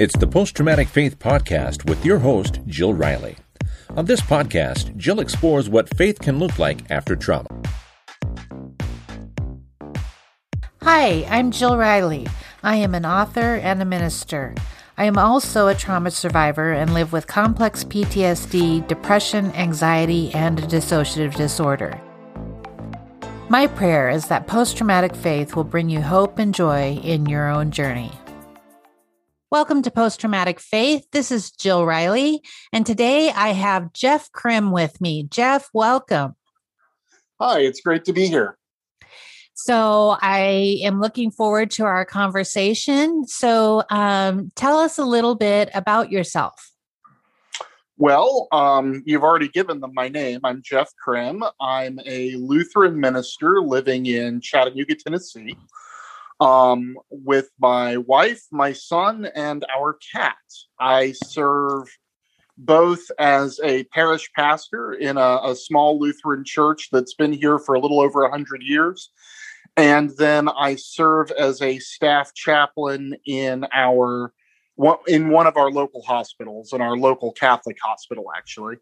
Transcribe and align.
It's 0.00 0.16
the 0.16 0.26
Post 0.26 0.56
Traumatic 0.56 0.88
Faith 0.88 1.18
Podcast 1.18 1.86
with 1.86 2.06
your 2.06 2.20
host, 2.20 2.60
Jill 2.66 2.94
Riley. 2.94 3.36
On 3.98 4.06
this 4.06 4.22
podcast, 4.22 4.96
Jill 4.96 5.20
explores 5.20 5.68
what 5.68 5.94
faith 5.94 6.18
can 6.20 6.38
look 6.38 6.58
like 6.58 6.90
after 6.90 7.14
trauma. 7.14 7.48
Hi, 10.80 11.26
I'm 11.28 11.50
Jill 11.50 11.76
Riley. 11.76 12.26
I 12.62 12.76
am 12.76 12.94
an 12.94 13.04
author 13.04 13.56
and 13.56 13.82
a 13.82 13.84
minister. 13.84 14.54
I 14.96 15.04
am 15.04 15.18
also 15.18 15.68
a 15.68 15.74
trauma 15.74 16.10
survivor 16.10 16.72
and 16.72 16.94
live 16.94 17.12
with 17.12 17.26
complex 17.26 17.84
PTSD, 17.84 18.88
depression, 18.88 19.52
anxiety, 19.52 20.32
and 20.32 20.60
a 20.60 20.62
dissociative 20.62 21.34
disorder. 21.34 22.00
My 23.50 23.66
prayer 23.66 24.08
is 24.08 24.28
that 24.28 24.46
post 24.46 24.78
traumatic 24.78 25.14
faith 25.14 25.54
will 25.54 25.64
bring 25.64 25.90
you 25.90 26.00
hope 26.00 26.38
and 26.38 26.54
joy 26.54 26.98
in 27.02 27.26
your 27.26 27.50
own 27.50 27.70
journey. 27.70 28.10
Welcome 29.52 29.82
to 29.82 29.90
Post 29.90 30.20
Traumatic 30.20 30.60
Faith. 30.60 31.08
This 31.10 31.32
is 31.32 31.50
Jill 31.50 31.84
Riley, 31.84 32.40
and 32.72 32.86
today 32.86 33.32
I 33.32 33.48
have 33.48 33.92
Jeff 33.92 34.30
Krim 34.30 34.70
with 34.70 35.00
me. 35.00 35.24
Jeff, 35.24 35.68
welcome. 35.74 36.36
Hi, 37.40 37.58
it's 37.62 37.80
great 37.80 38.04
to 38.04 38.12
be 38.12 38.28
here. 38.28 38.56
So, 39.54 40.16
I 40.22 40.78
am 40.84 41.00
looking 41.00 41.32
forward 41.32 41.72
to 41.72 41.84
our 41.84 42.04
conversation. 42.04 43.26
So, 43.26 43.82
um, 43.90 44.52
tell 44.54 44.78
us 44.78 44.98
a 44.98 45.04
little 45.04 45.34
bit 45.34 45.68
about 45.74 46.12
yourself. 46.12 46.70
Well, 47.96 48.46
um, 48.52 49.02
you've 49.04 49.24
already 49.24 49.48
given 49.48 49.80
them 49.80 49.94
my 49.94 50.08
name. 50.08 50.42
I'm 50.44 50.62
Jeff 50.62 50.90
Krim. 51.02 51.42
I'm 51.60 51.98
a 52.06 52.36
Lutheran 52.36 53.00
minister 53.00 53.60
living 53.60 54.06
in 54.06 54.40
Chattanooga, 54.40 54.94
Tennessee 54.94 55.56
um, 56.40 56.96
with 57.10 57.50
my 57.58 57.98
wife, 57.98 58.42
my 58.50 58.72
son, 58.72 59.28
and 59.34 59.64
our 59.76 59.98
cat. 60.12 60.36
I 60.78 61.12
serve 61.12 61.88
both 62.56 63.10
as 63.18 63.60
a 63.62 63.84
parish 63.84 64.30
pastor 64.34 64.92
in 64.92 65.16
a, 65.16 65.40
a 65.44 65.54
small 65.54 65.98
Lutheran 65.98 66.44
church 66.44 66.88
that's 66.90 67.14
been 67.14 67.32
here 67.32 67.58
for 67.58 67.74
a 67.74 67.80
little 67.80 68.00
over 68.00 68.22
100 68.22 68.62
years. 68.62 69.10
And 69.76 70.10
then 70.18 70.48
I 70.48 70.76
serve 70.76 71.30
as 71.30 71.62
a 71.62 71.78
staff 71.78 72.34
chaplain 72.34 73.16
in 73.26 73.66
our 73.72 74.32
in 75.06 75.28
one 75.28 75.46
of 75.46 75.58
our 75.58 75.70
local 75.70 76.02
hospitals, 76.02 76.72
in 76.72 76.80
our 76.80 76.96
local 76.96 77.32
Catholic 77.32 77.76
hospital, 77.82 78.26
actually. 78.34 78.76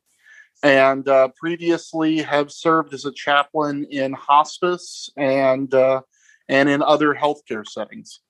And 0.62 1.08
uh, 1.08 1.28
previously 1.36 2.18
have 2.18 2.52
served 2.52 2.94
as 2.94 3.04
a 3.04 3.12
chaplain 3.12 3.86
in 3.90 4.12
hospice 4.12 5.10
and 5.16 5.72
uh, 5.74 6.02
and 6.48 6.68
in 6.68 6.82
other 6.82 7.14
healthcare 7.14 7.66
settings. 7.66 8.20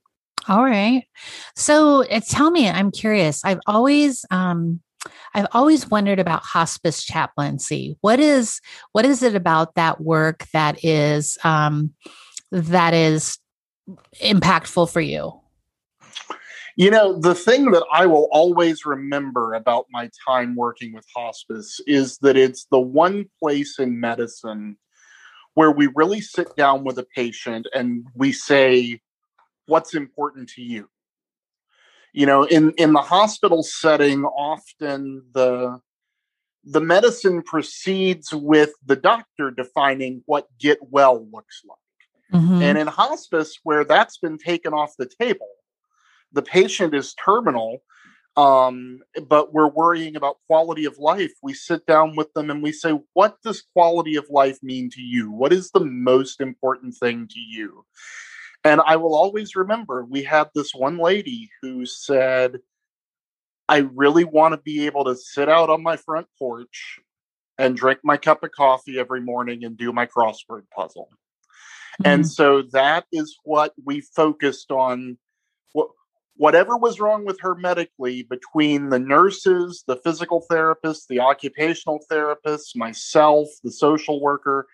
All 0.49 0.65
right. 0.65 1.05
So 1.57 2.05
uh, 2.09 2.21
tell 2.27 2.51
me, 2.51 2.69
I'm 2.69 2.91
curious. 2.91 3.45
I've 3.45 3.61
always 3.67 4.25
um, 4.31 4.81
I've 5.35 5.47
always 5.53 5.89
wondered 5.89 6.19
about 6.19 6.43
hospice 6.43 7.05
chaplaincy. 7.05 7.97
What 8.01 8.21
is 8.21 8.61
what 8.93 9.05
is 9.05 9.23
it 9.23 9.35
about 9.35 9.75
that 9.75 10.01
work 10.01 10.47
that 10.53 10.85
is 10.85 11.39
um, 11.45 11.95
that 12.51 12.95
is 12.95 13.39
impactful 14.23 14.91
for 14.91 15.01
you? 15.01 15.41
You 16.77 16.93
know, 16.93 17.19
the 17.19 17.35
thing 17.35 17.73
that 17.73 17.85
I 17.93 18.07
will 18.07 18.29
always 18.31 18.87
remember 18.87 19.55
about 19.55 19.87
my 19.91 20.09
time 20.27 20.55
working 20.55 20.95
with 20.95 21.05
hospice 21.15 21.81
is 21.89 22.19
that 22.19 22.37
it's 22.37 22.67
the 22.71 22.79
one 22.79 23.27
place 23.43 23.81
in 23.81 23.99
medicine 23.99 24.77
where 25.59 25.73
we 25.73 25.89
really 25.97 26.21
sit 26.21 26.55
down 26.55 26.85
with 26.85 26.97
a 27.01 27.07
patient 27.17 27.67
and 27.75 28.07
we 28.15 28.31
say, 28.31 29.01
what's 29.67 29.93
important 29.93 30.49
to 30.49 30.63
you? 30.63 30.89
You 32.13 32.27
know, 32.27 32.45
in, 32.45 32.71
in 32.79 32.93
the 32.93 33.01
hospital 33.01 33.65
setting, 33.65 34.23
often 34.23 35.25
the 35.35 35.81
the 36.63 36.81
medicine 36.81 37.43
proceeds 37.43 38.33
with 38.33 38.71
the 38.87 38.95
doctor 38.95 39.51
defining 39.51 40.23
what 40.27 40.47
get 40.61 40.79
well 40.81 41.27
looks 41.33 41.63
like. 41.69 42.41
Mm-hmm. 42.41 42.63
And 42.63 42.79
in 42.79 42.87
hospice, 42.87 43.59
where 43.65 43.83
that's 43.83 44.19
been 44.19 44.39
taken 44.39 44.73
off 44.73 44.93
the 44.97 45.11
table, 45.21 45.49
the 46.31 46.43
patient 46.43 46.95
is 46.95 47.15
terminal 47.15 47.83
um, 48.39 49.01
but 49.27 49.53
we're 49.53 49.69
worrying 49.69 50.15
about 50.15 50.37
quality 50.47 50.85
of 50.85 50.97
life. 50.97 51.33
We 51.43 51.55
sit 51.55 51.85
down 51.87 52.15
with 52.15 52.33
them 52.35 52.51
and 52.51 52.63
we 52.63 52.71
say, 52.71 52.97
What 53.13 53.37
does 53.43 53.65
quality 53.75 54.15
of 54.15 54.31
life 54.31 54.61
mean 54.63 54.91
to 54.91 55.01
you? 55.03 55.33
What 55.33 55.53
is 55.53 55.73
the 55.73 55.85
most 55.85 56.41
important 56.41 56.95
thing 56.95 57.27
to 57.27 57.41
you? 57.41 57.85
And 58.63 58.81
I 58.87 58.95
will 58.95 59.17
always 59.17 59.57
remember 59.57 60.05
we 60.05 60.23
had 60.23 60.51
this 60.55 60.73
one 60.73 60.99
lady 60.99 61.51
who 61.63 61.85
said, 61.85 62.61
I 63.69 63.79
really 63.93 64.25
want 64.25 64.53
to 64.53 64.59
be 64.59 64.87
able 64.87 65.05
to 65.07 65.17
sit 65.17 65.49
out 65.49 65.69
on 65.69 65.83
my 65.83 65.97
front 65.97 66.29
porch 66.39 67.01
and 67.59 67.77
drink 67.77 67.99
my 68.05 68.17
cup 68.17 68.45
of 68.45 68.53
coffee 68.53 69.01
every 69.01 69.21
morning 69.21 69.65
and 69.65 69.77
do 69.77 69.93
my 69.93 70.07
crossword 70.07 70.63
puzzle. 70.73 71.09
Mm-hmm. 72.01 72.07
And 72.07 72.29
so 72.29 72.63
that 72.71 73.05
is 73.11 73.37
what 73.43 73.73
we 73.85 74.01
focused 74.01 74.71
on 74.71 75.19
whatever 76.39 76.77
was 76.77 77.01
wrong 77.01 77.25
with 77.25 77.39
her 77.41 77.55
medically 77.55 78.23
between 78.23 78.89
the 78.89 78.99
nurses, 78.99 79.85
the 79.87 79.97
physical 79.97 80.45
therapists, 80.51 81.07
the 81.09 81.21
occupational 81.21 82.01
therapists, 82.11 82.75
myself, 82.75 83.49
the 83.63 83.73
social 83.73 84.21
worker, 84.21 84.67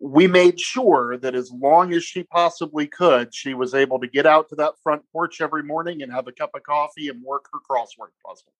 we 0.00 0.26
made 0.26 0.60
sure 0.60 1.16
that 1.18 1.34
as 1.34 1.50
long 1.50 1.92
as 1.92 2.02
she 2.02 2.22
possibly 2.22 2.86
could, 2.86 3.34
she 3.34 3.52
was 3.54 3.74
able 3.74 4.00
to 4.00 4.06
get 4.06 4.26
out 4.26 4.48
to 4.48 4.56
that 4.56 4.74
front 4.82 5.02
porch 5.12 5.40
every 5.40 5.62
morning 5.62 6.02
and 6.02 6.12
have 6.12 6.26
a 6.26 6.32
cup 6.32 6.50
of 6.54 6.62
coffee 6.62 7.08
and 7.08 7.22
work 7.22 7.48
her 7.52 7.58
crossword 7.58 8.10
puzzle. 8.24 8.52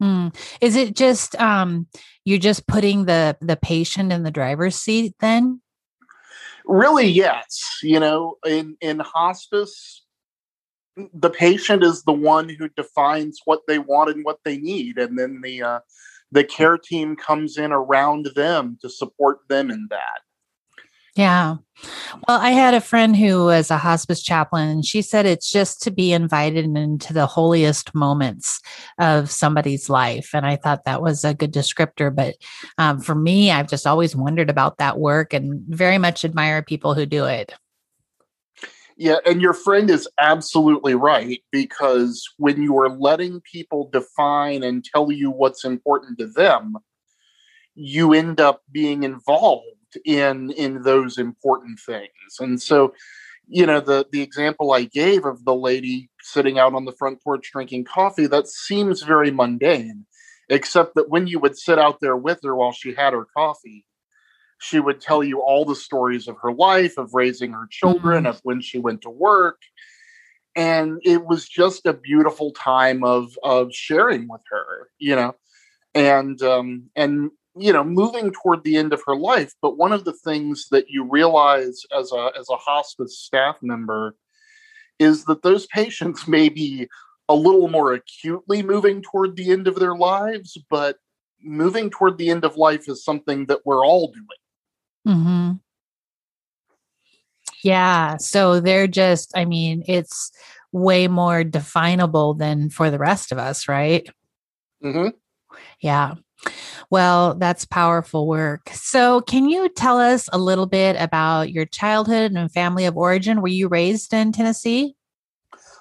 Hmm. 0.00 0.28
Is 0.60 0.76
it 0.76 0.94
just 0.94 1.34
um, 1.40 1.86
you're 2.24 2.38
just 2.38 2.66
putting 2.66 3.06
the 3.06 3.36
the 3.40 3.56
patient 3.56 4.12
in 4.12 4.22
the 4.22 4.30
driver's 4.30 4.76
seat 4.76 5.14
then? 5.20 5.62
Really, 6.66 7.06
yes. 7.06 7.78
You 7.82 8.00
know, 8.00 8.36
in 8.44 8.76
in 8.80 8.98
hospice, 8.98 10.05
the 11.14 11.30
patient 11.30 11.82
is 11.82 12.02
the 12.02 12.12
one 12.12 12.48
who 12.48 12.68
defines 12.70 13.40
what 13.44 13.60
they 13.66 13.78
want 13.78 14.10
and 14.10 14.24
what 14.24 14.40
they 14.44 14.56
need 14.58 14.98
and 14.98 15.18
then 15.18 15.40
the 15.42 15.62
uh, 15.62 15.80
the 16.32 16.44
care 16.44 16.78
team 16.78 17.16
comes 17.16 17.56
in 17.56 17.72
around 17.72 18.30
them 18.34 18.78
to 18.82 18.90
support 18.90 19.38
them 19.48 19.70
in 19.70 19.86
that. 19.90 20.20
Yeah. 21.14 21.56
Well 22.28 22.38
i 22.40 22.50
had 22.50 22.74
a 22.74 22.80
friend 22.80 23.16
who 23.16 23.44
was 23.44 23.70
a 23.70 23.78
hospice 23.78 24.22
chaplain 24.22 24.68
and 24.68 24.84
she 24.84 25.02
said 25.02 25.26
it's 25.26 25.50
just 25.50 25.82
to 25.82 25.90
be 25.90 26.12
invited 26.12 26.64
into 26.64 27.12
the 27.12 27.26
holiest 27.26 27.94
moments 27.94 28.60
of 28.98 29.30
somebody's 29.30 29.90
life 29.90 30.30
and 30.32 30.46
i 30.46 30.56
thought 30.56 30.84
that 30.84 31.02
was 31.02 31.22
a 31.22 31.34
good 31.34 31.52
descriptor 31.52 32.14
but 32.14 32.34
um, 32.78 32.98
for 32.98 33.14
me 33.14 33.50
i've 33.50 33.68
just 33.68 33.86
always 33.86 34.16
wondered 34.16 34.48
about 34.48 34.78
that 34.78 34.98
work 34.98 35.34
and 35.34 35.60
very 35.68 35.98
much 35.98 36.24
admire 36.24 36.62
people 36.62 36.94
who 36.94 37.04
do 37.04 37.26
it 37.26 37.52
yeah, 38.96 39.16
and 39.26 39.42
your 39.42 39.52
friend 39.52 39.90
is 39.90 40.08
absolutely 40.18 40.94
right 40.94 41.42
because 41.52 42.26
when 42.38 42.62
you 42.62 42.78
are 42.78 42.88
letting 42.88 43.42
people 43.42 43.90
define 43.92 44.62
and 44.62 44.82
tell 44.84 45.12
you 45.12 45.30
what's 45.30 45.64
important 45.66 46.18
to 46.18 46.26
them, 46.26 46.76
you 47.74 48.14
end 48.14 48.40
up 48.40 48.62
being 48.72 49.02
involved 49.02 49.66
in 50.06 50.50
in 50.52 50.82
those 50.82 51.18
important 51.18 51.78
things. 51.78 52.08
And 52.40 52.60
so, 52.60 52.94
you 53.46 53.66
know, 53.66 53.80
the 53.80 54.06
the 54.10 54.22
example 54.22 54.72
I 54.72 54.84
gave 54.84 55.26
of 55.26 55.44
the 55.44 55.54
lady 55.54 56.08
sitting 56.22 56.58
out 56.58 56.72
on 56.74 56.86
the 56.86 56.96
front 56.98 57.22
porch 57.22 57.50
drinking 57.52 57.84
coffee, 57.84 58.26
that 58.26 58.48
seems 58.48 59.02
very 59.02 59.30
mundane, 59.30 60.06
except 60.48 60.94
that 60.94 61.10
when 61.10 61.26
you 61.26 61.38
would 61.38 61.58
sit 61.58 61.78
out 61.78 62.00
there 62.00 62.16
with 62.16 62.40
her 62.44 62.56
while 62.56 62.72
she 62.72 62.94
had 62.94 63.12
her 63.12 63.26
coffee, 63.36 63.84
she 64.58 64.80
would 64.80 65.00
tell 65.00 65.22
you 65.22 65.40
all 65.40 65.64
the 65.64 65.74
stories 65.74 66.28
of 66.28 66.36
her 66.42 66.52
life, 66.52 66.96
of 66.98 67.14
raising 67.14 67.52
her 67.52 67.68
children, 67.70 68.24
mm-hmm. 68.24 68.26
of 68.26 68.40
when 68.42 68.60
she 68.60 68.78
went 68.78 69.02
to 69.02 69.10
work. 69.10 69.60
And 70.54 71.00
it 71.04 71.26
was 71.26 71.48
just 71.48 71.84
a 71.86 71.92
beautiful 71.92 72.52
time 72.52 73.04
of 73.04 73.36
of 73.42 73.74
sharing 73.74 74.26
with 74.28 74.40
her, 74.50 74.88
you 74.98 75.14
know, 75.14 75.34
and 75.94 76.40
um, 76.42 76.84
and 76.96 77.30
you 77.58 77.72
know, 77.72 77.84
moving 77.84 78.32
toward 78.32 78.64
the 78.64 78.76
end 78.76 78.92
of 78.92 79.02
her 79.06 79.16
life. 79.16 79.52
But 79.62 79.76
one 79.78 79.92
of 79.92 80.04
the 80.04 80.12
things 80.12 80.68
that 80.70 80.88
you 80.88 81.04
realize 81.04 81.82
as 81.96 82.12
a 82.12 82.30
as 82.38 82.48
a 82.50 82.56
hospice 82.56 83.18
staff 83.18 83.56
member 83.62 84.14
is 84.98 85.24
that 85.26 85.42
those 85.42 85.66
patients 85.66 86.26
may 86.26 86.48
be 86.48 86.88
a 87.28 87.34
little 87.34 87.68
more 87.68 87.92
acutely 87.92 88.62
moving 88.62 89.02
toward 89.02 89.36
the 89.36 89.50
end 89.50 89.66
of 89.66 89.76
their 89.76 89.96
lives, 89.96 90.56
but 90.70 90.96
moving 91.42 91.90
toward 91.90 92.18
the 92.18 92.30
end 92.30 92.44
of 92.44 92.56
life 92.56 92.88
is 92.88 93.04
something 93.04 93.46
that 93.46 93.60
we're 93.64 93.84
all 93.84 94.10
doing. 94.12 94.26
Mm-hmm. 95.06 95.52
Yeah. 97.62 98.16
So 98.18 98.60
they're 98.60 98.86
just, 98.86 99.36
I 99.36 99.44
mean, 99.44 99.82
it's 99.86 100.30
way 100.72 101.08
more 101.08 101.44
definable 101.44 102.34
than 102.34 102.70
for 102.70 102.90
the 102.90 102.98
rest 102.98 103.32
of 103.32 103.38
us, 103.38 103.68
right? 103.68 104.08
Mm-hmm. 104.84 105.08
Yeah. 105.80 106.14
Well, 106.90 107.34
that's 107.34 107.64
powerful 107.64 108.26
work. 108.26 108.68
So, 108.72 109.20
can 109.22 109.48
you 109.48 109.68
tell 109.68 109.98
us 109.98 110.28
a 110.32 110.38
little 110.38 110.66
bit 110.66 110.96
about 110.98 111.50
your 111.50 111.64
childhood 111.64 112.32
and 112.32 112.52
family 112.52 112.84
of 112.84 112.96
origin? 112.96 113.40
Were 113.40 113.48
you 113.48 113.68
raised 113.68 114.12
in 114.12 114.32
Tennessee? 114.32 114.94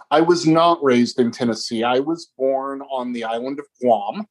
I 0.09 0.21
was 0.21 0.47
not 0.47 0.83
raised 0.83 1.19
in 1.19 1.31
Tennessee. 1.31 1.83
I 1.83 1.99
was 1.99 2.31
born 2.37 2.81
on 2.83 3.11
the 3.11 3.25
island 3.25 3.59
of 3.59 3.65
Guam. 3.81 4.25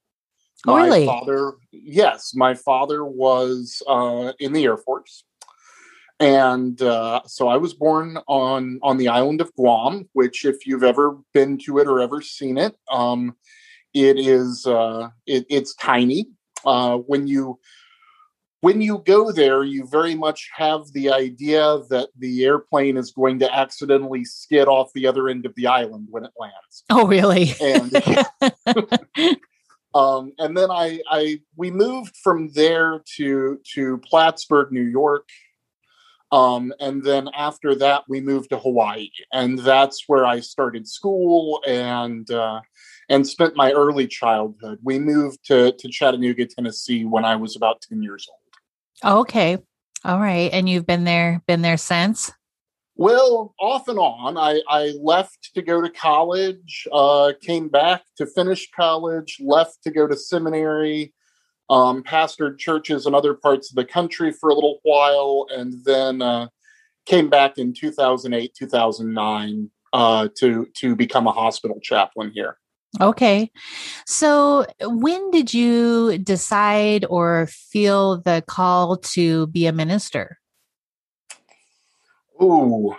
My 0.66 0.84
really? 0.84 1.06
father, 1.06 1.54
yes, 1.72 2.32
my 2.34 2.54
father 2.54 3.04
was 3.04 3.82
uh, 3.86 4.32
in 4.38 4.52
the 4.52 4.64
Air 4.64 4.76
Force, 4.76 5.24
and 6.20 6.80
uh, 6.80 7.20
so 7.26 7.48
I 7.48 7.56
was 7.56 7.74
born 7.74 8.18
on 8.28 8.78
on 8.82 8.96
the 8.96 9.08
island 9.08 9.40
of 9.40 9.52
Guam. 9.54 10.08
Which, 10.12 10.44
if 10.44 10.66
you've 10.66 10.84
ever 10.84 11.18
been 11.32 11.58
to 11.64 11.78
it 11.78 11.86
or 11.86 12.00
ever 12.00 12.22
seen 12.22 12.56
it, 12.56 12.76
um, 12.90 13.36
it 13.92 14.18
is 14.18 14.66
uh, 14.66 15.10
it, 15.26 15.44
it's 15.50 15.74
tiny. 15.74 16.26
Uh, 16.64 16.96
when 16.96 17.26
you 17.26 17.58
when 18.64 18.80
you 18.80 19.02
go 19.04 19.30
there, 19.30 19.62
you 19.62 19.86
very 19.86 20.14
much 20.14 20.48
have 20.56 20.90
the 20.94 21.10
idea 21.10 21.80
that 21.90 22.08
the 22.18 22.44
airplane 22.46 22.96
is 22.96 23.10
going 23.10 23.38
to 23.40 23.54
accidentally 23.54 24.24
skid 24.24 24.68
off 24.68 24.90
the 24.94 25.06
other 25.06 25.28
end 25.28 25.44
of 25.44 25.54
the 25.54 25.66
island 25.66 26.08
when 26.10 26.24
it 26.24 26.30
lands. 26.40 26.82
Oh, 26.88 27.06
really? 27.06 27.52
And 27.60 27.92
um, 29.94 30.32
and 30.38 30.56
then 30.56 30.70
I, 30.70 31.00
I 31.08 31.40
we 31.56 31.70
moved 31.70 32.16
from 32.22 32.50
there 32.52 33.02
to 33.16 33.60
to 33.74 33.98
Plattsburgh, 33.98 34.72
New 34.72 34.82
York. 34.82 35.28
Um, 36.32 36.72
and 36.80 37.04
then 37.04 37.28
after 37.36 37.76
that, 37.76 38.02
we 38.08 38.20
moved 38.20 38.50
to 38.50 38.58
Hawaii, 38.58 39.08
and 39.32 39.56
that's 39.58 40.04
where 40.08 40.24
I 40.24 40.40
started 40.40 40.88
school 40.88 41.62
and 41.66 42.28
uh, 42.30 42.60
and 43.08 43.26
spent 43.26 43.54
my 43.54 43.70
early 43.70 44.08
childhood. 44.08 44.80
We 44.82 44.98
moved 44.98 45.44
to 45.46 45.72
to 45.72 45.88
Chattanooga, 45.88 46.46
Tennessee, 46.46 47.04
when 47.04 47.24
I 47.24 47.36
was 47.36 47.54
about 47.54 47.82
ten 47.82 48.02
years 48.02 48.26
old. 48.28 49.20
Okay. 49.20 49.58
All 50.04 50.18
right. 50.18 50.50
And 50.52 50.68
you've 50.68 50.86
been 50.86 51.04
there, 51.04 51.42
been 51.46 51.62
there 51.62 51.76
since? 51.78 52.32
Well, 52.96 53.54
off 53.58 53.88
and 53.88 53.98
on. 53.98 54.38
I, 54.38 54.60
I 54.68 54.92
left 55.00 55.50
to 55.54 55.62
go 55.62 55.80
to 55.80 55.90
college, 55.90 56.86
uh, 56.92 57.32
came 57.40 57.68
back 57.68 58.02
to 58.18 58.26
finish 58.26 58.70
college, 58.70 59.38
left 59.40 59.82
to 59.82 59.90
go 59.90 60.06
to 60.06 60.16
seminary, 60.16 61.12
um, 61.68 62.04
pastored 62.04 62.58
churches 62.58 63.06
in 63.06 63.14
other 63.14 63.34
parts 63.34 63.70
of 63.70 63.76
the 63.76 63.84
country 63.84 64.30
for 64.30 64.48
a 64.48 64.54
little 64.54 64.78
while, 64.84 65.46
and 65.50 65.84
then 65.84 66.22
uh, 66.22 66.48
came 67.04 67.28
back 67.28 67.58
in 67.58 67.74
2008, 67.74 68.54
2009 68.54 69.70
uh, 69.92 70.28
to, 70.38 70.66
to 70.74 70.94
become 70.94 71.26
a 71.26 71.32
hospital 71.32 71.80
chaplain 71.82 72.30
here. 72.32 72.58
Okay. 73.00 73.50
So, 74.06 74.66
when 74.80 75.32
did 75.32 75.52
you 75.52 76.16
decide 76.18 77.04
or 77.10 77.48
feel 77.48 78.20
the 78.20 78.44
call 78.46 78.98
to 78.98 79.48
be 79.48 79.66
a 79.66 79.72
minister? 79.72 80.38
Ooh. 82.44 82.94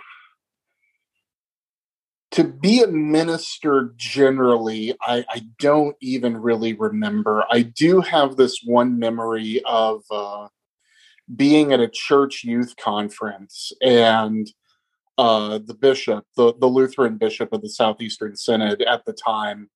To 2.32 2.44
be 2.44 2.82
a 2.82 2.88
minister 2.88 3.94
generally, 3.96 4.94
I, 5.00 5.24
I 5.28 5.42
don't 5.58 5.96
even 6.00 6.36
really 6.36 6.74
remember. 6.74 7.44
I 7.50 7.62
do 7.62 8.00
have 8.00 8.36
this 8.36 8.60
one 8.64 8.98
memory 8.98 9.62
of 9.64 10.02
uh, 10.10 10.48
being 11.34 11.72
at 11.72 11.80
a 11.80 11.88
church 11.88 12.42
youth 12.44 12.74
conference 12.76 13.72
and 13.80 14.50
uh, 15.16 15.60
the 15.64 15.74
bishop, 15.74 16.24
the, 16.36 16.52
the 16.58 16.66
Lutheran 16.66 17.16
bishop 17.16 17.52
of 17.52 17.62
the 17.62 17.70
Southeastern 17.70 18.36
Synod 18.36 18.82
at 18.82 19.04
the 19.06 19.14
time, 19.14 19.70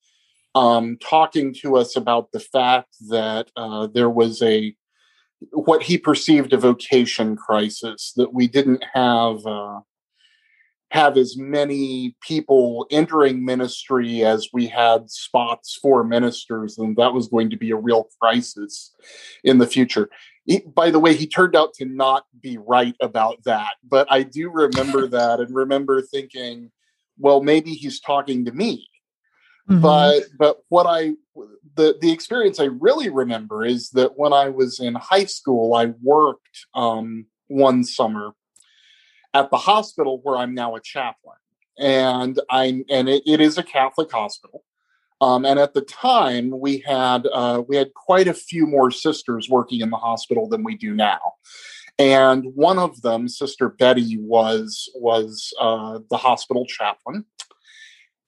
um, 0.55 0.99
talking 1.01 1.55
to 1.63 1.77
us 1.77 1.97
about 1.97 2.33
the 2.33 2.41
fact 2.41 2.95
that 3.09 3.51
uh, 3.57 3.87
there 3.87 4.11
was 4.11 4.43
a 4.43 4.75
what 5.53 5.83
he 5.83 5.99
perceived 5.99 6.53
a 6.53 6.59
vocation 6.59 7.37
crisis 7.37 8.13
that 8.17 8.33
we 8.33 8.47
didn't 8.47 8.85
have 8.95 9.45
uh, 9.47 9.81
have 10.91 11.17
as 11.17 11.37
many 11.37 12.17
people 12.21 12.87
entering 12.91 13.45
ministry 13.45 14.25
as 14.25 14.49
we 14.53 14.67
had 14.67 15.09
spots 15.09 15.79
for 15.81 16.03
ministers 16.03 16.79
and 16.79 16.97
that 16.97 17.15
was 17.15 17.29
going 17.29 17.49
to 17.49 17.57
be 17.57 17.71
a 17.71 17.77
real 17.77 18.09
crisis 18.21 18.93
in 19.45 19.59
the 19.59 19.67
future. 19.67 20.09
He, 20.47 20.61
by 20.61 20.91
the 20.91 20.99
way 20.99 21.15
he 21.15 21.27
turned 21.27 21.55
out 21.55 21.75
to 21.75 21.85
not 21.85 22.25
be 22.41 22.59
right 22.59 22.97
about 23.01 23.45
that 23.45 23.75
but 23.89 24.11
i 24.11 24.23
do 24.23 24.51
remember 24.51 25.07
that 25.07 25.39
and 25.39 25.55
remember 25.55 26.01
thinking 26.01 26.71
well 27.19 27.43
maybe 27.43 27.73
he's 27.73 28.01
talking 28.01 28.47
to 28.47 28.53
me 28.53 28.89
Mhm. 29.71 29.83
but 29.83 30.25
but 30.39 30.59
what 30.69 30.87
i 30.87 31.13
the 31.77 31.97
the 32.01 32.11
experience 32.11 32.59
i 32.59 32.65
really 32.65 33.09
remember 33.09 33.65
is 33.65 33.91
that 33.91 34.19
when 34.19 34.33
i 34.33 34.49
was 34.49 34.81
in 34.81 34.95
high 34.97 35.25
school 35.27 35.75
i 35.75 35.87
worked 36.03 36.67
um 36.75 37.27
one 37.47 37.85
summer 37.85 38.33
at 39.33 39.51
the 39.51 39.57
hospital 39.57 40.21
where 40.23 40.37
i'm 40.37 40.55
now 40.55 40.75
a 40.75 40.81
chaplain. 40.81 41.37
And 41.79 42.39
i 42.51 42.85
and 42.91 43.09
it, 43.09 43.23
it 43.27 43.41
is 43.41 43.59
a 43.59 43.63
catholic 43.63 44.11
hospital. 44.11 44.65
Um, 45.23 45.45
and 45.45 45.59
at 45.59 45.75
the 45.75 45.83
time 45.83 46.51
we 46.59 46.79
had 46.79 47.27
uh, 47.33 47.63
we 47.69 47.77
had 47.77 47.93
quite 47.95 48.27
a 48.27 48.35
few 48.35 48.67
more 48.67 48.91
sisters 48.91 49.49
working 49.49 49.81
in 49.83 49.91
the 49.91 49.97
hospital 49.99 50.49
than 50.49 50.65
we 50.65 50.77
do 50.77 50.95
now. 50.95 51.21
And 51.99 52.45
one 52.55 52.79
of 52.79 53.03
them 53.03 53.29
sister 53.29 53.69
betty 53.69 54.17
was 54.19 54.91
was 54.95 55.53
uh, 55.61 56.01
the 56.11 56.17
hospital 56.17 56.65
chaplain 56.67 57.25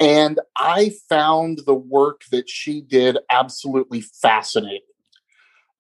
and 0.01 0.41
I 0.57 0.93
found 1.09 1.61
the 1.67 1.75
work 1.75 2.23
that 2.31 2.49
she 2.49 2.81
did 2.81 3.19
absolutely 3.31 4.01
fascinating. 4.01 4.81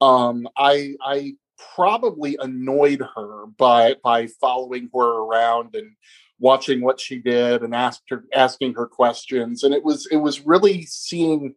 Um, 0.00 0.48
I, 0.56 0.94
I 1.04 1.34
probably 1.76 2.36
annoyed 2.40 3.02
her 3.14 3.46
by 3.46 3.96
by 4.02 4.26
following 4.26 4.90
her 4.92 5.22
around 5.22 5.74
and 5.74 5.92
watching 6.38 6.80
what 6.80 7.00
she 7.00 7.18
did 7.18 7.62
and 7.62 7.74
asked 7.74 8.02
her 8.10 8.24
asking 8.34 8.74
her 8.74 8.86
questions. 8.86 9.62
And 9.62 9.72
it 9.72 9.84
was 9.84 10.06
it 10.10 10.16
was 10.16 10.44
really 10.44 10.82
seeing 10.82 11.54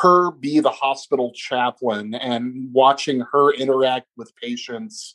her 0.00 0.30
be 0.30 0.60
the 0.60 0.70
hospital 0.70 1.32
chaplain 1.34 2.14
and 2.14 2.72
watching 2.72 3.20
her 3.32 3.52
interact 3.52 4.08
with 4.16 4.34
patients 4.36 5.14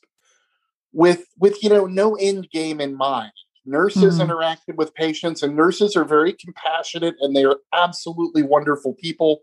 with 0.94 1.26
with 1.38 1.62
you 1.64 1.70
know 1.70 1.86
no 1.86 2.16
end 2.16 2.50
game 2.52 2.80
in 2.80 2.96
mind 2.96 3.32
nurses 3.70 4.20
Mhm. 4.20 4.28
interacted 4.28 4.76
with 4.76 4.94
patients 4.94 5.44
and 5.44 5.56
nurses 5.56 5.96
are 5.96 6.06
very 6.06 6.34
compassionate 6.34 7.16
and 7.20 7.36
they 7.36 7.46
are 7.46 7.60
absolutely 7.74 8.44
wonderful 8.44 8.94
people. 8.96 9.42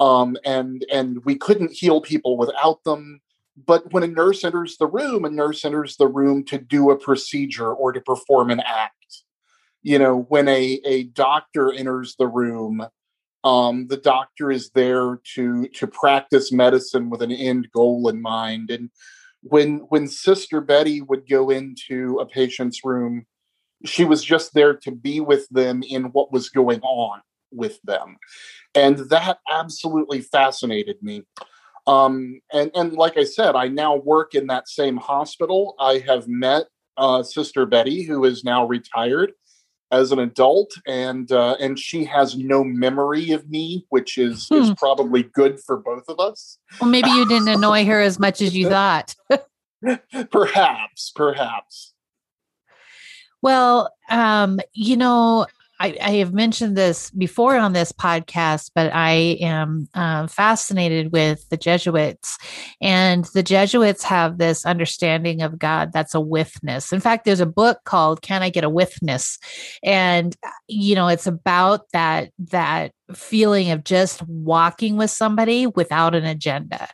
Um, 0.00 0.36
and 0.44 0.84
and 0.90 1.24
we 1.24 1.34
couldn't 1.34 1.72
heal 1.72 2.00
people 2.00 2.36
without 2.36 2.84
them. 2.84 3.20
But 3.56 3.92
when 3.92 4.04
a 4.04 4.06
nurse 4.06 4.44
enters 4.44 4.76
the 4.76 4.86
room 4.86 5.24
a 5.24 5.30
nurse 5.30 5.64
enters 5.64 5.96
the 5.96 6.06
room 6.06 6.44
to 6.44 6.58
do 6.58 6.90
a 6.90 6.96
procedure 6.96 7.72
or 7.72 7.92
to 7.92 8.00
perform 8.00 8.50
an 8.50 8.60
act. 8.60 8.94
You 9.82 9.98
know 9.98 10.26
when 10.28 10.48
a 10.48 10.80
a 10.84 11.04
doctor 11.04 11.72
enters 11.72 12.14
the 12.16 12.28
room 12.28 12.86
um, 13.44 13.86
the 13.86 13.96
doctor 13.96 14.50
is 14.50 14.70
there 14.70 15.20
to 15.34 15.68
to 15.68 15.86
practice 15.86 16.52
medicine 16.52 17.08
with 17.08 17.22
an 17.22 17.32
end 17.32 17.68
goal 17.72 18.08
in 18.08 18.20
mind. 18.20 18.70
And 18.70 18.90
when 19.42 19.78
when 19.88 20.08
sister 20.08 20.60
betty 20.60 21.00
would 21.02 21.28
go 21.28 21.50
into 21.50 22.18
a 22.18 22.26
patient's 22.26 22.84
room 22.84 23.26
she 23.84 24.04
was 24.04 24.24
just 24.24 24.54
there 24.54 24.74
to 24.74 24.90
be 24.90 25.20
with 25.20 25.48
them 25.50 25.82
in 25.82 26.04
what 26.06 26.32
was 26.32 26.48
going 26.48 26.80
on 26.80 27.20
with 27.52 27.80
them. 27.82 28.16
And 28.74 28.98
that 29.10 29.38
absolutely 29.50 30.20
fascinated 30.20 30.96
me. 31.02 31.22
Um, 31.86 32.40
and 32.52 32.70
and 32.74 32.92
like 32.92 33.16
i 33.16 33.24
said 33.24 33.56
i 33.56 33.66
now 33.68 33.96
work 33.96 34.34
in 34.34 34.48
that 34.48 34.68
same 34.68 34.98
hospital. 34.98 35.74
I 35.80 36.02
have 36.06 36.28
met 36.28 36.64
uh, 36.98 37.22
sister 37.22 37.64
betty 37.64 38.02
who 38.02 38.24
is 38.26 38.44
now 38.44 38.66
retired 38.66 39.32
as 39.90 40.12
an 40.12 40.18
adult 40.18 40.70
and 40.86 41.32
uh, 41.32 41.56
and 41.58 41.78
she 41.78 42.04
has 42.04 42.36
no 42.36 42.62
memory 42.62 43.30
of 43.30 43.48
me 43.48 43.86
which 43.88 44.18
is 44.18 44.48
is 44.52 44.68
Hmm. 44.68 44.74
probably 44.74 45.22
good 45.22 45.60
for 45.64 45.78
both 45.78 46.04
of 46.08 46.20
us. 46.20 46.58
Well, 46.78 46.90
maybe 46.90 47.08
you 47.08 47.24
didn't 47.26 47.48
annoy 47.48 47.86
her 47.86 48.02
as 48.02 48.18
much 48.18 48.42
as 48.42 48.54
you 48.54 48.68
thought. 48.76 49.14
perhaps 50.30 51.12
perhaps 51.14 51.94
Well, 53.42 53.90
um, 54.10 54.60
you 54.72 54.96
know, 54.96 55.46
I, 55.80 55.96
I 56.02 56.10
have 56.16 56.34
mentioned 56.34 56.76
this 56.76 57.10
before 57.10 57.56
on 57.56 57.72
this 57.72 57.92
podcast, 57.92 58.72
but 58.74 58.92
I 58.92 59.38
am 59.40 59.88
um, 59.94 60.26
fascinated 60.26 61.12
with 61.12 61.48
the 61.50 61.56
Jesuits. 61.56 62.36
And 62.80 63.24
the 63.26 63.44
Jesuits 63.44 64.02
have 64.04 64.38
this 64.38 64.66
understanding 64.66 65.40
of 65.40 65.58
God 65.58 65.92
that's 65.92 66.14
a 66.14 66.20
witness. 66.20 66.92
In 66.92 67.00
fact, 67.00 67.24
there's 67.24 67.38
a 67.40 67.46
book 67.46 67.78
called 67.84 68.22
Can 68.22 68.42
I 68.42 68.50
Get 68.50 68.64
a 68.64 68.68
Witness? 68.68 69.38
And, 69.84 70.36
uh, 70.44 70.50
you 70.66 70.96
know, 70.96 71.06
it's 71.06 71.28
about 71.28 71.88
that, 71.92 72.32
that 72.50 72.92
feeling 73.14 73.70
of 73.70 73.84
just 73.84 74.22
walking 74.28 74.96
with 74.96 75.10
somebody 75.10 75.66
without 75.66 76.14
an 76.14 76.24
agenda 76.24 76.88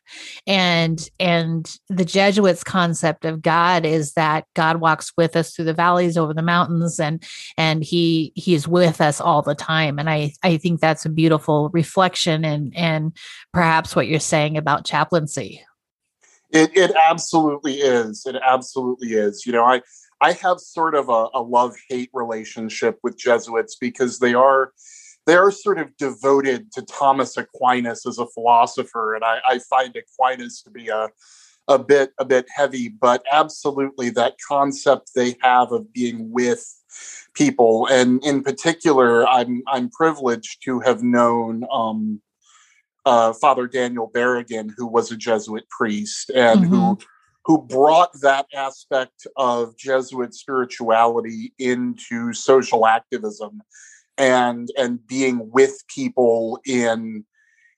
and 0.46 1.10
and 1.18 1.76
the 1.88 2.04
jesuits 2.04 2.62
concept 2.62 3.24
of 3.24 3.42
god 3.42 3.84
is 3.84 4.12
that 4.12 4.44
god 4.54 4.80
walks 4.80 5.12
with 5.16 5.34
us 5.36 5.54
through 5.54 5.64
the 5.64 5.74
valleys 5.74 6.16
over 6.16 6.32
the 6.32 6.42
mountains 6.42 7.00
and 7.00 7.22
and 7.56 7.82
he 7.82 8.32
he 8.36 8.54
is 8.54 8.68
with 8.68 9.00
us 9.00 9.20
all 9.20 9.42
the 9.42 9.54
time 9.54 9.98
and 9.98 10.08
i 10.08 10.32
i 10.42 10.56
think 10.56 10.80
that's 10.80 11.04
a 11.04 11.10
beautiful 11.10 11.68
reflection 11.70 12.44
and 12.44 12.76
and 12.76 13.16
perhaps 13.52 13.96
what 13.96 14.06
you're 14.06 14.20
saying 14.20 14.56
about 14.56 14.84
chaplaincy 14.84 15.62
It, 16.50 16.70
it 16.76 16.92
absolutely 17.10 17.74
is. 17.80 18.26
It 18.26 18.36
absolutely 18.36 19.14
is. 19.14 19.44
You 19.44 19.52
know, 19.52 19.64
I 19.64 19.82
I 20.20 20.32
have 20.32 20.60
sort 20.60 20.94
of 20.94 21.08
a, 21.08 21.28
a 21.34 21.42
love 21.42 21.74
hate 21.88 22.10
relationship 22.12 22.98
with 23.02 23.18
Jesuits 23.18 23.76
because 23.76 24.20
they 24.20 24.34
are 24.34 24.72
they 25.26 25.34
are 25.34 25.50
sort 25.50 25.78
of 25.78 25.96
devoted 25.96 26.70
to 26.72 26.82
Thomas 26.82 27.36
Aquinas 27.36 28.06
as 28.06 28.18
a 28.18 28.26
philosopher, 28.26 29.14
and 29.14 29.24
I, 29.24 29.40
I 29.48 29.58
find 29.58 29.96
Aquinas 29.96 30.62
to 30.62 30.70
be 30.70 30.88
a 30.88 31.08
a 31.66 31.78
bit 31.78 32.12
a 32.18 32.24
bit 32.24 32.46
heavy, 32.54 32.88
but 32.88 33.24
absolutely 33.32 34.10
that 34.10 34.36
concept 34.46 35.12
they 35.14 35.34
have 35.40 35.72
of 35.72 35.92
being 35.92 36.30
with 36.30 36.64
people, 37.34 37.86
and 37.90 38.24
in 38.24 38.42
particular, 38.42 39.26
I'm 39.26 39.62
I'm 39.66 39.90
privileged 39.90 40.62
to 40.64 40.80
have 40.80 41.02
known 41.02 41.64
um, 41.72 42.20
uh, 43.06 43.32
Father 43.32 43.66
Daniel 43.66 44.10
Berrigan, 44.14 44.70
who 44.76 44.86
was 44.86 45.10
a 45.10 45.16
Jesuit 45.16 45.68
priest 45.70 46.30
and 46.30 46.60
mm-hmm. 46.60 46.74
who 46.74 46.98
who 47.46 47.62
brought 47.62 48.10
that 48.20 48.46
aspect 48.54 49.26
of 49.36 49.76
Jesuit 49.76 50.34
spirituality 50.34 51.52
into 51.58 52.32
social 52.32 52.86
activism 52.86 53.62
and 54.18 54.68
and 54.76 55.06
being 55.06 55.50
with 55.50 55.82
people 55.88 56.60
in 56.64 57.24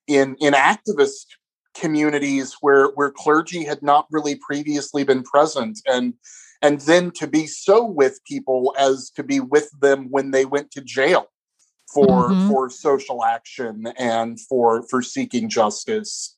in 0.07 0.37
in 0.41 0.53
activist 0.53 1.27
communities 1.75 2.57
where 2.61 2.89
where 2.89 3.11
clergy 3.11 3.65
had 3.65 3.83
not 3.83 4.07
really 4.11 4.37
previously 4.37 5.05
been 5.05 5.23
present 5.23 5.79
and 5.87 6.15
and 6.63 6.81
then 6.83 7.11
to 7.11 7.27
be 7.27 7.47
so 7.47 7.85
with 7.85 8.21
people 8.27 8.75
as 8.79 9.11
to 9.11 9.23
be 9.23 9.41
with 9.41 9.71
them 9.81 10.09
when 10.11 10.31
they 10.31 10.45
went 10.45 10.71
to 10.71 10.81
jail 10.81 11.27
for 11.93 12.31
mm-hmm. 12.31 12.49
for 12.49 12.71
social 12.71 13.25
action 13.25 13.87
and 13.99 14.41
for 14.41 14.87
for 14.89 15.03
seeking 15.03 15.49
justice 15.49 16.35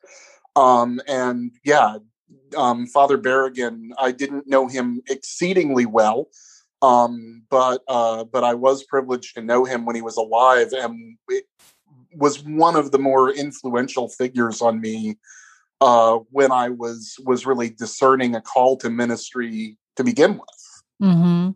um 0.56 1.00
and 1.06 1.52
yeah 1.64 1.98
um 2.56 2.86
father 2.86 3.16
berrigan 3.16 3.88
i 3.98 4.10
didn't 4.10 4.46
know 4.46 4.66
him 4.66 5.00
exceedingly 5.08 5.86
well 5.86 6.28
um 6.82 7.42
but 7.50 7.82
uh 7.88 8.24
but 8.24 8.44
i 8.44 8.54
was 8.54 8.84
privileged 8.84 9.34
to 9.34 9.42
know 9.42 9.64
him 9.64 9.84
when 9.84 9.96
he 9.96 10.02
was 10.02 10.16
alive 10.16 10.72
and 10.72 11.16
was 12.14 12.42
one 12.44 12.76
of 12.76 12.92
the 12.92 12.98
more 12.98 13.30
influential 13.30 14.08
figures 14.08 14.62
on 14.62 14.80
me 14.80 15.16
uh 15.80 16.18
when 16.30 16.52
i 16.52 16.68
was 16.68 17.16
was 17.24 17.46
really 17.46 17.70
discerning 17.70 18.34
a 18.34 18.40
call 18.40 18.76
to 18.76 18.90
ministry 18.90 19.76
to 19.96 20.04
begin 20.04 20.32
with 20.32 20.82
mm-hmm. 21.02 21.50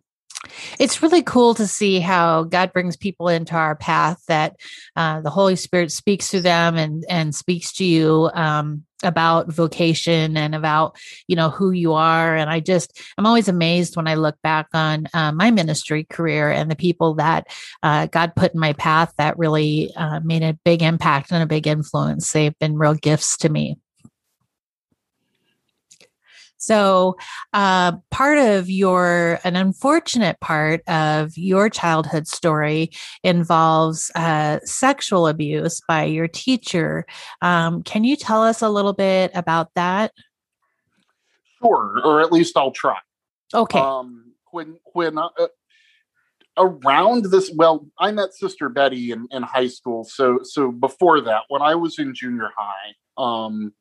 It's 0.79 1.01
really 1.01 1.23
cool 1.23 1.53
to 1.55 1.67
see 1.67 1.99
how 1.99 2.43
God 2.43 2.73
brings 2.73 2.97
people 2.97 3.27
into 3.27 3.55
our 3.55 3.75
path 3.75 4.21
that 4.27 4.55
uh, 4.95 5.21
the 5.21 5.29
Holy 5.29 5.55
Spirit 5.55 5.91
speaks 5.91 6.29
to 6.29 6.41
them 6.41 6.75
and 6.75 7.05
and 7.09 7.33
speaks 7.33 7.73
to 7.73 7.85
you 7.85 8.29
um, 8.33 8.83
about 9.03 9.51
vocation 9.51 10.35
and 10.37 10.53
about 10.55 10.97
you 11.27 11.35
know 11.35 11.49
who 11.49 11.71
you 11.71 11.93
are. 11.93 12.35
And 12.35 12.49
I 12.49 12.59
just 12.59 12.99
I'm 13.17 13.25
always 13.25 13.47
amazed 13.47 13.95
when 13.95 14.07
I 14.07 14.15
look 14.15 14.35
back 14.43 14.67
on 14.73 15.07
uh, 15.13 15.31
my 15.31 15.51
ministry 15.51 16.03
career 16.03 16.51
and 16.51 16.69
the 16.69 16.75
people 16.75 17.15
that 17.15 17.47
uh, 17.81 18.07
God 18.07 18.33
put 18.35 18.53
in 18.53 18.59
my 18.59 18.73
path 18.73 19.13
that 19.17 19.37
really 19.37 19.91
uh, 19.95 20.19
made 20.23 20.43
a 20.43 20.57
big 20.65 20.81
impact 20.81 21.31
and 21.31 21.41
a 21.41 21.47
big 21.47 21.67
influence. 21.67 22.31
They've 22.31 22.57
been 22.59 22.77
real 22.77 22.95
gifts 22.95 23.37
to 23.37 23.49
me. 23.49 23.77
So, 26.63 27.17
uh, 27.51 27.91
part 28.09 28.37
of 28.37 28.69
your, 28.69 29.37
an 29.43 29.57
unfortunate 29.57 30.39
part 30.39 30.81
of 30.87 31.37
your 31.37 31.69
childhood 31.69 32.25
story 32.25 32.91
involves 33.21 34.09
uh, 34.15 34.59
sexual 34.63 35.27
abuse 35.27 35.81
by 35.89 36.05
your 36.05 36.29
teacher. 36.29 37.05
Um, 37.41 37.83
can 37.83 38.05
you 38.05 38.15
tell 38.15 38.41
us 38.41 38.61
a 38.61 38.69
little 38.69 38.93
bit 38.93 39.31
about 39.35 39.73
that? 39.75 40.13
Sure, 41.61 41.99
or 42.01 42.21
at 42.21 42.31
least 42.31 42.55
I'll 42.55 42.71
try. 42.71 42.99
Okay. 43.53 43.79
Um, 43.79 44.31
when 44.51 44.77
when 44.93 45.17
uh, 45.17 45.29
uh 45.37 45.47
around 46.57 47.25
this, 47.25 47.51
well, 47.53 47.87
I 47.99 48.11
met 48.11 48.33
Sister 48.33 48.69
Betty 48.69 49.11
in, 49.11 49.27
in 49.31 49.43
high 49.43 49.67
school. 49.67 50.05
So 50.05 50.39
so 50.43 50.71
before 50.71 51.19
that, 51.21 51.43
when 51.49 51.61
I 51.61 51.75
was 51.75 51.99
in 51.99 52.15
junior 52.15 52.51
high, 52.55 52.93
um, 53.17 53.73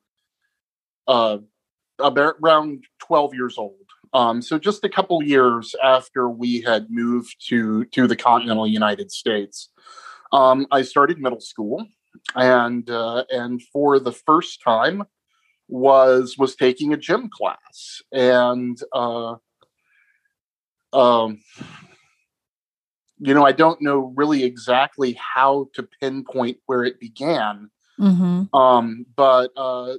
uh, 1.07 1.39
around 2.01 2.85
12 3.01 3.35
years 3.35 3.59
old. 3.59 3.77
Um, 4.15 4.43
so 4.43 4.59
just 4.59 4.85
a 4.85 4.89
couple 4.89 5.23
years 5.23 5.75
after 5.83 6.29
we 6.29 6.61
had 6.61 6.89
moved 6.91 7.37
to 7.49 7.85
to 7.87 8.07
the 8.07 8.17
continental 8.17 8.67
United 8.67 9.11
States, 9.11 9.71
um, 10.33 10.67
I 10.71 10.83
started 10.83 11.19
middle 11.19 11.41
school, 11.41 11.87
and 12.35 12.89
uh, 12.91 13.25
and 13.31 13.63
for 13.73 13.99
the 13.99 14.13
first 14.13 14.61
time 14.63 15.05
was 15.69 16.37
was 16.37 16.57
taking 16.57 16.93
a 16.93 16.99
gym 16.99 17.31
class, 17.33 18.03
and 18.13 18.79
uh, 18.93 19.37
um, 20.93 21.41
you 23.19 23.33
know 23.33 23.47
I 23.47 23.53
don't 23.53 23.81
know 23.81 24.13
really 24.15 24.45
exactly 24.45 25.19
how 25.35 25.69
to 25.75 25.89
pinpoint 26.01 26.59
where 26.67 26.85
it 26.85 27.01
began. 27.01 27.71
Mm-hmm. 27.99 28.55
Um, 28.55 29.07
but 29.17 29.53
uh, 29.57 29.95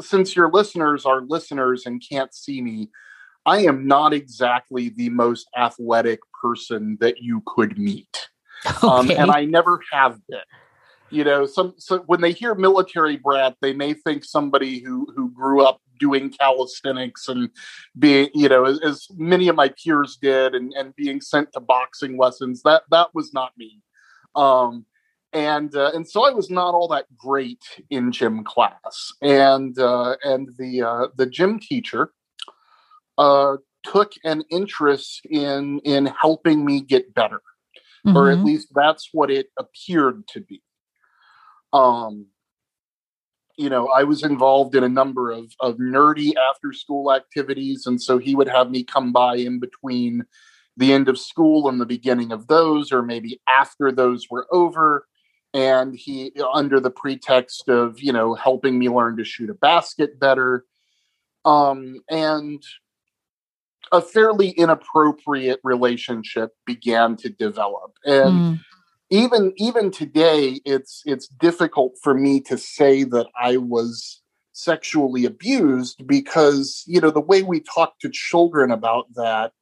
since 0.00 0.34
your 0.34 0.50
listeners 0.50 1.06
are 1.06 1.22
listeners 1.22 1.86
and 1.86 2.02
can't 2.06 2.34
see 2.34 2.60
me, 2.60 2.90
I 3.46 3.60
am 3.60 3.86
not 3.86 4.12
exactly 4.12 4.88
the 4.88 5.10
most 5.10 5.48
athletic 5.56 6.20
person 6.40 6.96
that 7.00 7.18
you 7.18 7.42
could 7.46 7.78
meet. 7.78 8.28
Okay. 8.66 8.86
Um, 8.86 9.10
and 9.10 9.30
I 9.30 9.44
never 9.44 9.80
have 9.92 10.18
been. 10.26 10.38
You 11.10 11.22
know, 11.22 11.44
some 11.46 11.74
so 11.76 11.98
when 12.06 12.22
they 12.22 12.32
hear 12.32 12.54
military 12.54 13.16
brat, 13.16 13.56
they 13.60 13.74
may 13.74 13.92
think 13.92 14.24
somebody 14.24 14.80
who 14.80 15.06
who 15.14 15.30
grew 15.30 15.64
up 15.64 15.80
doing 16.00 16.30
calisthenics 16.30 17.28
and 17.28 17.50
being, 17.98 18.30
you 18.34 18.48
know, 18.48 18.64
as, 18.64 18.80
as 18.80 19.06
many 19.16 19.48
of 19.48 19.54
my 19.54 19.68
peers 19.68 20.18
did, 20.20 20.54
and 20.54 20.72
and 20.72 20.96
being 20.96 21.20
sent 21.20 21.52
to 21.52 21.60
boxing 21.60 22.16
lessons. 22.16 22.62
That 22.62 22.82
that 22.90 23.08
was 23.14 23.34
not 23.34 23.52
me. 23.56 23.82
Um, 24.34 24.86
and 25.34 25.74
uh, 25.74 25.90
and 25.92 26.08
so 26.08 26.24
I 26.24 26.30
was 26.30 26.48
not 26.48 26.74
all 26.74 26.88
that 26.88 27.06
great 27.16 27.62
in 27.90 28.12
gym 28.12 28.44
class, 28.44 29.12
and 29.20 29.76
uh, 29.78 30.16
and 30.22 30.48
the 30.56 30.82
uh, 30.82 31.06
the 31.16 31.26
gym 31.26 31.58
teacher 31.58 32.12
uh, 33.18 33.56
took 33.82 34.12
an 34.24 34.44
interest 34.50 35.26
in 35.28 35.80
in 35.80 36.06
helping 36.06 36.64
me 36.64 36.80
get 36.80 37.12
better, 37.12 37.42
mm-hmm. 38.06 38.16
or 38.16 38.30
at 38.30 38.36
mm-hmm. 38.36 38.46
least 38.46 38.68
that's 38.74 39.10
what 39.12 39.30
it 39.30 39.48
appeared 39.58 40.26
to 40.28 40.40
be. 40.40 40.62
Um, 41.72 42.26
you 43.58 43.68
know, 43.68 43.88
I 43.88 44.04
was 44.04 44.22
involved 44.22 44.76
in 44.76 44.84
a 44.84 44.88
number 44.88 45.32
of 45.32 45.52
of 45.58 45.78
nerdy 45.78 46.34
after 46.36 46.72
school 46.72 47.12
activities, 47.12 47.86
and 47.86 48.00
so 48.00 48.18
he 48.18 48.36
would 48.36 48.48
have 48.48 48.70
me 48.70 48.84
come 48.84 49.12
by 49.12 49.34
in 49.34 49.58
between 49.58 50.24
the 50.76 50.92
end 50.92 51.08
of 51.08 51.18
school 51.18 51.68
and 51.68 51.80
the 51.80 51.86
beginning 51.86 52.30
of 52.30 52.46
those, 52.46 52.92
or 52.92 53.02
maybe 53.02 53.40
after 53.48 53.90
those 53.90 54.28
were 54.30 54.46
over 54.52 55.06
and 55.54 55.94
he 55.94 56.32
under 56.52 56.80
the 56.80 56.90
pretext 56.90 57.68
of 57.68 58.00
you 58.02 58.12
know 58.12 58.34
helping 58.34 58.78
me 58.78 58.90
learn 58.90 59.16
to 59.16 59.24
shoot 59.24 59.48
a 59.48 59.54
basket 59.54 60.18
better 60.18 60.64
um 61.44 62.00
and 62.10 62.62
a 63.92 64.02
fairly 64.02 64.50
inappropriate 64.50 65.60
relationship 65.62 66.50
began 66.66 67.16
to 67.16 67.28
develop 67.28 67.92
and 68.04 68.32
mm. 68.32 68.60
even 69.10 69.52
even 69.56 69.90
today 69.90 70.60
it's 70.64 71.02
it's 71.06 71.28
difficult 71.28 71.92
for 72.02 72.12
me 72.12 72.40
to 72.40 72.58
say 72.58 73.04
that 73.04 73.28
i 73.40 73.56
was 73.56 74.20
sexually 74.52 75.24
abused 75.24 76.06
because 76.06 76.82
you 76.86 77.00
know 77.00 77.10
the 77.10 77.20
way 77.20 77.42
we 77.42 77.60
talk 77.60 77.98
to 78.00 78.08
children 78.10 78.70
about 78.70 79.06
that 79.14 79.52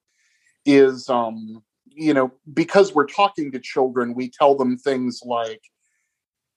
is 0.65 1.09
um 1.09 1.63
you 1.87 2.15
know 2.15 2.31
because 2.55 2.95
we're 2.95 3.07
talking 3.07 3.51
to 3.51 3.59
children 3.59 4.15
we 4.15 4.31
tell 4.31 4.55
them 4.55 4.77
things 4.79 5.21
like 5.25 5.63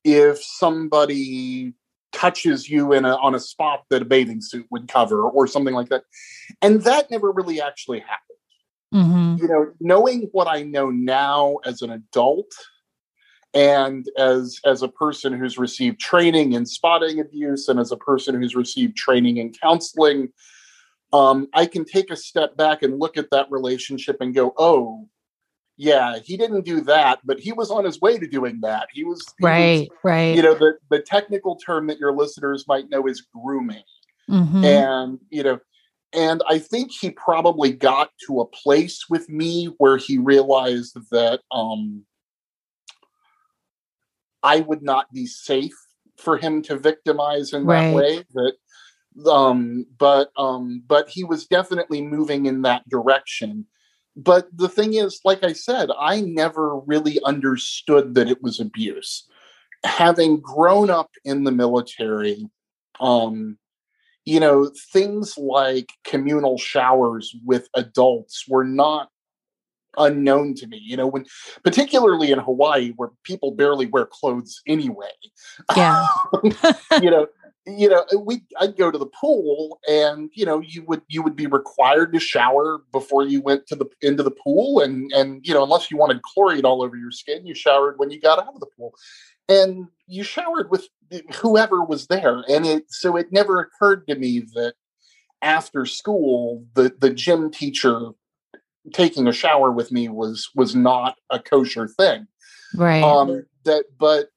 if 0.06 0.42
somebody 0.42 1.74
touches 2.14 2.70
you 2.70 2.94
in 2.94 3.04
a, 3.04 3.16
on 3.18 3.36
a 3.36 3.40
spot 3.40 3.84
that 3.90 4.04
a 4.04 4.06
bathing 4.06 4.40
suit 4.40 4.66
would 4.70 4.88
cover 4.88 5.24
or 5.24 5.48
something 5.48 5.74
like 5.74 5.90
that. 5.90 6.04
And 6.62 6.82
that 6.84 7.12
never 7.12 7.32
really 7.32 7.60
actually 7.60 8.00
happened. 8.00 8.22
Mm-hmm. 8.94 9.42
You 9.42 9.48
know, 9.50 9.72
knowing 9.82 10.30
what 10.32 10.48
I 10.48 10.64
know 10.64 10.90
now 10.90 11.58
as 11.66 11.82
an 11.82 11.90
adult 11.90 12.52
and 13.54 14.06
as 14.18 14.60
as 14.64 14.84
a 14.84 14.88
person 14.88 15.34
who's 15.34 15.58
received 15.58 16.00
training 16.00 16.54
in 16.54 16.66
spotting 16.66 17.20
abuse 17.20 17.68
and 17.68 17.80
as 17.80 17.92
a 17.92 17.98
person 17.98 18.40
who's 18.40 18.56
received 18.56 18.96
training 18.96 19.38
in 19.38 19.52
counseling, 19.52 20.30
um, 21.12 21.48
I 21.54 21.66
can 21.66 21.84
take 21.84 22.12
a 22.12 22.16
step 22.16 22.56
back 22.56 22.84
and 22.84 23.00
look 23.00 23.18
at 23.18 23.32
that 23.32 23.48
relationship 23.50 24.18
and 24.22 24.36
go, 24.36 24.54
oh, 24.58 25.10
yeah, 25.78 26.20
he 26.24 26.38
didn't 26.38 26.66
do 26.66 26.82
that, 26.82 27.20
but 27.26 27.40
he 27.40 27.52
was 27.52 27.70
on 27.70 27.84
his 27.84 28.00
way 28.00 28.18
to 28.18 28.28
doing 28.28 28.60
that. 28.62 28.88
He 28.94 29.04
was 29.04 29.22
he 29.38 29.46
right, 29.46 29.90
was, 29.90 30.00
right. 30.04 30.36
You 30.36 30.42
know, 30.42 30.56
the 30.56 30.78
the 30.90 31.00
technical 31.00 31.58
term 31.58 31.88
that 31.88 32.00
your 32.00 32.14
listeners 32.14 32.66
might 32.68 32.90
know 32.90 33.08
is 33.08 33.22
grooming, 33.22 33.84
mm-hmm. 34.30 34.64
and 34.64 35.20
you 35.30 35.44
know, 35.44 35.60
and 36.14 36.42
I 36.48 36.60
think 36.60 36.92
he 36.92 37.10
probably 37.12 37.74
got 37.74 38.12
to 38.28 38.40
a 38.40 38.48
place 38.48 39.06
with 39.10 39.28
me 39.28 39.66
where 39.78 39.98
he 39.98 40.18
realized 40.18 40.98
that 41.12 41.42
um, 41.52 42.06
I 44.42 44.62
would 44.62 44.82
not 44.82 45.12
be 45.12 45.26
safe 45.26 45.76
for 46.18 46.38
him 46.38 46.62
to 46.64 46.78
victimize 46.78 47.52
in 47.52 47.66
right. 47.66 47.88
that 47.88 47.96
way. 47.96 48.24
That, 48.34 49.30
um, 49.30 49.86
but 49.98 50.30
um, 50.38 50.84
but 50.88 51.10
he 51.10 51.26
was 51.26 51.48
definitely 51.48 52.02
moving 52.02 52.46
in 52.46 52.62
that 52.62 52.88
direction 52.88 53.66
but 54.16 54.48
the 54.56 54.70
thing 54.70 54.94
is, 54.94 55.20
like 55.26 55.44
I 55.44 55.54
said, 55.54 55.90
I 56.00 56.22
never 56.22 56.78
really 56.80 57.22
understood 57.24 58.16
that 58.16 58.30
it 58.30 58.42
was 58.42 58.60
abuse. 58.60 59.28
Having 59.84 60.40
grown 60.40 60.90
up 60.90 61.12
in 61.26 61.44
the 61.44 61.52
military, 61.52 62.50
um, 63.00 63.58
you 64.24 64.40
know, 64.40 64.72
things 64.92 65.38
like 65.38 65.90
communal 66.06 66.58
showers 66.58 67.36
with 67.44 67.68
adults 67.76 68.46
were 68.48 68.64
not 68.64 69.10
unknown 69.98 70.56
to 70.56 70.68
me. 70.68 70.78
You 70.82 70.98
know, 70.98 71.08
when 71.08 71.26
particularly 71.64 72.32
in 72.32 72.40
Hawaii 72.40 72.94
where 72.96 73.10
people 73.24 73.52
barely 73.52 73.86
wear 73.86 74.06
clothes 74.06 74.62
anyway. 74.66 75.12
Yeah. 75.76 76.06
you 77.02 77.12
know, 77.12 77.28
you 77.68 77.90
know, 77.90 78.06
we 78.20 78.44
I'd 78.60 78.78
go 78.78 78.92
to 78.92 78.98
the 78.98 79.08
pool 79.08 79.80
and 79.88 80.30
you 80.34 80.46
know, 80.46 80.60
you 80.60 80.84
would 80.84 81.02
you 81.08 81.24
would 81.24 81.36
be 81.36 81.48
required 81.48 82.14
to 82.14 82.20
shower 82.20 82.82
before 82.92 83.26
you 83.26 83.42
went 83.42 83.66
to 83.68 83.76
the 83.76 83.86
into 84.02 84.24
the 84.24 84.32
pool 84.32 84.82
and 84.82 85.12
and 85.14 85.46
you 85.46 85.54
know, 85.54 85.64
unless 85.64 85.90
you 85.90 85.98
wanted 85.98 86.22
chlorine 86.22 86.66
all 86.66 86.84
over 86.84 86.96
your 86.96 87.12
skin, 87.12 87.46
you 87.46 87.56
showered 87.56 87.98
when 87.98 88.12
you 88.12 88.20
got 88.20 88.40
out 88.40 88.54
of 88.54 88.60
the 88.60 88.68
pool. 88.78 88.94
And 89.48 89.88
you 90.08 90.24
showered 90.24 90.72
with 90.72 90.88
whoever 91.36 91.84
was 91.84 92.08
there. 92.08 92.44
And 92.50 92.66
it 92.66 92.86
so 92.90 93.16
it 93.16 93.32
never 93.32 93.60
occurred 93.60 94.08
to 94.08 94.16
me 94.16 94.42
that 94.54 94.76
after 95.42 95.86
school 95.86 96.66
the 96.76 96.94
the 97.00 97.10
gym 97.10 97.52
teacher 97.52 98.12
taking 98.94 99.28
a 99.28 99.34
shower 99.34 99.72
with 99.72 99.92
me 99.92 100.08
was 100.08 100.50
was 100.56 100.76
not 100.76 101.16
a 101.32 101.40
kosher 101.40 101.88
thing. 101.88 102.28
Right. 102.76 103.04
Um 103.04 103.46
that 103.64 103.86
but 103.98 104.30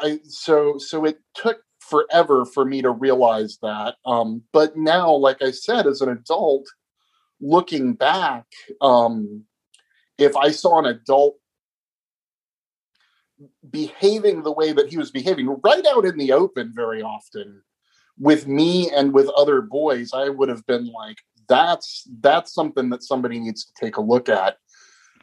i 0.00 0.18
so 0.24 0.76
so 0.78 1.04
it 1.04 1.18
took 1.34 1.63
forever 1.88 2.44
for 2.44 2.64
me 2.64 2.82
to 2.82 2.90
realize 2.90 3.58
that 3.62 3.96
um 4.06 4.42
but 4.52 4.76
now 4.76 5.12
like 5.12 5.42
i 5.42 5.50
said 5.50 5.86
as 5.86 6.00
an 6.00 6.08
adult 6.08 6.66
looking 7.40 7.92
back 7.92 8.46
um 8.80 9.44
if 10.18 10.36
i 10.36 10.50
saw 10.50 10.78
an 10.78 10.86
adult 10.86 11.36
behaving 13.70 14.42
the 14.42 14.52
way 14.52 14.72
that 14.72 14.88
he 14.88 14.96
was 14.96 15.10
behaving 15.10 15.48
right 15.62 15.84
out 15.86 16.04
in 16.04 16.16
the 16.16 16.32
open 16.32 16.72
very 16.74 17.02
often 17.02 17.62
with 18.18 18.46
me 18.46 18.90
and 18.90 19.12
with 19.12 19.28
other 19.30 19.60
boys 19.60 20.12
i 20.14 20.28
would 20.28 20.48
have 20.48 20.64
been 20.66 20.86
like 20.86 21.18
that's 21.48 22.08
that's 22.20 22.54
something 22.54 22.88
that 22.88 23.02
somebody 23.02 23.38
needs 23.38 23.64
to 23.64 23.72
take 23.78 23.96
a 23.96 24.00
look 24.00 24.28
at 24.28 24.56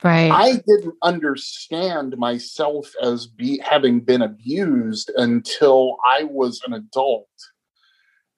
right. 0.04 0.32
I 0.32 0.54
didn't 0.54 0.96
understand 1.04 2.18
myself 2.18 2.92
as 3.02 3.28
be 3.28 3.60
having 3.60 4.02
been 4.02 4.22
abused 4.22 5.12
until 5.16 5.98
i 6.06 6.24
was 6.24 6.62
an 6.66 6.74
adult. 6.74 7.28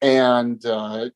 And 0.02 0.66
uh, 0.66 1.10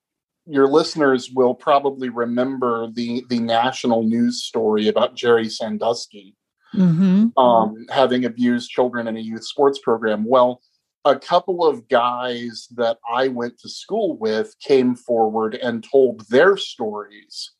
your 0.45 0.67
listeners 0.67 1.29
will 1.29 1.53
probably 1.53 2.09
remember 2.09 2.87
the 2.91 3.23
the 3.29 3.39
national 3.39 4.03
news 4.03 4.43
story 4.43 4.87
about 4.87 5.15
jerry 5.15 5.49
sandusky 5.49 6.35
mm-hmm. 6.73 7.37
um, 7.37 7.85
having 7.89 8.25
abused 8.25 8.69
children 8.69 9.07
in 9.07 9.17
a 9.17 9.21
youth 9.21 9.43
sports 9.43 9.79
program. 9.79 10.23
Well 10.25 10.61
a 11.07 11.17
couple 11.17 11.65
of 11.65 11.87
guys 11.87 12.67
that 12.75 12.97
I 13.09 13.29
went 13.29 13.59
to 13.59 13.69
school 13.69 14.17
with 14.17 14.53
came 14.59 14.93
forward 14.93 15.55
and 15.55 15.81
told 15.81 16.27
their 16.29 16.57
stories 16.57 17.51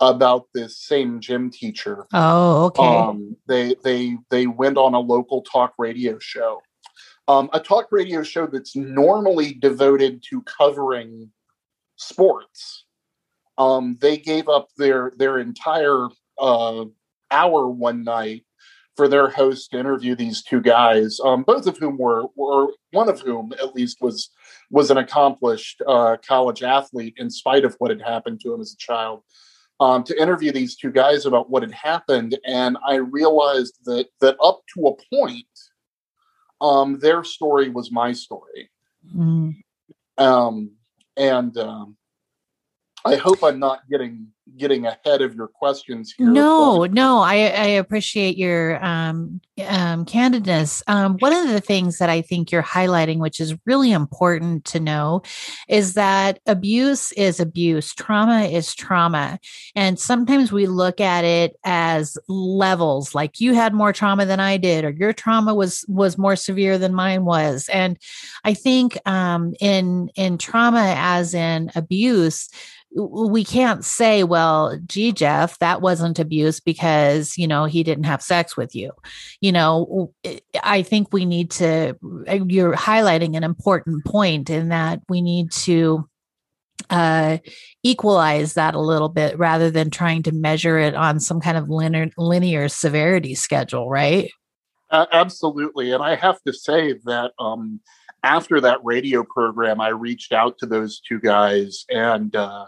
about 0.00 0.46
this 0.54 0.78
same 0.78 1.20
gym 1.20 1.50
teacher. 1.50 2.06
oh 2.12 2.66
okay 2.66 2.82
Um, 2.82 3.36
they 3.46 3.74
they 3.82 4.16
they 4.30 4.46
went 4.46 4.76
on 4.78 4.94
a 4.94 5.00
local 5.00 5.42
talk 5.42 5.74
radio 5.78 6.18
show, 6.18 6.60
um, 7.28 7.50
a 7.52 7.60
talk 7.60 7.88
radio 7.90 8.22
show 8.22 8.46
that's 8.46 8.76
normally 8.76 9.54
devoted 9.54 10.22
to 10.30 10.42
covering 10.42 11.30
sports. 11.96 12.84
Um, 13.56 13.96
they 14.00 14.16
gave 14.16 14.48
up 14.48 14.68
their 14.76 15.12
their 15.16 15.38
entire 15.38 16.08
uh, 16.38 16.84
hour 17.30 17.68
one 17.68 18.04
night 18.04 18.44
for 18.96 19.08
their 19.08 19.28
host 19.28 19.70
to 19.70 19.78
interview 19.78 20.14
these 20.14 20.42
two 20.42 20.60
guys, 20.60 21.18
um, 21.24 21.42
both 21.42 21.66
of 21.66 21.76
whom 21.78 21.98
were, 21.98 22.26
were 22.36 22.68
one 22.92 23.08
of 23.08 23.20
whom 23.20 23.52
at 23.60 23.74
least 23.74 23.98
was 24.00 24.30
was 24.70 24.90
an 24.90 24.98
accomplished 24.98 25.82
uh, 25.86 26.16
college 26.26 26.62
athlete 26.62 27.14
in 27.16 27.30
spite 27.30 27.64
of 27.64 27.74
what 27.78 27.90
had 27.90 28.02
happened 28.02 28.40
to 28.40 28.54
him 28.54 28.60
as 28.60 28.72
a 28.72 28.76
child. 28.76 29.22
Um, 29.80 30.04
to 30.04 30.20
interview 30.22 30.52
these 30.52 30.76
two 30.76 30.92
guys 30.92 31.26
about 31.26 31.50
what 31.50 31.62
had 31.62 31.72
happened, 31.72 32.38
and 32.46 32.78
I 32.86 32.96
realized 32.96 33.80
that 33.86 34.06
that 34.20 34.36
up 34.40 34.60
to 34.74 34.86
a 34.86 35.16
point, 35.16 35.46
um, 36.60 36.98
their 37.00 37.24
story 37.24 37.68
was 37.70 37.90
my 37.90 38.12
story, 38.12 38.70
Mm. 39.14 39.56
um, 40.16 40.70
and 41.16 41.56
um, 41.58 41.96
I 43.04 43.16
hope 43.16 43.42
I'm 43.42 43.58
not 43.58 43.80
getting 43.90 44.28
getting 44.56 44.86
ahead 44.86 45.22
of 45.22 45.34
your 45.34 45.48
questions 45.48 46.14
here. 46.16 46.28
No, 46.28 46.80
but- 46.80 46.92
no, 46.92 47.20
I, 47.20 47.34
I 47.34 47.66
appreciate 47.66 48.36
your 48.36 48.84
um, 48.84 49.40
um, 49.66 50.04
candidness. 50.04 50.82
Um, 50.86 51.16
one 51.18 51.32
of 51.32 51.48
the 51.48 51.60
things 51.60 51.98
that 51.98 52.08
I 52.10 52.20
think 52.22 52.52
you're 52.52 52.62
highlighting, 52.62 53.18
which 53.18 53.40
is 53.40 53.54
really 53.64 53.92
important 53.92 54.64
to 54.66 54.80
know, 54.80 55.22
is 55.68 55.94
that 55.94 56.40
abuse 56.46 57.12
is 57.12 57.40
abuse, 57.40 57.94
trauma 57.94 58.42
is 58.42 58.74
trauma. 58.74 59.38
And 59.74 59.98
sometimes 59.98 60.52
we 60.52 60.66
look 60.66 61.00
at 61.00 61.24
it 61.24 61.56
as 61.64 62.18
levels, 62.28 63.14
like 63.14 63.40
you 63.40 63.54
had 63.54 63.74
more 63.74 63.92
trauma 63.92 64.26
than 64.26 64.40
I 64.40 64.56
did, 64.56 64.84
or 64.84 64.90
your 64.90 65.12
trauma 65.12 65.54
was 65.54 65.84
was 65.88 66.18
more 66.18 66.36
severe 66.36 66.78
than 66.78 66.94
mine 66.94 67.24
was. 67.24 67.68
And 67.72 67.98
I 68.44 68.54
think 68.54 68.98
um, 69.06 69.54
in 69.60 70.10
in 70.16 70.38
trauma, 70.38 70.94
as 70.96 71.34
in 71.34 71.70
abuse, 71.74 72.48
we 72.94 73.44
can't 73.44 73.84
say, 73.84 74.22
well, 74.22 74.78
gee, 74.86 75.12
Jeff, 75.12 75.58
that 75.58 75.80
wasn't 75.80 76.18
abuse 76.18 76.60
because, 76.60 77.36
you 77.36 77.46
know, 77.46 77.64
he 77.64 77.82
didn't 77.82 78.04
have 78.04 78.22
sex 78.22 78.56
with 78.56 78.74
you. 78.74 78.92
You 79.40 79.52
know, 79.52 80.12
I 80.62 80.82
think 80.82 81.12
we 81.12 81.24
need 81.24 81.50
to, 81.52 81.96
uh, 82.28 82.38
you're 82.46 82.74
highlighting 82.74 83.36
an 83.36 83.44
important 83.44 84.04
point 84.04 84.48
in 84.48 84.68
that 84.68 85.00
we 85.08 85.22
need 85.22 85.50
to 85.52 86.08
uh 86.90 87.38
equalize 87.84 88.54
that 88.54 88.74
a 88.74 88.80
little 88.80 89.08
bit 89.08 89.38
rather 89.38 89.70
than 89.70 89.90
trying 89.90 90.22
to 90.24 90.32
measure 90.32 90.76
it 90.76 90.94
on 90.94 91.20
some 91.20 91.40
kind 91.40 91.56
of 91.56 91.70
linear 91.70 92.10
linear 92.18 92.68
severity 92.68 93.34
schedule 93.34 93.88
right 93.88 94.30
A- 94.90 95.08
absolutely. 95.12 95.92
And 95.92 96.02
I 96.02 96.14
have 96.14 96.40
to 96.46 96.52
say 96.52 96.94
that 97.04 97.32
um, 97.38 97.80
after 98.22 98.60
that 98.60 98.78
radio 98.84 99.24
program, 99.24 99.80
I 99.80 99.88
reached 99.88 100.32
out 100.32 100.58
to 100.58 100.66
those 100.66 101.00
two 101.00 101.20
guys, 101.20 101.84
and 101.90 102.34
uh, 102.34 102.66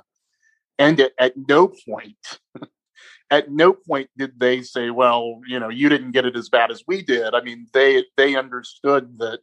and 0.78 0.98
at, 1.00 1.12
at 1.18 1.34
no 1.36 1.68
point, 1.88 2.38
at 3.30 3.50
no 3.50 3.72
point 3.72 4.10
did 4.16 4.38
they 4.38 4.62
say, 4.62 4.90
"Well, 4.90 5.40
you 5.46 5.58
know, 5.58 5.68
you 5.68 5.88
didn't 5.88 6.12
get 6.12 6.26
it 6.26 6.36
as 6.36 6.48
bad 6.48 6.70
as 6.70 6.82
we 6.86 7.02
did." 7.02 7.34
I 7.34 7.40
mean, 7.40 7.66
they 7.72 8.04
they 8.16 8.36
understood 8.36 9.18
that 9.18 9.40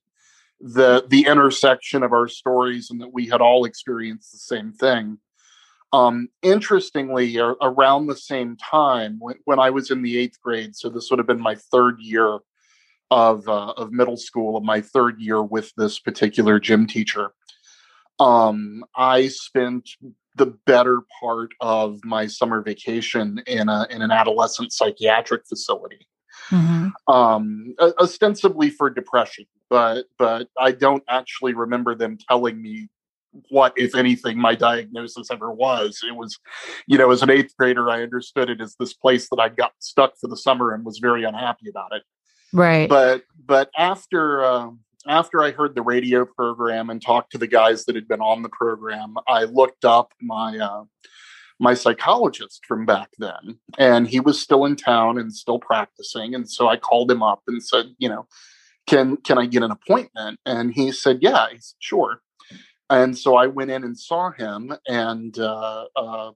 the 0.60 1.06
the 1.08 1.26
intersection 1.26 2.04
of 2.04 2.14
our 2.14 2.28
stories 2.28 2.90
and 2.90 3.02
that 3.02 3.14
we 3.14 3.28
had 3.28 3.42
all 3.42 3.66
experienced 3.66 4.32
the 4.32 4.38
same 4.38 4.72
thing. 4.72 5.18
Um, 5.92 6.30
interestingly, 6.42 7.38
ar- 7.40 7.58
around 7.62 8.08
the 8.08 8.16
same 8.16 8.58
time, 8.58 9.18
when, 9.20 9.36
when 9.46 9.60
I 9.60 9.70
was 9.70 9.92
in 9.92 10.02
the 10.02 10.18
eighth 10.18 10.42
grade, 10.42 10.76
so 10.76 10.90
this 10.90 11.12
would 11.12 11.20
have 11.20 11.28
been 11.28 11.40
my 11.40 11.56
third 11.56 12.00
year 12.00 12.40
of 13.12 13.48
uh, 13.48 13.74
of 13.78 13.92
middle 13.92 14.18
school, 14.18 14.58
of 14.58 14.64
my 14.64 14.82
third 14.82 15.20
year 15.20 15.44
with 15.44 15.72
this 15.78 16.00
particular 16.00 16.60
gym 16.60 16.88
teacher, 16.88 17.32
um, 18.20 18.84
I 18.96 19.28
spent 19.28 19.90
the 20.36 20.48
better 20.66 21.02
part 21.22 21.52
of 21.62 22.04
my 22.04 22.28
summer 22.28 22.62
vacation 22.62 23.42
in 23.46 23.70
a 23.70 23.86
in 23.90 24.02
an 24.02 24.12
adolescent 24.12 24.74
psychiatric 24.74 25.46
facility 25.48 26.08
Mhm. 26.50 26.92
um, 27.08 27.76
ostensibly 28.00 28.70
for 28.70 28.90
depression, 28.90 29.46
but 29.70 30.06
but 30.18 30.50
I 30.58 30.72
don't 30.72 31.04
actually 31.08 31.54
remember 31.54 31.96
them 31.96 32.18
telling 32.30 32.62
me 32.62 32.90
what, 33.50 33.74
if 33.76 33.96
anything, 33.96 34.38
my 34.38 34.54
diagnosis 34.54 35.32
ever 35.32 35.52
was. 35.52 36.00
It 36.08 36.16
was, 36.16 36.38
you 36.86 37.00
know, 37.00 37.10
as 37.10 37.24
an 37.24 37.32
eighth 37.32 37.56
grader, 37.58 37.90
I 37.90 38.04
understood 38.04 38.50
it 38.50 38.62
as 38.62 38.76
this 38.76 38.94
place 38.94 39.28
that 39.30 39.40
I 39.40 39.50
got 39.50 39.74
stuck 39.80 40.14
for 40.20 40.28
the 40.28 40.38
summer 40.38 40.74
and 40.74 40.86
was 40.86 41.00
very 41.00 41.24
unhappy 41.24 41.70
about 41.70 41.92
it. 41.94 42.04
right 42.52 42.88
But 42.88 43.24
but 43.46 43.70
after 43.78 44.46
um, 44.46 44.80
after 45.08 45.44
I 45.44 45.52
heard 45.52 45.76
the 45.76 45.82
radio 45.82 46.26
program 46.26 46.90
and 46.90 47.02
talked 47.02 47.32
to 47.32 47.38
the 47.38 47.48
guys 47.48 47.86
that 47.86 47.96
had 47.96 48.08
been 48.08 48.22
on 48.22 48.42
the 48.42 48.50
program, 48.50 49.16
I 49.28 49.44
looked 49.44 49.86
up 49.86 50.12
my 50.22 50.58
uh, 50.58 50.84
my 51.60 51.74
psychologist 51.74 52.66
from 52.68 52.86
back 52.86 53.10
then, 53.20 53.60
and 53.78 54.08
he 54.08 54.20
was 54.20 54.42
still 54.42 54.66
in 54.66 54.76
town 54.76 55.18
and 55.18 55.34
still 55.34 55.60
practicing. 55.60 56.36
And 56.36 56.50
so 56.50 56.68
I 56.68 56.78
called 56.78 57.10
him 57.12 57.24
up 57.24 57.42
and 57.48 57.64
said, 57.64 57.86
you 57.98 58.10
know, 58.10 58.28
can 58.88 59.18
can 59.18 59.38
I 59.38 59.46
get 59.46 59.64
an 59.64 59.72
appointment? 59.72 60.40
And 60.46 60.74
he 60.74 60.92
said, 60.92 61.20
yeah, 61.22 61.48
he 61.52 61.58
said, 61.60 61.76
sure. 61.80 62.22
And 62.90 63.18
so 63.18 63.36
I 63.36 63.48
went 63.48 63.72
in 63.72 63.84
and 63.84 63.98
saw 63.98 64.32
him, 64.32 64.74
and 64.88 65.38
uh, 65.40 65.86
uh, 65.96 66.32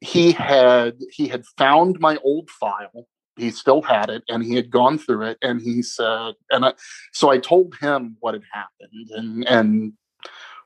he 0.00 0.32
had 0.32 0.98
he 1.10 1.28
had 1.28 1.44
found 1.56 1.98
my 2.00 2.18
old 2.24 2.50
file. 2.50 3.06
He 3.36 3.50
still 3.50 3.82
had 3.82 4.10
it, 4.10 4.22
and 4.28 4.44
he 4.44 4.54
had 4.54 4.70
gone 4.70 4.98
through 4.98 5.26
it. 5.26 5.38
And 5.42 5.60
he 5.60 5.82
said, 5.82 6.34
and 6.50 6.64
I, 6.66 6.74
so 7.12 7.30
I 7.30 7.38
told 7.38 7.74
him 7.80 8.16
what 8.20 8.34
had 8.34 8.44
happened 8.52 9.10
and 9.10 9.48
and 9.48 9.92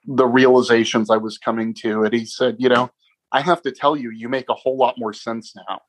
the 0.06 0.26
realizations 0.26 1.10
I 1.10 1.16
was 1.16 1.38
coming 1.38 1.74
to. 1.74 2.04
And 2.04 2.14
he 2.14 2.24
said, 2.24 2.56
you 2.58 2.68
know, 2.68 2.90
I 3.32 3.42
have 3.42 3.60
to 3.62 3.72
tell 3.72 3.96
you, 3.96 4.10
you 4.10 4.28
make 4.28 4.48
a 4.48 4.54
whole 4.54 4.76
lot 4.76 4.94
more 4.98 5.12
sense 5.12 5.54
now. 5.54 5.80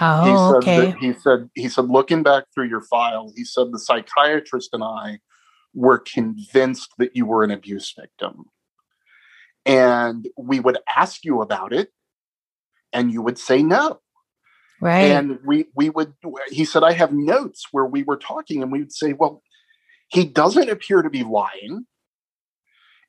Oh, 0.00 0.24
he 0.24 0.36
said 0.36 0.68
okay. 0.68 0.90
that- 0.90 0.98
he 0.98 1.12
said 1.12 1.50
he 1.54 1.68
said 1.68 1.86
looking 1.86 2.22
back 2.22 2.44
through 2.54 2.68
your 2.68 2.82
file, 2.82 3.32
he 3.36 3.44
said 3.44 3.72
the 3.72 3.78
psychiatrist 3.78 4.70
and 4.72 4.84
I 4.84 5.20
were 5.74 5.98
convinced 5.98 6.90
that 6.98 7.14
you 7.14 7.26
were 7.26 7.44
an 7.44 7.50
abuse 7.50 7.92
victim. 7.98 8.46
And 9.66 10.28
we 10.36 10.58
would 10.58 10.78
ask 10.96 11.24
you 11.24 11.42
about 11.42 11.72
it 11.72 11.90
and 12.92 13.12
you 13.12 13.22
would 13.22 13.38
say 13.38 13.62
no. 13.62 14.00
Right. 14.80 15.10
And 15.10 15.38
we 15.44 15.66
we 15.74 15.90
would 15.90 16.14
he 16.50 16.64
said 16.64 16.82
I 16.82 16.92
have 16.92 17.12
notes 17.12 17.66
where 17.72 17.86
we 17.86 18.02
were 18.02 18.16
talking 18.16 18.62
and 18.62 18.72
we 18.72 18.80
would 18.80 18.92
say, 18.92 19.12
well, 19.12 19.42
he 20.08 20.24
doesn't 20.24 20.70
appear 20.70 21.02
to 21.02 21.10
be 21.10 21.22
lying. 21.22 21.86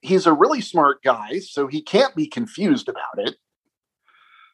He's 0.02 0.26
a 0.26 0.34
really 0.34 0.62
smart 0.62 1.04
guy, 1.04 1.40
so 1.40 1.68
he 1.68 1.82
can't 1.82 2.16
be 2.16 2.28
confused 2.28 2.90
about 2.90 3.18
it. 3.18 3.36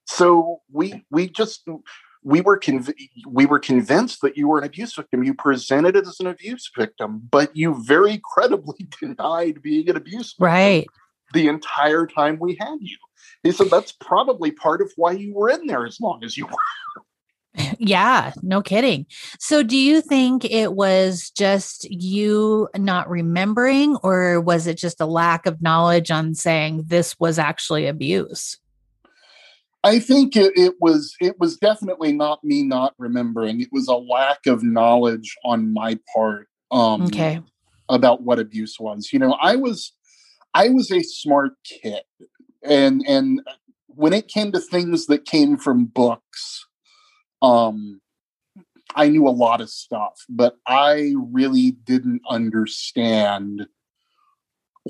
So 0.06 0.62
we 0.72 1.06
we 1.10 1.30
just 1.30 1.68
we 2.24 2.42
were 2.42 2.60
conv- 2.60 2.94
we 3.28 3.46
were 3.46 3.60
convinced 3.60 4.22
that 4.22 4.38
you 4.38 4.48
were 4.48 4.58
an 4.58 4.66
abuse 4.66 4.96
victim. 4.96 5.24
You 5.24 5.34
presented 5.34 5.96
it 5.96 6.08
as 6.08 6.20
an 6.20 6.28
abuse 6.28 6.70
victim, 6.76 7.22
but 7.32 7.56
you 7.56 7.82
very 7.84 8.20
credibly 8.24 8.88
denied 9.02 9.62
being 9.62 9.90
an 9.90 9.98
abuse 9.98 10.34
victim 10.34 10.46
right. 10.46 10.88
the 11.34 11.48
entire 11.48 12.06
time 12.06 12.38
we 12.40 12.58
had 12.60 12.78
you. 12.82 12.98
He 13.44 13.52
said 13.52 13.70
that's 13.70 13.94
probably 13.94 14.52
part 14.52 14.82
of 14.82 14.92
why 14.96 15.14
you 15.14 15.34
were 15.34 15.50
in 15.50 15.68
there 15.68 15.86
as 15.86 16.00
long 16.00 16.24
as 16.24 16.38
you 16.38 16.48
were. 16.48 17.04
Yeah, 17.80 18.34
no 18.42 18.62
kidding. 18.62 19.06
So, 19.40 19.64
do 19.64 19.78
you 19.78 20.02
think 20.02 20.46
it 20.46 20.74
was 20.74 21.32
just 21.32 21.90
you 21.90 22.70
not 22.76 23.10
remembering, 23.10 23.96
or 23.98 24.42
was 24.42 24.68
it 24.68 24.78
just 24.78 25.02
a 25.02 25.06
lack 25.06 25.46
of 25.46 25.62
knowledge 25.62 26.12
on 26.12 26.36
saying 26.36 26.84
this 26.88 27.20
was 27.20 27.40
actually 27.40 27.88
abuse? 27.88 28.58
I 29.84 30.00
think 30.00 30.36
it, 30.36 30.54
it 30.58 30.76
was 30.82 31.16
it 31.22 31.40
was 31.40 31.58
definitely 31.58 32.12
not 32.12 32.44
me 32.44 32.64
not 32.64 32.94
remembering. 32.98 33.62
It 33.62 33.70
was 33.72 33.88
a 33.88 33.96
lack 33.96 34.46
of 34.46 34.64
knowledge 34.64 35.36
on 35.46 35.74
my 35.74 35.98
part 36.14 36.48
um, 36.72 37.06
Okay. 37.06 37.40
about 37.90 38.22
what 38.22 38.40
abuse 38.40 38.80
was. 38.80 39.14
You 39.14 39.20
know, 39.20 39.34
I 39.42 39.56
was 39.56 39.94
I 40.54 40.70
was 40.70 40.92
a 40.92 41.04
smart 41.04 41.54
kid, 41.64 42.02
and 42.64 43.04
and 43.08 43.42
when 43.88 44.14
it 44.14 44.28
came 44.28 44.52
to 44.52 44.60
things 44.60 45.08
that 45.08 45.26
came 45.26 45.58
from 45.58 45.86
books, 45.86 46.67
um, 47.42 48.02
I 48.96 49.10
knew 49.10 49.28
a 49.28 49.30
lot 49.30 49.62
of 49.62 49.70
stuff, 49.70 50.24
but 50.30 50.56
I 50.66 51.14
really 51.18 51.72
didn't 51.72 52.22
understand 52.28 53.68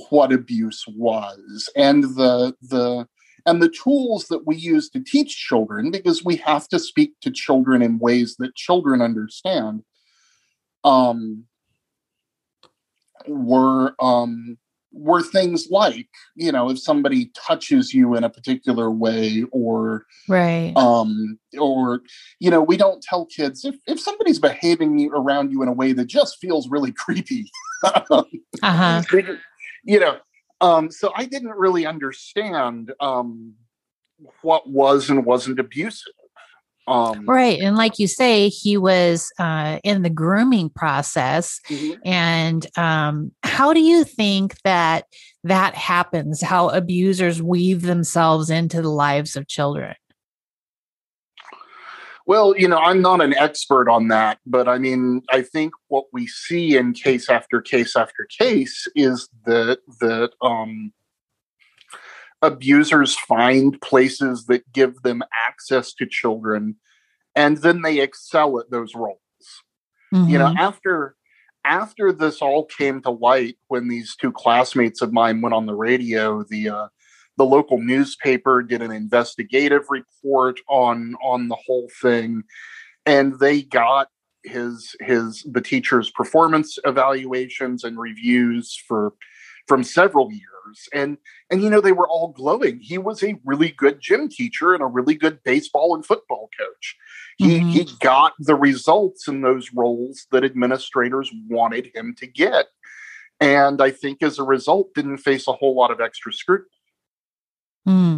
what 0.10 0.32
abuse 0.32 0.86
was 0.88 1.70
and 1.76 2.04
the 2.04 2.54
the 2.62 3.08
and 3.46 3.62
the 3.64 3.70
tools 3.70 4.28
that 4.28 4.46
we 4.46 4.56
use 4.56 4.90
to 4.90 5.00
teach 5.00 5.36
children 5.36 5.90
because 5.90 6.24
we 6.24 6.36
have 6.36 6.68
to 6.68 6.78
speak 6.78 7.14
to 7.22 7.32
children 7.32 7.82
in 7.82 7.98
ways 7.98 8.36
that 8.38 8.56
children 8.56 9.02
understand 9.02 9.84
um 10.84 11.46
were 13.28 13.96
um 14.00 14.58
were 14.98 15.22
things 15.22 15.68
like 15.70 16.08
you 16.36 16.52
know 16.52 16.70
if 16.70 16.80
somebody 16.80 17.32
touches 17.36 17.94
you 17.94 18.16
in 18.16 18.24
a 18.24 18.30
particular 18.30 18.90
way 18.92 19.44
or 19.52 20.06
Right. 20.28 20.74
um 20.76 21.38
or 21.60 22.02
you 22.40 22.50
know 22.50 22.62
we 22.62 22.78
don't 22.78 23.02
tell 23.02 23.26
kids 23.26 23.64
if 23.64 23.76
if 23.88 24.00
somebody's 24.00 24.40
behaving 24.40 25.10
around 25.14 25.52
you 25.52 25.62
in 25.62 25.68
a 25.68 25.74
way 25.74 25.94
that 25.94 26.06
just 26.06 26.38
feels 26.40 26.70
really 26.70 26.92
creepy 26.92 27.50
Uh 27.84 28.02
huh. 28.64 29.02
you 29.84 30.00
know 30.00 30.18
um 30.62 30.90
so 30.90 31.12
i 31.16 31.26
didn't 31.26 31.52
really 31.52 31.86
understand 31.86 32.92
um 33.00 33.54
what 34.42 34.68
was 34.68 35.10
and 35.12 35.26
wasn't 35.26 35.60
abusive 35.60 36.14
um 36.88 37.26
Right. 37.26 37.60
And 37.60 37.76
like 37.76 38.00
you 38.00 38.08
say, 38.08 38.50
he 38.50 38.78
was 38.78 39.32
uh, 39.40 39.80
in 39.84 40.02
the 40.02 40.10
grooming 40.10 40.70
process. 40.70 41.60
mhm. 41.68 41.98
And 42.06 42.66
um, 42.78 43.32
how 43.44 43.74
do 43.74 43.82
you 43.82 44.04
think 44.04 44.56
that 44.64 45.06
that 45.44 45.76
happens? 45.76 46.42
How 46.42 46.70
abusers 46.70 47.42
weave 47.42 47.82
themselves 47.82 48.50
into 48.50 48.82
the 48.82 48.90
lives 48.90 49.36
of 49.36 49.48
children? 49.48 49.96
well 52.28 52.56
you 52.58 52.68
know 52.68 52.78
i'm 52.78 53.02
not 53.02 53.22
an 53.22 53.34
expert 53.34 53.90
on 53.90 54.10
that 54.10 54.38
but 54.46 54.68
i 54.68 54.78
mean 54.78 55.22
i 55.32 55.42
think 55.42 55.74
what 55.88 56.06
we 56.14 56.28
see 56.28 56.78
in 56.78 56.94
case 56.94 57.30
after 57.30 57.62
case 57.62 57.96
after 57.96 58.28
case 58.38 58.88
is 58.96 59.28
that 59.46 59.80
that 60.00 60.30
um 60.42 60.92
abusers 62.42 63.16
find 63.16 63.80
places 63.82 64.46
that 64.46 64.72
give 64.72 65.02
them 65.02 65.24
access 65.48 65.94
to 65.94 66.06
children 66.06 66.76
and 67.36 67.58
then 67.58 67.82
they 67.82 68.00
excel 68.00 68.60
at 68.60 68.70
those 68.70 68.94
roles 68.96 69.18
you 70.12 70.38
know 70.38 70.46
Mhm. 70.48 70.58
after 70.58 71.16
after 71.66 72.14
this 72.14 72.42
all 72.42 72.66
came 72.66 73.02
to 73.02 73.10
light 73.10 73.58
when 73.68 73.88
these 73.88 74.16
two 74.16 74.32
classmates 74.32 75.02
of 75.02 75.12
mine 75.12 75.42
went 75.42 75.54
on 75.56 75.66
the 75.66 75.76
radio 75.76 76.44
the 76.44 76.70
uh 76.70 76.88
the 77.38 77.46
local 77.46 77.80
newspaper 77.80 78.64
did 78.64 78.82
an 78.82 78.92
investigative 78.92 79.84
report 79.90 80.60
on 80.70 81.16
on 81.24 81.48
the 81.50 81.58
whole 81.66 81.90
thing 82.02 82.44
and 83.06 83.40
they 83.40 83.64
got 83.64 84.08
his 84.44 84.96
his 85.02 85.44
the 85.52 85.62
teacher's 85.62 86.10
performance 86.12 86.78
evaluations 86.86 87.84
and 87.84 88.00
reviews 88.00 88.76
for 88.88 89.14
from 89.68 89.84
several 89.84 90.32
years 90.32 90.44
and 90.94 91.18
and 91.50 91.62
you 91.62 91.70
know 91.70 91.82
they 91.82 91.92
were 91.92 92.08
all 92.08 92.30
glowing 92.30 92.80
he 92.80 92.98
was 92.98 93.24
a 93.24 93.36
really 93.46 93.70
good 93.72 94.00
gym 94.00 94.28
teacher 94.30 94.74
and 94.74 94.82
a 94.84 94.86
really 94.88 95.16
good 95.16 95.42
baseball 95.44 95.94
and 95.96 96.06
football 96.06 96.50
coach 96.60 96.96
he 97.38 97.60
Mhm. 97.60 97.72
he 97.72 97.88
got 98.00 98.34
the 98.40 98.56
results 98.56 99.28
in 99.28 99.42
those 99.42 99.72
roles 99.74 100.26
that 100.32 100.44
administrators 100.44 101.32
wanted 101.50 101.92
him 101.94 102.16
to 102.16 102.28
get 102.28 102.68
and 103.40 103.82
i 103.82 103.92
think 103.92 104.22
as 104.24 104.40
a 104.40 104.44
result 104.44 104.94
didn't 104.96 105.18
face 105.18 105.48
a 105.48 105.54
whole 105.54 105.76
lot 105.76 105.92
of 105.92 106.02
extra 106.02 106.32
scrutiny 106.34 106.70
Hmm. 107.86 108.18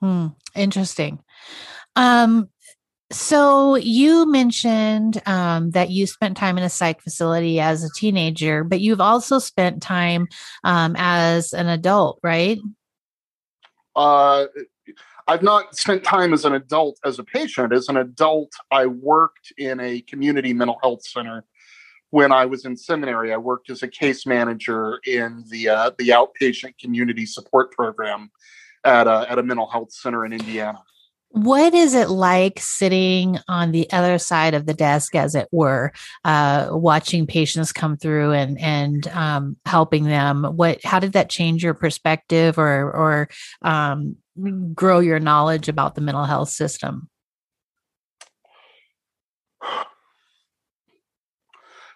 Hmm. 0.00 0.28
Interesting. 0.54 1.22
Um, 1.96 2.48
so 3.12 3.76
you 3.76 4.30
mentioned 4.30 5.20
um, 5.26 5.70
that 5.72 5.90
you 5.90 6.06
spent 6.06 6.36
time 6.36 6.58
in 6.58 6.64
a 6.64 6.70
psych 6.70 7.02
facility 7.02 7.60
as 7.60 7.84
a 7.84 7.90
teenager, 7.94 8.64
but 8.64 8.80
you've 8.80 9.00
also 9.00 9.38
spent 9.38 9.82
time 9.82 10.28
um, 10.64 10.94
as 10.96 11.52
an 11.52 11.68
adult, 11.68 12.20
right? 12.22 12.58
uh 13.96 14.46
I've 15.26 15.42
not 15.42 15.76
spent 15.76 16.02
time 16.02 16.32
as 16.32 16.44
an 16.44 16.54
adult 16.54 16.98
as 17.04 17.20
a 17.20 17.24
patient. 17.24 17.72
As 17.72 17.88
an 17.88 17.96
adult, 17.96 18.52
I 18.72 18.86
worked 18.86 19.52
in 19.58 19.78
a 19.78 20.00
community 20.00 20.52
mental 20.52 20.78
health 20.82 21.06
center 21.06 21.44
when 22.10 22.32
I 22.32 22.46
was 22.46 22.64
in 22.64 22.76
seminary. 22.76 23.32
I 23.32 23.36
worked 23.36 23.70
as 23.70 23.84
a 23.84 23.88
case 23.88 24.26
manager 24.26 24.98
in 25.06 25.44
the 25.48 25.68
uh, 25.68 25.90
the 25.98 26.08
outpatient 26.08 26.78
community 26.78 27.26
support 27.26 27.70
program 27.70 28.30
at 28.84 29.06
a, 29.06 29.26
at 29.30 29.38
a 29.38 29.42
mental 29.42 29.68
health 29.68 29.92
center 29.92 30.24
in 30.24 30.32
Indiana. 30.32 30.80
What 31.32 31.74
is 31.74 31.94
it 31.94 32.10
like 32.10 32.58
sitting 32.58 33.38
on 33.46 33.70
the 33.70 33.90
other 33.92 34.18
side 34.18 34.52
of 34.52 34.66
the 34.66 34.74
desk, 34.74 35.14
as 35.14 35.36
it 35.36 35.46
were, 35.52 35.92
uh, 36.24 36.70
watching 36.72 37.24
patients 37.24 37.72
come 37.72 37.96
through 37.96 38.32
and 38.32 38.58
and 38.60 39.06
um, 39.08 39.56
helping 39.64 40.04
them? 40.04 40.42
What? 40.42 40.84
How 40.84 40.98
did 40.98 41.12
that 41.12 41.30
change 41.30 41.62
your 41.62 41.74
perspective, 41.74 42.58
or 42.58 42.90
or 42.90 43.28
um, 43.62 44.16
grow 44.74 44.98
your 44.98 45.20
knowledge 45.20 45.68
about 45.68 45.94
the 45.94 46.00
mental 46.00 46.24
health 46.24 46.48
system? 46.48 47.08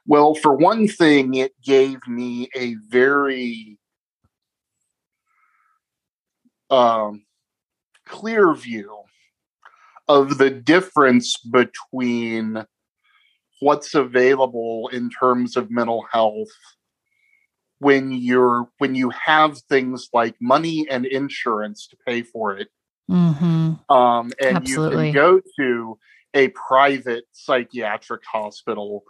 Well, 0.07 0.35
for 0.35 0.55
one 0.55 0.87
thing, 0.87 1.35
it 1.35 1.53
gave 1.61 2.07
me 2.07 2.51
a 2.55 2.75
very 2.89 3.79
um, 6.71 7.25
clear 8.07 8.55
view 8.55 9.04
of 10.09 10.39
the 10.39 10.51
difference 10.51 11.37
between 11.39 12.65
what's 13.61 13.95
available 13.95 14.89
in 14.93 15.11
terms 15.11 15.57
of 15.57 15.71
mental 15.71 16.05
health 16.11 16.49
when 17.79 18.13
you're 18.13 18.69
when 18.79 18.95
you 18.95 19.11
have 19.11 19.59
things 19.69 20.09
like 20.13 20.35
money 20.41 20.87
and 20.91 21.07
insurance 21.07 21.87
to 21.89 21.97
pay 22.07 22.23
for 22.23 22.57
it 22.57 22.69
Mm-hmm. 23.11 23.95
um, 23.95 24.33
and 24.41 24.57
Absolutely. 24.57 25.09
you 25.09 25.13
can 25.13 25.23
go 25.23 25.41
to 25.59 25.99
a 26.33 26.49
private 26.49 27.25
psychiatric 27.33 28.23
hospital 28.25 29.05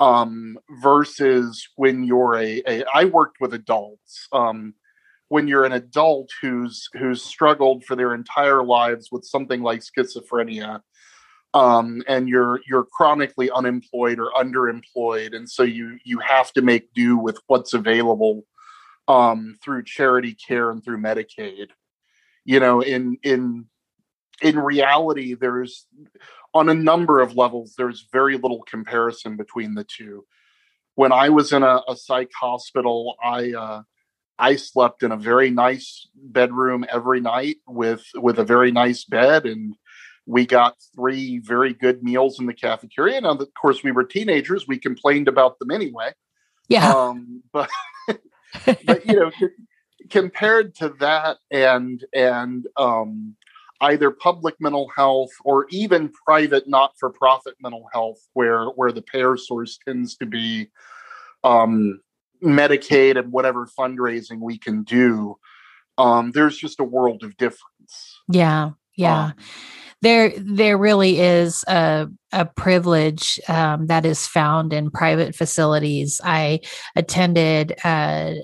um, 0.00 0.58
versus 0.82 1.68
when 1.76 2.02
you're 2.04 2.34
a, 2.34 2.62
a 2.66 2.84
I 2.92 3.04
worked 3.04 3.36
with 3.40 3.54
adults 3.54 4.26
um, 4.32 4.74
when 5.28 5.48
you're 5.48 5.64
an 5.64 5.72
adult 5.72 6.30
who's 6.40 6.88
who's 6.94 7.22
struggled 7.22 7.84
for 7.84 7.96
their 7.96 8.14
entire 8.14 8.62
lives 8.62 9.08
with 9.10 9.24
something 9.24 9.62
like 9.62 9.80
schizophrenia 9.80 10.80
um, 11.54 12.02
and 12.06 12.28
you're 12.28 12.60
you're 12.68 12.86
chronically 12.92 13.50
unemployed 13.50 14.18
or 14.18 14.30
underemployed 14.32 15.34
and 15.34 15.48
so 15.48 15.62
you 15.62 15.98
you 16.04 16.18
have 16.20 16.52
to 16.52 16.62
make 16.62 16.92
do 16.94 17.16
with 17.16 17.38
what's 17.46 17.74
available 17.74 18.44
um, 19.08 19.56
through 19.62 19.84
charity 19.84 20.34
care 20.34 20.70
and 20.70 20.84
through 20.84 20.98
Medicaid. 20.98 21.68
You 22.44 22.60
know, 22.60 22.80
in 22.80 23.18
in 23.22 23.66
in 24.42 24.58
reality, 24.58 25.34
there's 25.34 25.86
on 26.54 26.68
a 26.68 26.74
number 26.74 27.20
of 27.20 27.36
levels, 27.36 27.74
there's 27.76 28.06
very 28.12 28.36
little 28.36 28.62
comparison 28.62 29.36
between 29.36 29.74
the 29.74 29.84
two. 29.84 30.24
When 30.94 31.12
I 31.12 31.28
was 31.28 31.52
in 31.52 31.62
a, 31.62 31.82
a 31.88 31.96
psych 31.96 32.30
hospital, 32.38 33.16
I 33.22 33.52
uh, 33.52 33.82
I 34.38 34.56
slept 34.56 35.02
in 35.02 35.12
a 35.12 35.16
very 35.16 35.50
nice 35.50 36.08
bedroom 36.14 36.84
every 36.92 37.20
night 37.20 37.56
with 37.66 38.04
with 38.14 38.38
a 38.38 38.44
very 38.44 38.70
nice 38.70 39.04
bed 39.04 39.46
and 39.46 39.76
we 40.26 40.44
got 40.44 40.76
three 40.94 41.38
very 41.38 41.72
good 41.72 42.02
meals 42.02 42.40
in 42.40 42.46
the 42.46 42.54
cafeteria. 42.54 43.20
Now, 43.20 43.30
of 43.30 43.54
course, 43.54 43.82
we 43.84 43.92
were 43.92 44.04
teenagers. 44.04 44.66
We 44.66 44.78
complained 44.78 45.28
about 45.28 45.58
them 45.58 45.70
anyway. 45.70 46.12
Yeah. 46.68 46.92
Um, 46.92 47.42
but 47.52 47.70
but 48.84 49.06
you 49.06 49.14
know, 49.14 49.30
compared 50.10 50.74
to 50.76 50.90
that 51.00 51.38
and 51.50 52.04
and 52.12 52.66
um, 52.76 53.36
either 53.80 54.10
public 54.10 54.56
mental 54.60 54.90
health 54.96 55.30
or 55.44 55.66
even 55.70 56.10
private 56.26 56.68
not-for-profit 56.68 57.54
mental 57.60 57.86
health, 57.92 58.18
where 58.32 58.66
where 58.66 58.92
the 58.92 59.02
payer 59.02 59.36
source 59.36 59.78
tends 59.86 60.16
to 60.16 60.26
be 60.26 60.70
um, 61.44 62.00
Medicaid 62.42 63.18
and 63.18 63.32
whatever 63.32 63.68
fundraising 63.78 64.40
we 64.40 64.58
can 64.58 64.82
do, 64.82 65.36
um, 65.98 66.32
there's 66.32 66.56
just 66.56 66.80
a 66.80 66.84
world 66.84 67.22
of 67.22 67.36
difference. 67.36 68.20
Yeah, 68.28 68.70
yeah. 68.96 69.24
Um, 69.24 69.34
there, 70.02 70.32
there 70.38 70.78
really 70.78 71.18
is 71.20 71.64
a 71.66 72.08
a 72.32 72.44
privilege 72.44 73.40
um, 73.48 73.86
that 73.86 74.04
is 74.04 74.26
found 74.26 74.72
in 74.72 74.90
private 74.90 75.34
facilities. 75.34 76.20
I 76.22 76.60
attended 76.94 77.74
uh, 77.82 78.34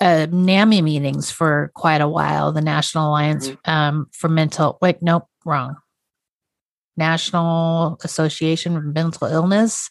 uh, 0.00 0.26
NAMI 0.30 0.82
meetings 0.82 1.30
for 1.30 1.70
quite 1.74 2.00
a 2.00 2.08
while. 2.08 2.52
The 2.52 2.62
National 2.62 3.10
Alliance 3.10 3.50
mm-hmm. 3.50 3.70
um, 3.70 4.06
for 4.12 4.28
Mental. 4.28 4.78
Wait, 4.80 5.02
nope, 5.02 5.26
wrong. 5.44 5.76
National 6.98 7.98
Association 8.04 8.74
for 8.74 8.82
Mental 8.82 9.26
Illness. 9.28 9.90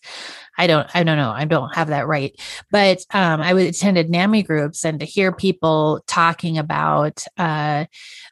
I 0.60 0.68
don't, 0.68 0.88
I 0.96 1.04
don't 1.04 1.18
know. 1.18 1.32
I 1.32 1.46
don't 1.46 1.74
have 1.76 1.90
that 1.90 2.08
right. 2.08 2.40
But 2.72 3.06
um, 3.14 3.42
I 3.42 3.54
would 3.54 3.68
attended 3.68 4.10
NAMI 4.10 4.44
groups 4.44 4.84
and 4.84 5.00
to 5.00 5.06
hear 5.06 5.32
people 5.32 6.04
talking 6.08 6.58
about 6.58 7.24
uh, 7.38 7.86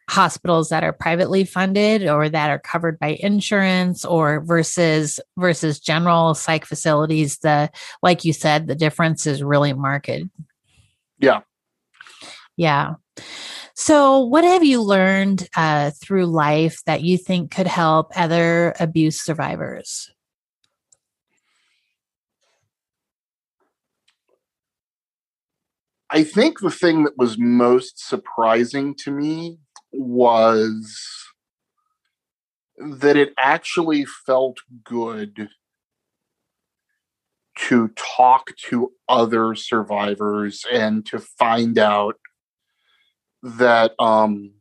hospitals 0.10 0.70
that 0.70 0.84
are 0.84 0.94
privately 0.94 1.44
funded 1.44 2.08
or 2.08 2.28
that 2.30 2.50
are 2.50 2.60
covered 2.60 3.00
by 3.00 3.18
insurance 3.20 4.04
or 4.06 4.42
versus 4.42 5.20
versus 5.38 5.80
general 5.80 6.34
psych 6.34 6.66
facilities. 6.66 7.38
The 7.40 7.70
like 8.02 8.26
you 8.26 8.34
said, 8.34 8.68
the 8.68 8.76
difference 8.76 9.28
is 9.28 9.44
really 9.44 9.74
marked. 9.74 10.10
Yeah. 11.20 11.42
Yeah. 12.58 12.96
So, 13.78 14.20
what 14.20 14.46
have 14.46 14.64
you 14.64 14.82
learned 14.82 15.50
uh, 15.54 15.92
through 15.92 16.28
life 16.28 16.82
that 16.86 17.04
you 17.04 17.18
think 17.18 17.52
could 17.52 17.68
help 17.68 18.12
other 18.16 18.74
abuse 18.80 19.22
survivors? 19.22 20.10
I 26.10 26.24
think 26.24 26.62
the 26.62 26.72
thing 26.72 27.04
that 27.04 27.18
was 27.18 27.38
most 27.38 28.00
surprising 28.00 28.96
to 29.00 29.12
me 29.12 29.58
was 29.92 30.98
that 32.78 33.18
it 33.18 33.34
actually 33.38 34.06
felt 34.06 34.60
good 34.86 35.50
to 37.58 37.90
talk 37.90 38.56
to 38.70 38.94
other 39.10 39.54
survivors 39.54 40.64
and 40.72 41.06
to 41.08 41.20
find 41.20 41.78
out 41.78 42.16
that 43.44 43.94
um, 44.00 44.52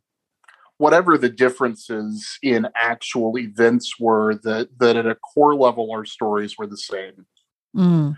whatever 0.77 1.17
the 1.17 1.29
differences 1.29 2.37
in 2.41 2.67
actual 2.75 3.37
events 3.37 3.99
were, 3.99 4.35
that 4.43 4.69
that 4.79 4.95
at 4.95 5.07
a 5.07 5.15
core 5.15 5.55
level 5.55 5.91
our 5.91 6.05
stories 6.05 6.57
were 6.57 6.67
the 6.67 6.77
same. 6.77 7.25
Mm. 7.75 8.15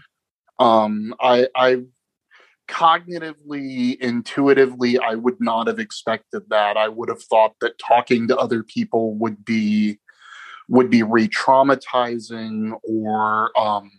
Um, 0.60 1.16
I, 1.20 1.48
I 1.56 1.84
cognitively, 2.68 3.98
intuitively, 4.00 5.00
I 5.00 5.16
would 5.16 5.40
not 5.40 5.68
have 5.68 5.80
expected 5.80 6.44
that. 6.50 6.78
I 6.78 6.88
would 6.88 7.10
have 7.10 7.22
thought 7.22 7.54
that 7.62 7.80
talking 7.80 8.28
to 8.28 8.38
other 8.38 8.64
people 8.64 9.16
would 9.16 9.46
be 9.46 10.00
would 10.70 10.90
be 10.90 11.02
re-traumatizing 11.02 12.78
or 12.84 13.58
um, 13.58 13.90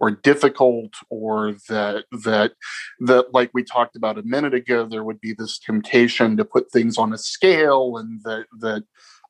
or 0.00 0.10
difficult 0.10 0.94
or 1.10 1.54
that 1.68 2.04
that 2.24 2.52
that 3.00 3.32
like 3.32 3.50
we 3.52 3.64
talked 3.64 3.96
about 3.96 4.18
a 4.18 4.22
minute 4.22 4.54
ago 4.54 4.86
there 4.86 5.04
would 5.04 5.20
be 5.20 5.32
this 5.32 5.58
temptation 5.58 6.36
to 6.36 6.44
put 6.44 6.70
things 6.70 6.98
on 6.98 7.12
a 7.12 7.18
scale 7.18 7.96
and 7.96 8.20
that 8.24 8.46
that 8.60 8.84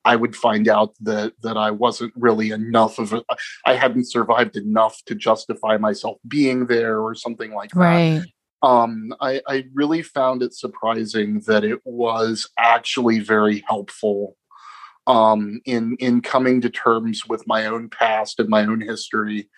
I 0.05 0.17
would 0.17 0.37
find 0.37 0.69
out 0.69 0.95
that 1.01 1.35
that 1.43 1.57
I 1.57 1.71
wasn't 1.71 2.13
really 2.17 2.51
enough 2.51 2.99
of 2.99 3.13
a 3.13 3.25
I 3.67 3.75
hadn't 3.75 4.11
survived 4.11 4.57
enough 4.57 5.03
to 5.07 5.15
justify 5.15 5.77
myself 5.77 6.19
being 6.27 6.67
there 6.67 7.01
or 7.01 7.15
something 7.15 7.53
like 7.53 7.71
that. 7.73 7.79
Right. 7.79 8.23
Um, 8.61 9.15
I, 9.21 9.41
I 9.47 9.65
really 9.73 10.03
found 10.03 10.43
it 10.43 10.53
surprising 10.53 11.41
that 11.47 11.63
it 11.63 11.79
was 11.85 12.49
actually 12.59 13.21
very 13.21 13.63
helpful 13.69 14.37
um, 15.07 15.61
in 15.65 15.97
in 16.01 16.23
coming 16.23 16.61
to 16.63 16.71
terms 16.71 17.27
with 17.27 17.47
my 17.47 17.67
own 17.67 17.89
past 17.89 18.41
and 18.41 18.49
my 18.49 18.65
own 18.65 18.81
history 18.81 19.49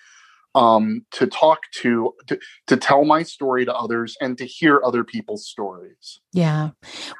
um, 0.55 1.05
to 1.13 1.27
talk 1.27 1.61
to, 1.77 2.13
to 2.27 2.39
to 2.67 2.77
tell 2.77 3.05
my 3.05 3.23
story 3.23 3.65
to 3.65 3.75
others 3.75 4.17
and 4.21 4.37
to 4.39 4.45
hear 4.45 4.81
other 4.85 5.05
people's 5.05 5.47
stories. 5.47 6.21
Yeah. 6.33 6.71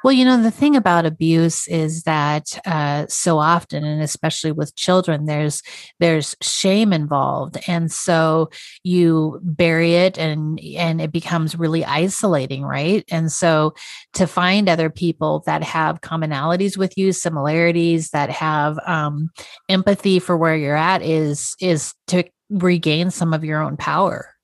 Well 0.03 0.11
you 0.11 0.25
know 0.25 0.41
the 0.41 0.51
thing 0.51 0.75
about 0.75 1.05
abuse 1.05 1.67
is 1.67 2.03
that 2.03 2.59
uh, 2.65 3.05
so 3.07 3.39
often 3.39 3.83
and 3.83 4.01
especially 4.01 4.51
with 4.51 4.75
children 4.75 5.25
there's 5.25 5.61
there's 5.99 6.35
shame 6.41 6.91
involved. 6.91 7.57
And 7.67 7.91
so 7.91 8.49
you 8.83 9.39
bury 9.43 9.95
it 9.95 10.17
and 10.17 10.59
and 10.59 10.99
it 10.99 11.11
becomes 11.11 11.57
really 11.57 11.85
isolating 11.85 12.63
right? 12.63 13.05
And 13.09 13.31
so 13.31 13.73
to 14.13 14.27
find 14.27 14.67
other 14.67 14.89
people 14.89 15.43
that 15.45 15.63
have 15.63 16.01
commonalities 16.01 16.77
with 16.77 16.97
you 16.97 17.13
similarities 17.13 18.09
that 18.09 18.29
have 18.29 18.77
um, 18.85 19.29
empathy 19.69 20.19
for 20.19 20.35
where 20.35 20.55
you're 20.55 20.75
at 20.75 21.01
is 21.01 21.55
is 21.61 21.93
to 22.07 22.23
regain 22.51 23.09
some 23.09 23.33
of 23.33 23.43
your 23.43 23.61
own 23.61 23.77
power. 23.77 24.35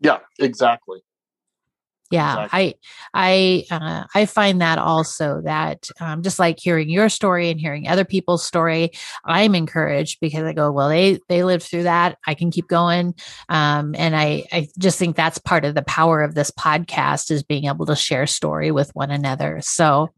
Yeah, 0.00 0.20
exactly 0.38 1.00
yeah 2.10 2.44
exactly. 2.44 2.78
i 3.14 3.64
i 3.70 3.74
uh, 3.74 4.04
i 4.14 4.26
find 4.26 4.60
that 4.60 4.78
also 4.78 5.40
that 5.42 5.88
um, 6.00 6.22
just 6.22 6.38
like 6.38 6.58
hearing 6.58 6.88
your 6.88 7.08
story 7.08 7.50
and 7.50 7.60
hearing 7.60 7.88
other 7.88 8.04
people's 8.04 8.44
story 8.44 8.90
i'm 9.24 9.54
encouraged 9.54 10.18
because 10.20 10.44
i 10.44 10.52
go 10.52 10.70
well 10.70 10.88
they 10.88 11.18
they 11.28 11.42
lived 11.42 11.64
through 11.64 11.82
that 11.84 12.18
i 12.26 12.34
can 12.34 12.50
keep 12.50 12.68
going. 12.68 13.14
Um, 13.48 13.94
and 13.96 14.14
i 14.16 14.44
i 14.52 14.68
just 14.78 14.98
think 14.98 15.16
that's 15.16 15.38
part 15.38 15.64
of 15.64 15.74
the 15.74 15.82
power 15.82 16.22
of 16.22 16.34
this 16.34 16.50
podcast 16.50 17.30
is 17.30 17.42
being 17.42 17.66
able 17.66 17.86
to 17.86 17.96
share 17.96 18.26
story 18.26 18.70
with 18.70 18.90
one 18.94 19.10
another. 19.10 19.60
So 19.62 20.10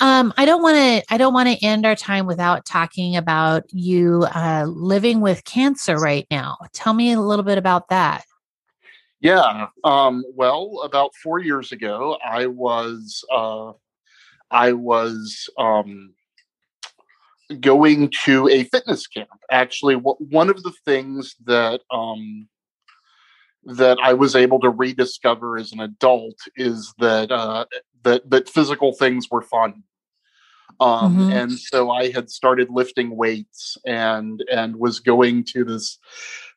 um, 0.00 0.32
i 0.36 0.44
don't 0.44 0.62
want 0.62 0.76
to 0.76 1.14
i 1.14 1.18
don't 1.18 1.34
want 1.34 1.48
to 1.48 1.64
end 1.64 1.86
our 1.86 1.96
time 1.96 2.26
without 2.26 2.64
talking 2.64 3.16
about 3.16 3.64
you 3.72 4.26
uh, 4.34 4.64
living 4.66 5.20
with 5.20 5.44
cancer 5.44 5.96
right 5.96 6.26
now. 6.30 6.56
Tell 6.72 6.94
me 6.94 7.12
a 7.12 7.20
little 7.20 7.44
bit 7.44 7.58
about 7.58 7.88
that 7.88 8.24
yeah. 9.22 9.68
Um, 9.84 10.24
well, 10.34 10.82
about 10.84 11.14
four 11.14 11.38
years 11.38 11.70
ago, 11.70 12.18
I 12.24 12.46
was 12.46 13.24
uh, 13.32 13.72
I 14.50 14.72
was 14.72 15.48
um, 15.56 16.12
going 17.60 18.10
to 18.24 18.48
a 18.48 18.64
fitness 18.64 19.06
camp. 19.06 19.30
Actually, 19.50 19.94
one 19.94 20.50
of 20.50 20.62
the 20.64 20.72
things 20.84 21.36
that 21.46 21.80
um, 21.92 22.48
that 23.64 23.98
I 24.02 24.12
was 24.12 24.34
able 24.34 24.58
to 24.60 24.70
rediscover 24.70 25.56
as 25.56 25.72
an 25.72 25.80
adult 25.80 26.38
is 26.56 26.92
that 26.98 27.30
uh, 27.30 27.66
that 28.02 28.28
that 28.28 28.48
physical 28.48 28.92
things 28.92 29.28
were 29.30 29.42
fun. 29.42 29.84
Um, 30.80 31.16
mm-hmm. 31.16 31.32
and 31.32 31.52
so 31.52 31.90
I 31.90 32.10
had 32.10 32.30
started 32.30 32.68
lifting 32.70 33.16
weights 33.16 33.76
and 33.86 34.42
and 34.50 34.76
was 34.76 35.00
going 35.00 35.44
to 35.52 35.64
this 35.64 35.98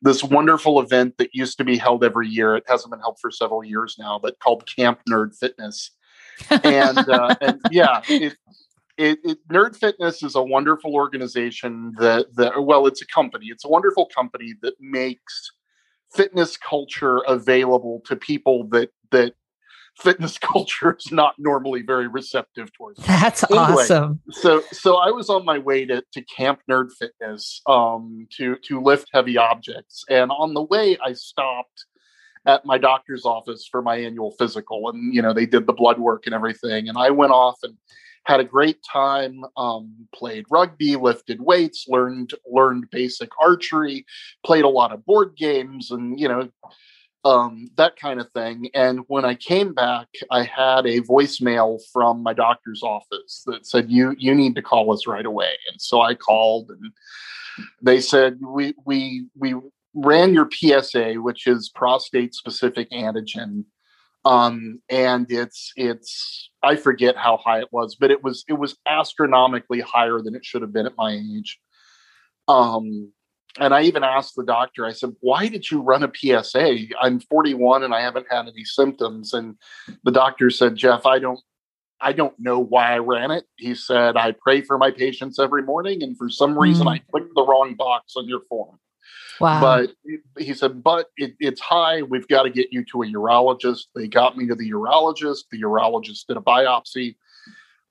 this 0.01 0.23
wonderful 0.23 0.79
event 0.79 1.17
that 1.17 1.33
used 1.33 1.57
to 1.57 1.63
be 1.63 1.77
held 1.77 2.03
every 2.03 2.27
year. 2.27 2.55
It 2.55 2.65
hasn't 2.67 2.91
been 2.91 2.99
held 2.99 3.19
for 3.19 3.31
several 3.31 3.63
years 3.63 3.95
now, 3.97 4.19
but 4.21 4.39
called 4.39 4.69
Camp 4.73 4.99
Nerd 5.09 5.35
Fitness. 5.35 5.91
And, 6.63 6.97
uh, 6.97 7.35
and 7.41 7.61
yeah, 7.71 8.01
it, 8.09 8.35
it, 8.97 9.19
it, 9.23 9.47
Nerd 9.47 9.75
Fitness 9.75 10.23
is 10.23 10.35
a 10.35 10.43
wonderful 10.43 10.93
organization 10.93 11.93
that 11.97 12.33
that 12.35 12.63
well, 12.63 12.87
it's 12.87 13.01
a 13.01 13.07
company. 13.07 13.47
It's 13.47 13.65
a 13.65 13.69
wonderful 13.69 14.07
company 14.07 14.53
that 14.61 14.75
makes 14.79 15.51
fitness 16.13 16.55
culture 16.57 17.19
available 17.27 18.01
to 18.05 18.15
people 18.15 18.67
that 18.69 18.91
that 19.11 19.33
fitness 19.97 20.37
culture 20.39 20.95
is 20.97 21.11
not 21.11 21.35
normally 21.37 21.81
very 21.81 22.07
receptive 22.07 22.71
towards. 22.73 23.03
That's 23.05 23.43
anyway, 23.43 23.65
awesome. 23.65 24.21
So 24.31 24.61
so 24.71 24.97
I 24.97 25.11
was 25.11 25.29
on 25.29 25.45
my 25.45 25.57
way 25.57 25.85
to, 25.85 26.03
to 26.13 26.21
Camp 26.23 26.61
Nerd 26.69 26.91
Fitness 26.97 27.61
um, 27.67 28.27
to 28.37 28.57
to 28.67 28.81
lift 28.81 29.09
heavy 29.13 29.37
objects, 29.37 30.03
and 30.09 30.31
on 30.31 30.53
the 30.53 30.63
way 30.63 30.97
I 31.03 31.13
stopped 31.13 31.85
at 32.47 32.65
my 32.65 32.77
doctor's 32.77 33.25
office 33.25 33.67
for 33.69 33.81
my 33.81 33.95
annual 33.97 34.31
physical, 34.31 34.89
and 34.89 35.13
you 35.13 35.21
know 35.21 35.33
they 35.33 35.45
did 35.45 35.67
the 35.67 35.73
blood 35.73 35.99
work 35.99 36.23
and 36.25 36.35
everything, 36.35 36.87
and 36.87 36.97
I 36.97 37.09
went 37.09 37.31
off 37.31 37.57
and 37.63 37.75
had 38.25 38.39
a 38.39 38.43
great 38.43 38.77
time. 38.91 39.43
Um, 39.55 40.07
played 40.13 40.45
rugby, 40.49 40.95
lifted 40.95 41.41
weights, 41.41 41.85
learned 41.87 42.31
learned 42.45 42.89
basic 42.91 43.29
archery, 43.41 44.05
played 44.43 44.65
a 44.65 44.69
lot 44.69 44.91
of 44.91 45.05
board 45.05 45.35
games, 45.37 45.91
and 45.91 46.19
you 46.19 46.27
know 46.27 46.49
um, 47.25 47.67
that 47.75 47.95
kind 47.97 48.21
of 48.21 48.31
thing. 48.31 48.69
And 48.75 49.01
when 49.07 49.25
I 49.25 49.33
came 49.33 49.73
back, 49.73 50.07
I 50.29 50.43
had 50.43 50.85
a 50.85 51.01
voicemail 51.01 51.79
from 51.91 52.21
my 52.21 52.33
doctor's 52.33 52.83
office 52.83 53.43
that 53.47 53.65
said, 53.65 53.89
"You 53.89 54.15
you 54.17 54.35
need 54.35 54.55
to 54.55 54.61
call 54.61 54.93
us 54.93 55.07
right 55.07 55.25
away." 55.25 55.57
And 55.69 55.81
so 55.81 56.01
I 56.01 56.13
called, 56.13 56.69
and 56.69 56.91
they 57.81 57.99
said, 57.99 58.39
"We 58.41 58.75
we 58.85 59.25
we 59.35 59.55
ran 59.95 60.35
your 60.35 60.47
PSA, 60.51 61.15
which 61.15 61.47
is 61.47 61.71
prostate 61.73 62.35
specific 62.35 62.89
antigen." 62.91 63.65
Um, 64.23 64.81
and 64.89 65.25
it's 65.31 65.73
it's 65.75 66.51
I 66.61 66.75
forget 66.75 67.17
how 67.17 67.37
high 67.37 67.59
it 67.59 67.69
was, 67.71 67.95
but 67.95 68.11
it 68.11 68.23
was 68.23 68.45
it 68.47 68.53
was 68.53 68.77
astronomically 68.87 69.81
higher 69.81 70.21
than 70.21 70.35
it 70.35 70.45
should 70.45 70.61
have 70.61 70.73
been 70.73 70.85
at 70.85 70.97
my 70.97 71.13
age. 71.13 71.59
Um, 72.47 73.11
and 73.59 73.73
I 73.73 73.83
even 73.83 74.03
asked 74.03 74.35
the 74.35 74.43
doctor, 74.43 74.85
I 74.85 74.91
said, 74.91 75.15
why 75.21 75.47
did 75.47 75.69
you 75.69 75.81
run 75.81 76.03
a 76.03 76.11
PSA? 76.13 76.77
I'm 77.01 77.19
41 77.19 77.83
and 77.83 77.93
I 77.93 78.01
haven't 78.01 78.27
had 78.29 78.47
any 78.47 78.63
symptoms. 78.65 79.33
And 79.33 79.55
the 80.03 80.11
doctor 80.11 80.49
said, 80.49 80.75
Jeff, 80.75 81.05
I 81.05 81.19
don't 81.19 81.39
I 82.01 82.11
don't 82.11 82.37
know 82.37 82.59
why 82.59 82.93
I 82.93 82.97
ran 82.97 83.31
it. 83.31 83.45
He 83.55 83.73
said, 83.73 84.17
I 84.17 84.33
pray 84.33 84.61
for 84.61 84.77
my 84.77 84.91
patients 84.91 85.39
every 85.39 85.63
morning, 85.63 86.03
and 86.03 86.17
for 86.17 86.29
some 86.29 86.59
reason, 86.59 86.87
mm. 86.87 86.91
I 86.91 86.97
clicked 86.99 87.33
the 87.33 87.45
wrong 87.45 87.75
box 87.75 88.15
on 88.17 88.27
your 88.27 88.41
form. 88.49 88.77
Wow. 89.39 89.61
But 89.61 89.91
he 90.37 90.53
said, 90.53 90.83
but 90.83 91.07
it, 91.17 91.35
it's 91.39 91.61
high. 91.61 92.01
We've 92.01 92.27
got 92.27 92.43
to 92.43 92.49
get 92.49 92.71
you 92.71 92.83
to 92.91 93.03
a 93.03 93.05
urologist. 93.05 93.85
They 93.95 94.07
got 94.07 94.37
me 94.37 94.47
to 94.47 94.55
the 94.55 94.69
urologist. 94.71 95.45
The 95.51 95.61
urologist 95.61 96.27
did 96.27 96.37
a 96.37 96.41
biopsy. 96.41 97.15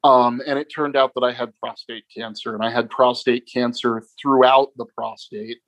Um, 0.05 0.43
and 0.47 0.59
it 0.59 0.67
turned 0.67 0.97
out 0.97 1.13
that 1.15 1.25
I 1.25 1.33
had 1.33 1.57
prostate 1.57 2.05
cancer, 2.15 2.55
and 2.55 2.63
I 2.63 2.71
had 2.71 2.91
prostate 2.91 3.49
cancer 3.53 4.03
throughout 4.21 4.69
the 4.77 4.85
prostate. 4.85 5.59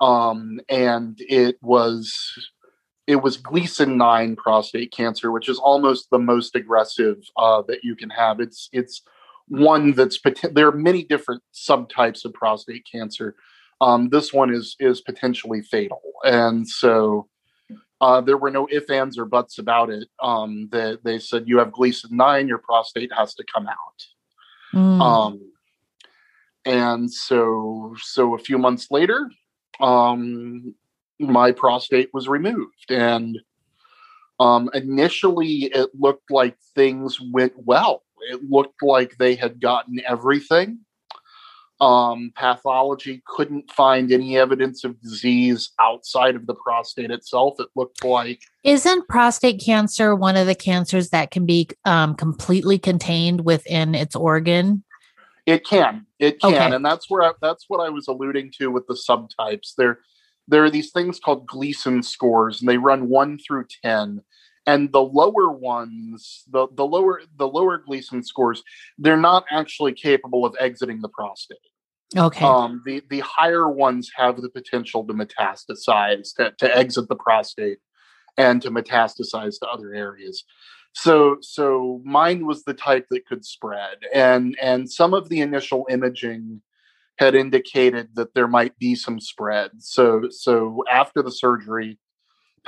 Um, 0.00 0.58
and 0.68 1.18
it 1.20 1.56
was 1.60 2.14
it 3.06 3.22
was 3.22 3.36
Gleason 3.36 3.96
nine 3.96 4.36
prostate 4.36 4.92
cancer, 4.92 5.30
which 5.30 5.48
is 5.48 5.58
almost 5.58 6.08
the 6.10 6.18
most 6.18 6.54
aggressive 6.56 7.16
uh, 7.36 7.62
that 7.68 7.84
you 7.84 7.94
can 7.94 8.10
have. 8.10 8.40
It's 8.40 8.70
it's 8.72 9.02
one 9.48 9.92
that's 9.92 10.18
there 10.52 10.68
are 10.68 10.72
many 10.72 11.04
different 11.04 11.42
subtypes 11.54 12.24
of 12.24 12.32
prostate 12.32 12.86
cancer. 12.90 13.34
Um, 13.82 14.08
this 14.08 14.32
one 14.32 14.52
is 14.52 14.76
is 14.80 15.02
potentially 15.02 15.62
fatal, 15.62 16.00
and 16.24 16.66
so 16.66 17.28
uh, 18.00 18.20
there 18.20 18.36
were 18.36 18.50
no 18.50 18.68
ifs, 18.70 18.90
ands, 18.90 19.18
or 19.18 19.24
buts 19.24 19.58
about 19.58 19.90
it. 19.90 20.08
Um, 20.22 20.68
they, 20.70 20.96
they 21.02 21.18
said 21.18 21.48
you 21.48 21.58
have 21.58 21.72
Gleason 21.72 22.16
nine, 22.16 22.48
your 22.48 22.58
prostate 22.58 23.12
has 23.12 23.34
to 23.34 23.44
come 23.52 23.66
out. 23.66 24.06
Mm. 24.74 25.00
Um, 25.00 25.52
and 26.64 27.10
so, 27.10 27.94
so 28.00 28.34
a 28.34 28.38
few 28.38 28.58
months 28.58 28.88
later, 28.90 29.30
um, 29.80 30.74
my 31.18 31.50
prostate 31.50 32.10
was 32.12 32.28
removed, 32.28 32.90
and 32.90 33.38
um, 34.38 34.70
initially 34.74 35.70
it 35.74 35.90
looked 35.98 36.30
like 36.30 36.56
things 36.74 37.18
went 37.20 37.54
well. 37.56 38.04
It 38.30 38.42
looked 38.48 38.82
like 38.82 39.16
they 39.16 39.34
had 39.34 39.60
gotten 39.60 40.00
everything 40.06 40.80
um, 41.80 42.32
pathology 42.34 43.22
couldn't 43.26 43.70
find 43.70 44.10
any 44.10 44.36
evidence 44.36 44.84
of 44.84 45.00
disease 45.00 45.70
outside 45.80 46.34
of 46.34 46.46
the 46.46 46.54
prostate 46.54 47.10
itself. 47.10 47.54
It 47.60 47.68
looked 47.76 48.04
like. 48.04 48.42
Isn't 48.64 49.06
prostate 49.08 49.62
cancer 49.64 50.14
one 50.14 50.36
of 50.36 50.46
the 50.46 50.54
cancers 50.54 51.10
that 51.10 51.30
can 51.30 51.46
be 51.46 51.68
um, 51.84 52.14
completely 52.14 52.78
contained 52.78 53.44
within 53.44 53.94
its 53.94 54.16
organ? 54.16 54.82
It 55.46 55.64
can. 55.64 56.04
It 56.18 56.40
can, 56.40 56.54
okay. 56.54 56.74
and 56.74 56.84
that's 56.84 57.08
where 57.08 57.22
I, 57.22 57.32
that's 57.40 57.66
what 57.68 57.78
I 57.78 57.88
was 57.88 58.08
alluding 58.08 58.52
to 58.58 58.70
with 58.70 58.86
the 58.88 58.98
subtypes. 59.08 59.74
There, 59.76 60.00
there 60.48 60.64
are 60.64 60.70
these 60.70 60.90
things 60.90 61.20
called 61.20 61.46
Gleason 61.46 62.02
scores, 62.02 62.60
and 62.60 62.68
they 62.68 62.76
run 62.76 63.08
one 63.08 63.38
through 63.38 63.66
ten 63.82 64.22
and 64.68 64.92
the 64.92 65.02
lower 65.02 65.50
ones 65.50 66.44
the, 66.50 66.68
the 66.74 66.84
lower 66.84 67.22
the 67.36 67.48
lower 67.48 67.78
gleason 67.78 68.22
scores 68.22 68.62
they're 68.98 69.16
not 69.16 69.44
actually 69.50 69.94
capable 69.94 70.44
of 70.44 70.54
exiting 70.60 71.00
the 71.00 71.08
prostate. 71.08 71.58
Okay. 72.16 72.44
Um, 72.44 72.82
the 72.84 73.02
the 73.10 73.20
higher 73.20 73.68
ones 73.68 74.10
have 74.16 74.40
the 74.40 74.50
potential 74.50 75.06
to 75.06 75.14
metastasize 75.14 76.34
to, 76.36 76.52
to 76.58 76.76
exit 76.76 77.08
the 77.08 77.16
prostate 77.16 77.78
and 78.36 78.62
to 78.62 78.70
metastasize 78.70 79.58
to 79.58 79.66
other 79.66 79.92
areas. 79.94 80.44
So 80.92 81.38
so 81.40 82.00
mine 82.04 82.46
was 82.46 82.64
the 82.64 82.74
type 82.74 83.06
that 83.10 83.26
could 83.26 83.44
spread 83.44 83.98
and 84.14 84.56
and 84.60 84.90
some 84.90 85.14
of 85.14 85.28
the 85.28 85.40
initial 85.40 85.86
imaging 85.90 86.62
had 87.18 87.34
indicated 87.34 88.10
that 88.14 88.34
there 88.34 88.46
might 88.48 88.78
be 88.78 88.94
some 88.94 89.20
spread. 89.20 89.70
So 89.78 90.28
so 90.30 90.84
after 90.90 91.22
the 91.22 91.32
surgery 91.32 91.98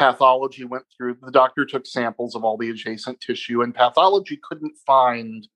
pathology 0.00 0.64
went 0.64 0.84
through 0.96 1.14
the 1.20 1.30
doctor 1.30 1.66
took 1.66 1.86
samples 1.86 2.34
of 2.34 2.42
all 2.42 2.56
the 2.56 2.70
adjacent 2.70 3.20
tissue 3.20 3.60
and 3.60 3.74
pathology 3.74 4.40
couldn't 4.42 4.74
find 4.86 5.46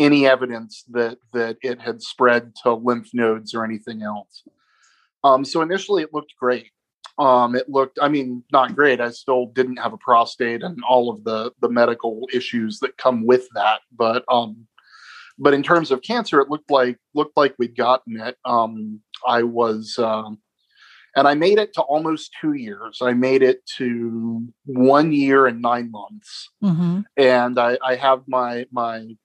any 0.00 0.26
evidence 0.26 0.82
that 0.88 1.18
that 1.32 1.56
it 1.62 1.80
had 1.80 2.02
spread 2.02 2.52
to 2.64 2.74
lymph 2.74 3.10
nodes 3.14 3.54
or 3.54 3.64
anything 3.64 4.02
else. 4.02 4.42
Um, 5.22 5.44
so 5.44 5.62
initially 5.62 6.02
it 6.02 6.12
looked 6.12 6.34
great. 6.36 6.72
Um, 7.16 7.54
it 7.54 7.68
looked 7.68 7.98
i 8.02 8.08
mean 8.08 8.42
not 8.52 8.74
great 8.74 9.00
i 9.00 9.08
still 9.10 9.46
didn't 9.46 9.78
have 9.78 9.94
a 9.94 10.04
prostate 10.08 10.62
and 10.62 10.76
all 10.86 11.08
of 11.08 11.24
the 11.24 11.52
the 11.62 11.70
medical 11.70 12.28
issues 12.30 12.78
that 12.80 12.98
come 12.98 13.24
with 13.24 13.48
that 13.54 13.80
but 13.96 14.22
um 14.28 14.66
but 15.38 15.54
in 15.54 15.62
terms 15.62 15.90
of 15.90 16.02
cancer 16.02 16.40
it 16.40 16.50
looked 16.50 16.70
like 16.70 16.98
looked 17.14 17.36
like 17.36 17.54
we'd 17.58 17.74
gotten 17.74 18.20
it. 18.20 18.36
Um 18.44 19.00
i 19.26 19.42
was 19.42 19.98
um 19.98 20.40
and 21.16 21.26
I 21.26 21.34
made 21.34 21.58
it 21.58 21.72
to 21.74 21.82
almost 21.82 22.36
two 22.40 22.52
years. 22.52 22.98
I 23.00 23.14
made 23.14 23.42
it 23.42 23.64
to 23.78 24.46
one 24.66 25.12
year 25.12 25.46
and 25.46 25.62
nine 25.62 25.90
months, 25.90 26.50
mm-hmm. 26.62 27.00
and 27.16 27.58
I, 27.58 27.78
I, 27.82 27.96
have 27.96 28.22
my 28.28 28.66
my 28.70 29.16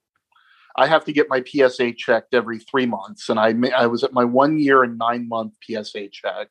I 0.76 0.88
have 0.88 1.04
to 1.06 1.14
get 1.14 1.30
my 1.30 1.44
PSA 1.46 1.94
checked 1.94 2.34
every 2.34 2.60
three 2.60 2.86
months, 2.86 3.30
and 3.30 3.38
I 3.38 3.54
I 3.76 3.88
was 3.88 4.06
at 4.06 4.14
my 4.14 4.24
one 4.24 4.58
year 4.58 4.84
and 4.84 4.98
nine 4.98 5.28
month 5.28 5.54
PSA 5.68 6.08
check, 6.10 6.48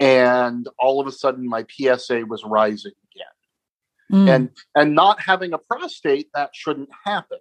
and 0.00 0.68
all 0.78 1.00
of 1.00 1.06
a 1.06 1.12
sudden 1.12 1.48
my 1.48 1.64
PSA 1.70 2.24
was 2.26 2.42
rising 2.44 2.92
again, 3.14 4.26
mm. 4.26 4.34
and 4.34 4.50
and 4.74 4.96
not 4.96 5.20
having 5.20 5.52
a 5.52 5.58
prostate 5.58 6.28
that 6.34 6.50
shouldn't 6.54 6.90
happen 7.04 7.38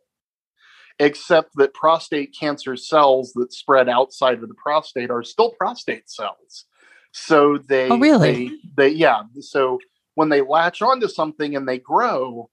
except 1.02 1.56
that 1.56 1.74
prostate 1.74 2.36
cancer 2.38 2.76
cells 2.76 3.32
that 3.32 3.54
spread 3.54 3.88
outside 3.88 4.44
of 4.44 4.50
the 4.50 4.54
prostate 4.56 5.10
are 5.10 5.24
still 5.24 5.52
prostate 5.52 6.10
cells. 6.10 6.66
So 7.12 7.58
they, 7.58 7.90
oh, 7.90 7.98
really? 7.98 8.50
They, 8.50 8.58
they, 8.76 8.90
yeah. 8.90 9.24
So 9.42 9.80
when 10.16 10.30
they 10.30 10.42
latch 10.42 10.82
onto 10.82 11.08
something 11.08 11.56
and 11.56 11.68
they 11.68 11.80
grow, 11.80 12.50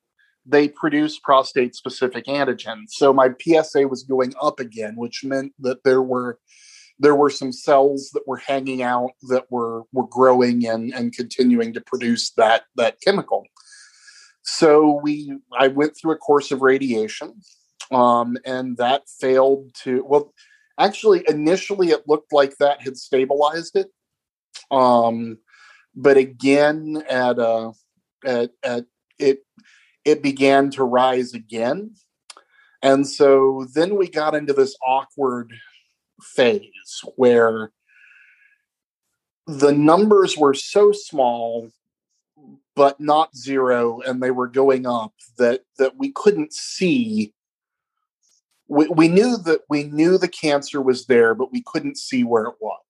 they 0.46 0.68
produce 0.68 1.18
prostate 1.18 1.74
specific 1.74 2.26
antigens. 2.26 2.90
So 2.90 3.12
my 3.12 3.30
PSA 3.40 3.88
was 3.88 4.04
going 4.04 4.32
up 4.40 4.60
again, 4.60 4.94
which 4.96 5.24
meant 5.24 5.52
that 5.60 5.82
there 5.84 6.02
were 6.02 6.38
there 6.98 7.14
were 7.14 7.28
some 7.28 7.52
cells 7.52 8.10
that 8.14 8.26
were 8.26 8.38
hanging 8.38 8.82
out 8.82 9.10
that 9.28 9.50
were 9.50 9.82
were 9.92 10.06
growing 10.06 10.66
and 10.66 10.94
and 10.94 11.14
continuing 11.14 11.74
to 11.74 11.80
produce 11.80 12.30
that 12.32 12.62
that 12.76 13.00
chemical. 13.00 13.44
So 14.42 15.00
we 15.02 15.36
I 15.58 15.68
went 15.68 15.96
through 15.96 16.12
a 16.12 16.18
course 16.18 16.52
of 16.52 16.62
radiation, 16.62 17.40
um, 17.90 18.36
and 18.46 18.76
that 18.76 19.02
failed 19.20 19.74
to 19.82 20.04
well. 20.06 20.32
Actually, 20.78 21.24
initially 21.26 21.88
it 21.88 22.06
looked 22.06 22.34
like 22.34 22.54
that 22.58 22.82
had 22.82 22.98
stabilized 22.98 23.76
it, 23.76 23.86
um, 24.70 25.38
but 25.94 26.16
again, 26.16 27.02
at, 27.08 27.38
uh, 27.38 27.72
at, 28.24 28.50
at 28.62 28.84
it, 29.18 29.40
it 30.04 30.22
began 30.22 30.70
to 30.70 30.84
rise 30.84 31.34
again. 31.34 31.94
And 32.82 33.06
so 33.06 33.66
then 33.74 33.96
we 33.96 34.08
got 34.08 34.34
into 34.34 34.52
this 34.52 34.76
awkward 34.86 35.52
phase 36.22 37.00
where 37.16 37.72
the 39.46 39.72
numbers 39.72 40.36
were 40.36 40.54
so 40.54 40.92
small 40.92 41.70
but 42.74 43.00
not 43.00 43.34
zero 43.34 44.00
and 44.00 44.22
they 44.22 44.30
were 44.30 44.48
going 44.48 44.86
up 44.86 45.12
that 45.38 45.62
that 45.78 45.96
we 45.96 46.12
couldn't 46.12 46.52
see 46.52 47.32
we, 48.68 48.88
we 48.88 49.08
knew 49.08 49.36
that 49.36 49.60
we 49.68 49.84
knew 49.84 50.18
the 50.18 50.28
cancer 50.28 50.80
was 50.80 51.06
there 51.06 51.34
but 51.34 51.52
we 51.52 51.62
couldn't 51.62 51.96
see 51.96 52.24
where 52.24 52.44
it 52.44 52.54
was 52.60 52.80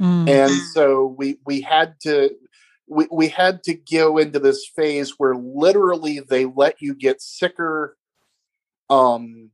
Mm. 0.00 0.28
And 0.28 0.52
so 0.72 1.14
we 1.18 1.38
we 1.46 1.60
had 1.60 2.00
to 2.02 2.30
we, 2.88 3.06
we 3.10 3.28
had 3.28 3.62
to 3.64 3.74
go 3.74 4.18
into 4.18 4.38
this 4.38 4.66
phase 4.74 5.14
where 5.18 5.34
literally 5.34 6.20
they 6.20 6.44
let 6.44 6.80
you 6.80 6.94
get 6.94 7.22
sicker 7.22 7.96
um 8.90 9.50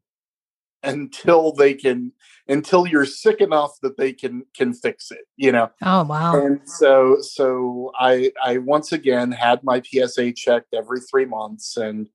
until 0.83 1.53
they 1.53 1.75
can 1.75 2.13
until 2.49 2.87
you're 2.87 3.05
sick 3.05 3.41
enough 3.41 3.73
that 3.83 3.97
they 3.97 4.13
can 4.13 4.45
can 4.57 4.73
fix 4.73 5.11
it 5.11 5.27
you 5.37 5.53
know? 5.53 5.71
Oh 5.83 6.05
wow. 6.05 6.35
And 6.35 6.61
so 6.65 7.19
so 7.21 7.93
i 7.99 8.33
i 8.43 8.59
once 8.59 8.93
again 8.93 9.31
had 9.31 9.63
my 9.63 9.83
psa 9.83 10.33
checked 10.33 10.75
every 10.75 11.01
three 11.01 11.27
months 11.27 11.77
and 11.77 12.09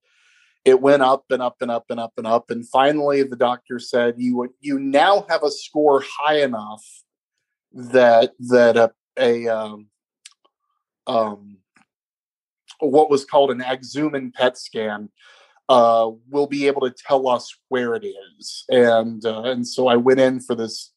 it 0.65 0.81
went 0.81 1.03
up 1.03 1.25
and 1.29 1.43
up 1.43 1.57
and 1.61 1.69
up 1.69 1.85
and 1.91 1.99
up 1.99 2.13
and 2.17 2.25
up. 2.25 2.49
And 2.49 2.67
finally 2.67 3.21
the 3.21 3.35
doctor 3.35 3.79
said 3.79 4.15
you 4.17 4.53
you 4.59 4.79
now 4.79 5.25
have 5.29 5.43
a 5.43 5.51
score 5.51 6.03
high 6.19 6.41
enough 6.41 6.83
that 7.75 8.31
that 8.39 8.77
a, 8.77 8.91
a 9.17 9.47
um, 9.47 9.87
um 11.07 11.57
what 12.79 13.09
was 13.09 13.25
called 13.25 13.51
an 13.51 13.59
Axumin 13.59 14.33
PET 14.33 14.57
scan 14.57 15.09
uh, 15.69 16.09
will 16.29 16.47
be 16.47 16.67
able 16.67 16.81
to 16.81 16.95
tell 17.07 17.27
us 17.27 17.55
where 17.69 17.95
it 17.95 18.05
is. 18.05 18.65
And 18.69 19.25
uh, 19.25 19.43
and 19.43 19.67
so 19.67 19.87
I 19.87 19.95
went 19.95 20.19
in 20.19 20.39
for 20.39 20.55
this 20.55 20.91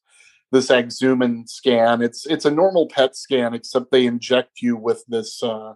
this 0.51 0.69
Axumin 0.69 1.47
scan. 1.47 2.01
It's 2.01 2.25
it's 2.25 2.45
a 2.45 2.51
normal 2.51 2.87
PET 2.87 3.15
scan, 3.15 3.53
except 3.53 3.91
they 3.91 4.05
inject 4.05 4.61
you 4.61 4.77
with 4.77 5.03
this 5.07 5.41
uh, 5.43 5.73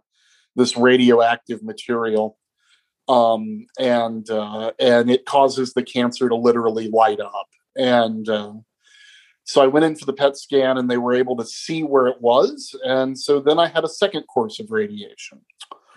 this 0.55 0.77
radioactive 0.77 1.63
material, 1.63 2.37
um, 3.07 3.65
and 3.79 4.29
uh, 4.29 4.71
and 4.79 5.09
it 5.09 5.25
causes 5.25 5.73
the 5.73 5.83
cancer 5.83 6.29
to 6.29 6.35
literally 6.35 6.89
light 6.89 7.19
up. 7.19 7.47
And 7.75 8.29
uh, 8.29 8.53
so 9.45 9.61
I 9.61 9.67
went 9.67 9.85
in 9.85 9.95
for 9.95 10.05
the 10.05 10.13
PET 10.13 10.37
scan, 10.37 10.77
and 10.77 10.89
they 10.89 10.97
were 10.97 11.13
able 11.13 11.35
to 11.37 11.45
see 11.45 11.83
where 11.83 12.07
it 12.07 12.21
was. 12.21 12.75
And 12.83 13.17
so 13.19 13.39
then 13.39 13.59
I 13.59 13.67
had 13.67 13.83
a 13.83 13.89
second 13.89 14.23
course 14.23 14.59
of 14.59 14.71
radiation. 14.71 15.41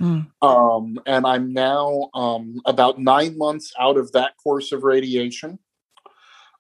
Mm. 0.01 0.27
Um, 0.43 0.99
and 1.07 1.27
I'm 1.27 1.53
now 1.53 2.11
um, 2.13 2.61
about 2.67 2.99
nine 2.99 3.39
months 3.39 3.73
out 3.79 3.97
of 3.97 4.13
that 4.13 4.37
course 4.43 4.73
of 4.73 4.83
radiation. 4.83 5.59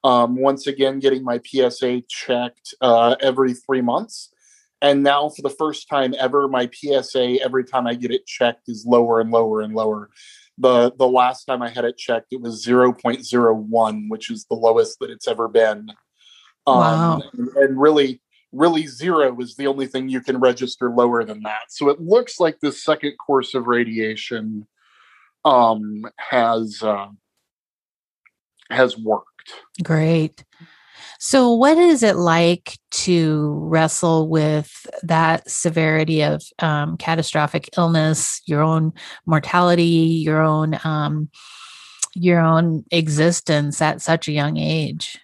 Um, 0.05 0.37
once 0.37 0.67
again, 0.67 1.01
getting 1.01 1.25
my 1.25 1.41
PSA 1.45 2.03
checked 2.09 2.75
uh, 2.81 3.17
every 3.21 3.55
three 3.55 3.81
months. 3.81 4.33
And 4.81 5.03
now, 5.03 5.31
for 5.31 5.43
the 5.43 5.51
first 5.51 5.89
time 5.89 6.15
ever, 6.19 6.49
my 6.49 6.71
PSA 6.73 7.43
every 7.43 7.65
time 7.65 7.87
I 7.87 7.95
get 7.95 8.11
it 8.11 8.27
checked 8.27 8.69
is 8.69 8.87
lower 8.87 9.21
and 9.21 9.31
lower 9.31 9.63
and 9.63 9.75
lower. 9.75 10.11
The 10.59 10.93
the 10.97 11.09
last 11.09 11.45
time 11.45 11.63
I 11.63 11.71
had 11.71 11.85
it 11.85 11.99
checked, 11.99 12.33
it 12.33 12.41
was 12.41 12.65
0.01, 12.65 14.05
which 14.09 14.31
is 14.31 14.45
the 14.45 14.55
lowest 14.55 14.99
that 15.01 15.11
it's 15.11 15.27
ever 15.27 15.49
been. 15.49 15.91
Um, 16.67 16.77
wow. 16.77 17.23
and, 17.57 17.81
really, 17.81 18.21
really 18.53 18.87
zero 18.87 19.39
is 19.41 19.57
the 19.57 19.67
only 19.67 19.87
thing 19.87 20.09
you 20.09 20.21
can 20.21 20.39
register 20.39 20.91
lower 20.91 21.25
than 21.25 21.43
that. 21.43 21.71
So 21.71 21.89
it 21.89 22.01
looks 22.01 22.41
like 22.41 22.61
this 22.61 22.83
second 22.83 23.17
course 23.19 23.55
of 23.55 23.67
radiation 23.67 24.67
um, 25.45 26.05
has 26.19 26.83
uh, 26.83 27.09
has 28.71 28.99
worked. 28.99 29.53
Great. 29.83 30.45
So, 31.19 31.53
what 31.53 31.79
is 31.79 32.03
it 32.03 32.17
like 32.17 32.79
to 32.91 33.53
wrestle 33.63 34.29
with 34.29 34.87
that 35.03 35.49
severity 35.51 36.23
of 36.23 36.43
um, 36.59 36.97
catastrophic 36.97 37.71
illness, 37.77 38.43
your 38.47 38.63
own 38.63 38.93
mortality, 39.25 39.83
your 39.83 40.43
own 40.43 40.79
um, 40.85 41.31
your 42.15 42.41
own 42.41 42.85
existence 42.91 43.81
at 43.81 44.03
such 44.03 44.29
a 44.29 44.33
young 44.33 44.57
age? 44.57 45.19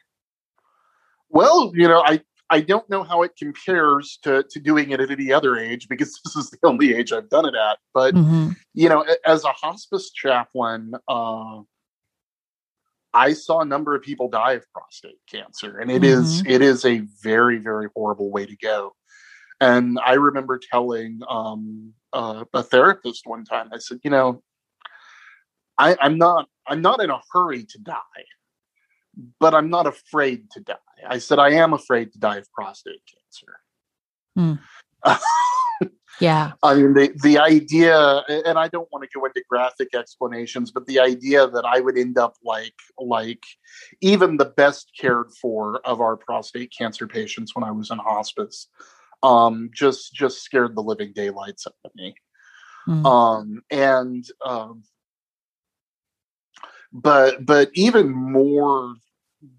Well, 1.32 1.72
you 1.74 1.88
know, 1.88 2.02
I 2.04 2.20
I 2.50 2.60
don't 2.60 2.88
know 2.90 3.02
how 3.02 3.22
it 3.22 3.32
compares 3.38 4.18
to, 4.24 4.44
to 4.50 4.60
doing 4.60 4.90
it 4.90 5.00
at 5.00 5.10
any 5.10 5.32
other 5.32 5.56
age 5.56 5.88
because 5.88 6.20
this 6.24 6.36
is 6.36 6.50
the 6.50 6.58
only 6.62 6.94
age 6.94 7.12
I've 7.12 7.30
done 7.30 7.46
it 7.46 7.54
at. 7.54 7.78
But 7.92 8.14
mm-hmm. 8.14 8.50
you 8.74 8.88
know, 8.88 9.04
as 9.26 9.44
a 9.44 9.52
hospice 9.52 10.12
chaplain, 10.12 10.92
uh, 11.08 11.60
I 13.14 13.32
saw 13.32 13.60
a 13.60 13.64
number 13.64 13.94
of 13.94 14.02
people 14.02 14.28
die 14.28 14.52
of 14.52 14.70
prostate 14.72 15.18
cancer, 15.30 15.78
and 15.78 15.90
it 15.90 16.02
mm-hmm. 16.02 16.22
is 16.22 16.44
it 16.46 16.60
is 16.60 16.84
a 16.84 17.02
very 17.22 17.58
very 17.58 17.88
horrible 17.96 18.30
way 18.30 18.46
to 18.46 18.56
go. 18.56 18.92
And 19.60 19.98
I 20.04 20.14
remember 20.14 20.60
telling 20.70 21.20
um, 21.28 21.94
uh, 22.12 22.44
a 22.52 22.62
therapist 22.64 23.22
one 23.26 23.44
time, 23.44 23.70
I 23.72 23.78
said, 23.78 24.00
you 24.02 24.10
know, 24.10 24.42
I, 25.78 25.96
I'm 26.00 26.18
not 26.18 26.48
I'm 26.66 26.82
not 26.82 27.02
in 27.02 27.08
a 27.08 27.20
hurry 27.32 27.64
to 27.64 27.78
die 27.78 28.24
but 29.40 29.54
I'm 29.54 29.70
not 29.70 29.86
afraid 29.86 30.50
to 30.52 30.60
die. 30.60 30.74
I 31.06 31.18
said, 31.18 31.38
I 31.38 31.50
am 31.50 31.72
afraid 31.72 32.12
to 32.12 32.18
die 32.18 32.36
of 32.36 32.50
prostate 32.52 33.02
cancer. 33.06 33.58
Mm. 34.38 34.58
yeah. 36.20 36.52
I 36.62 36.74
mean, 36.74 36.94
the, 36.94 37.12
the 37.22 37.38
idea, 37.38 38.22
and 38.28 38.58
I 38.58 38.68
don't 38.68 38.88
want 38.92 39.04
to 39.04 39.18
go 39.18 39.24
into 39.24 39.42
graphic 39.48 39.94
explanations, 39.94 40.70
but 40.70 40.86
the 40.86 41.00
idea 41.00 41.46
that 41.48 41.64
I 41.64 41.80
would 41.80 41.98
end 41.98 42.18
up 42.18 42.34
like, 42.44 42.74
like 42.98 43.42
even 44.00 44.36
the 44.36 44.46
best 44.46 44.92
cared 44.98 45.30
for 45.40 45.80
of 45.84 46.00
our 46.00 46.16
prostate 46.16 46.72
cancer 46.76 47.06
patients 47.06 47.54
when 47.54 47.64
I 47.64 47.72
was 47.72 47.90
in 47.90 47.98
hospice, 47.98 48.68
um, 49.22 49.70
just, 49.74 50.14
just 50.14 50.42
scared 50.42 50.76
the 50.76 50.82
living 50.82 51.12
daylights 51.14 51.66
out 51.66 51.74
of 51.84 51.90
me. 51.94 52.14
Mm. 52.88 53.06
Um, 53.06 53.62
and, 53.70 54.24
um, 54.44 54.82
but 56.92 57.44
but 57.44 57.70
even 57.74 58.10
more 58.10 58.94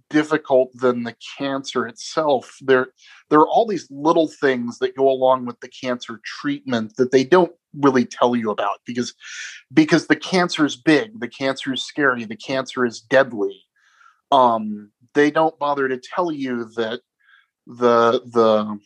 difficult 0.10 0.70
than 0.76 1.04
the 1.04 1.16
cancer 1.38 1.88
itself 1.88 2.58
there 2.62 2.88
there 3.30 3.40
are 3.40 3.48
all 3.48 3.68
these 3.68 3.88
little 3.90 4.28
things 4.28 4.78
that 4.80 4.96
go 4.96 5.10
along 5.10 5.46
with 5.46 5.60
the 5.60 5.68
cancer 5.68 6.20
treatment 6.24 6.96
that 6.98 7.12
they 7.12 7.24
don't 7.24 7.52
really 7.80 8.06
tell 8.06 8.36
you 8.36 8.52
about 8.52 8.80
because 8.86 9.14
because 9.74 10.08
the 10.08 10.16
cancer 10.16 10.66
is 10.66 10.76
big 10.76 11.20
the 11.20 11.28
cancer 11.28 11.74
is 11.74 11.84
scary 11.84 12.24
the 12.26 12.36
cancer 12.36 12.86
is 12.86 13.02
deadly. 13.02 13.64
Um 14.32 14.92
they 15.14 15.32
don't 15.32 15.58
bother 15.60 15.88
to 15.88 15.98
tell 15.98 16.32
you 16.32 16.66
that 16.76 17.02
the 17.68 18.22
the 18.26 18.80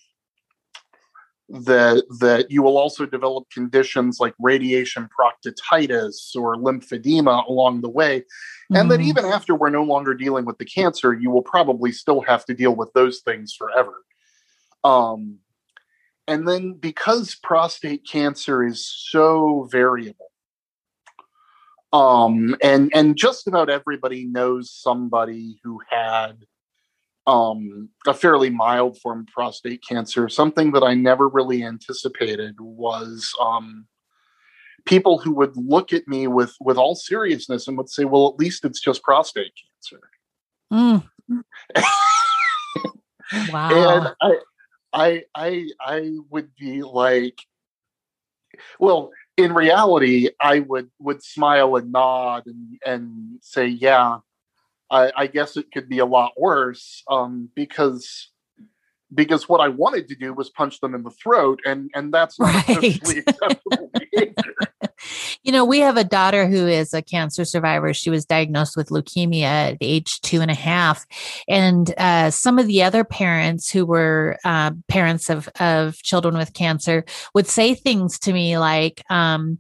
that 1.50 2.04
that 2.20 2.52
you 2.52 2.62
will 2.62 2.78
also 2.78 3.06
develop 3.06 3.50
conditions 3.50 4.20
like 4.20 4.34
radiation 4.40 5.08
proctitis 5.18 6.36
or 6.36 6.58
lymphedema 6.58 7.48
along 7.48 7.82
the 7.82 7.90
way 7.90 8.24
and 8.70 8.88
mm. 8.88 8.90
that 8.90 9.00
mm-hmm. 9.00 9.10
even 9.10 9.26
after 9.26 9.56
we're 9.56 9.70
no 9.70 9.84
longer 9.84 10.14
dealing 10.14 10.44
with 10.44 10.58
the 10.58 10.66
cancer 10.66 11.14
you 11.14 11.32
will 11.32 11.42
probably 11.42 11.92
still 11.92 12.20
have 12.20 12.44
to 12.44 12.54
deal 12.54 12.76
with 12.76 12.92
those 12.94 13.20
things 13.22 13.54
forever 13.54 13.94
um, 14.84 15.38
and 16.28 16.48
then 16.48 16.74
because 16.74 17.36
prostate 17.36 18.06
cancer 18.06 18.64
is 18.64 18.86
so 18.86 19.70
variable 19.72 20.32
um, 21.94 22.58
and 22.62 22.92
and 22.94 23.16
just 23.16 23.48
about 23.48 23.70
everybody 23.70 24.26
knows 24.26 24.70
somebody 24.70 25.62
who 25.64 25.80
had 25.90 26.46
um, 27.28 27.90
a 28.08 28.14
fairly 28.14 28.50
mild 28.50 29.00
form 29.00 29.22
of 29.22 29.28
prostate 29.28 29.84
cancer. 29.88 30.30
Something 30.30 30.72
that 30.72 30.84
I 30.84 30.94
never 30.96 31.28
really 31.28 31.64
anticipated 31.64 32.56
was 32.60 33.32
um, 33.40 33.86
people 34.86 35.20
who 35.20 35.34
would 35.34 35.56
look 35.58 35.92
at 35.92 36.08
me 36.08 36.28
with 36.28 36.56
with 36.62 36.78
all 36.78 36.96
seriousness 36.96 37.68
and 37.68 37.78
would 37.78 37.90
say, 37.90 38.06
"Well, 38.06 38.30
at 38.30 38.40
least 38.40 38.64
it's 38.66 38.80
just 38.80 39.04
prostate 39.04 39.52
cancer." 39.92 40.10
Mm. 40.74 41.04
wow. 43.52 43.70
And 43.72 44.16
I, 44.22 44.38
I, 44.94 45.24
I, 45.36 45.70
I 45.82 46.12
would 46.30 46.56
be 46.56 46.82
like, 46.82 47.40
well, 48.80 49.12
in 49.36 49.54
reality, 49.54 50.30
I 50.40 50.62
would 50.62 50.90
would 51.00 51.22
smile 51.22 51.76
and 51.76 51.92
nod 51.92 52.44
and 52.46 52.80
and 52.86 53.40
say, 53.42 53.68
"Yeah, 53.68 54.20
I, 54.90 55.12
I 55.16 55.28
guess 55.28 55.58
it 55.58 55.72
could 55.72 55.90
be 55.90 56.00
a 56.00 56.06
lot 56.06 56.34
worse 56.38 57.04
um, 57.10 57.50
because 57.56 58.30
because 59.14 59.48
what 59.48 59.62
I 59.62 59.70
wanted 59.70 60.08
to 60.10 60.16
do 60.16 60.34
was 60.34 60.50
punch 60.50 60.80
them 60.80 60.94
in 60.94 61.04
the 61.04 61.12
throat, 61.12 61.60
and 61.66 61.90
and 61.94 62.14
that's 62.14 62.40
not 62.40 62.68
right. 62.68 63.02
acceptable 63.18 63.92
behavior. 63.94 64.56
You 65.44 65.52
know, 65.52 65.66
we 65.66 65.80
have 65.80 65.98
a 65.98 66.04
daughter 66.04 66.48
who 66.48 66.68
is 66.68 66.94
a 66.94 67.02
cancer 67.02 67.46
survivor. 67.46 67.94
She 67.94 68.10
was 68.10 68.26
diagnosed 68.26 68.76
with 68.76 68.90
leukemia 68.90 69.44
at 69.44 69.78
age 69.82 70.22
two 70.22 70.42
and 70.42 70.52
a 70.52 70.56
half. 70.56 71.06
And 71.48 71.94
uh, 71.98 72.32
some 72.32 72.60
of 72.60 72.68
the 72.68 72.84
other 72.84 73.04
parents 73.04 73.70
who 73.70 73.86
were 73.86 74.38
uh, 74.44 74.72
parents 74.88 75.30
of, 75.30 75.48
of 75.60 75.98
children 75.98 76.38
with 76.38 76.54
cancer 76.54 77.06
would 77.34 77.48
say 77.48 77.76
things 77.76 78.20
to 78.20 78.34
me 78.34 78.58
like, 78.58 79.04
um, 79.10 79.60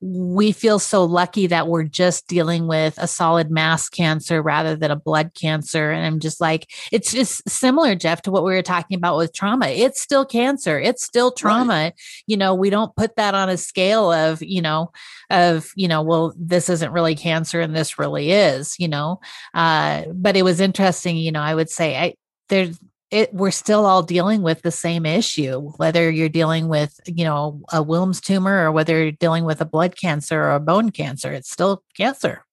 We 0.00 0.52
feel 0.52 0.78
so 0.78 1.04
lucky 1.04 1.46
that 1.48 1.68
we're 1.68 1.84
just 1.84 2.26
dealing 2.28 2.66
with 2.66 2.94
a 2.98 3.06
solid 3.06 3.50
mass 3.50 3.88
cancer 3.88 4.42
rather 4.42 4.76
than 4.76 4.90
a 4.90 4.96
blood 4.96 5.32
cancer. 5.34 5.90
And 5.90 6.04
I'm 6.06 6.20
just 6.20 6.40
like, 6.40 6.70
it's 6.92 7.12
just 7.12 7.48
similar, 7.48 7.94
Jeff, 7.94 8.22
to 8.22 8.30
what 8.30 8.44
we 8.44 8.52
were 8.52 8.62
talking 8.62 8.96
about 8.96 9.16
with 9.16 9.32
trauma. 9.32 9.66
It's 9.66 10.00
still 10.00 10.24
cancer, 10.24 10.78
it's 10.78 11.04
still 11.04 11.32
trauma. 11.32 11.68
Right. 11.68 11.94
You 12.26 12.36
know, 12.36 12.54
we 12.54 12.70
don't 12.70 12.94
put 12.96 13.16
that 13.16 13.34
on 13.34 13.48
a 13.48 13.56
scale 13.56 14.12
of, 14.12 14.42
you 14.42 14.62
know, 14.62 14.92
of 15.30 15.70
you 15.74 15.88
know 15.88 16.02
well 16.02 16.34
this 16.38 16.68
isn't 16.68 16.92
really 16.92 17.14
cancer 17.14 17.60
and 17.60 17.76
this 17.76 17.98
really 17.98 18.32
is 18.32 18.74
you 18.78 18.88
know 18.88 19.20
uh, 19.54 20.04
but 20.12 20.36
it 20.36 20.42
was 20.42 20.60
interesting 20.60 21.16
you 21.16 21.30
know 21.30 21.42
i 21.42 21.54
would 21.54 21.68
say 21.70 21.96
i 21.96 22.14
there's 22.48 22.78
it 23.10 23.32
we're 23.32 23.50
still 23.50 23.86
all 23.86 24.02
dealing 24.02 24.42
with 24.42 24.62
the 24.62 24.70
same 24.70 25.06
issue 25.06 25.70
whether 25.76 26.10
you're 26.10 26.28
dealing 26.28 26.68
with 26.68 27.00
you 27.06 27.24
know 27.24 27.60
a 27.72 27.82
Wilms 27.84 28.20
tumor 28.22 28.64
or 28.64 28.72
whether 28.72 29.02
you're 29.02 29.12
dealing 29.12 29.44
with 29.44 29.60
a 29.60 29.66
blood 29.66 29.96
cancer 29.96 30.40
or 30.40 30.54
a 30.54 30.60
bone 30.60 30.90
cancer 30.90 31.32
it's 31.32 31.50
still 31.50 31.82
cancer 31.96 32.44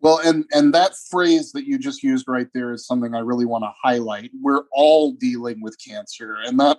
Well, 0.00 0.20
and 0.22 0.44
and 0.52 0.74
that 0.74 0.92
phrase 1.10 1.52
that 1.52 1.64
you 1.64 1.78
just 1.78 2.02
used 2.02 2.28
right 2.28 2.48
there 2.52 2.72
is 2.72 2.86
something 2.86 3.14
I 3.14 3.20
really 3.20 3.46
want 3.46 3.64
to 3.64 3.72
highlight. 3.82 4.30
We're 4.42 4.64
all 4.70 5.12
dealing 5.12 5.62
with 5.62 5.76
cancer, 5.78 6.36
and 6.44 6.60
that 6.60 6.78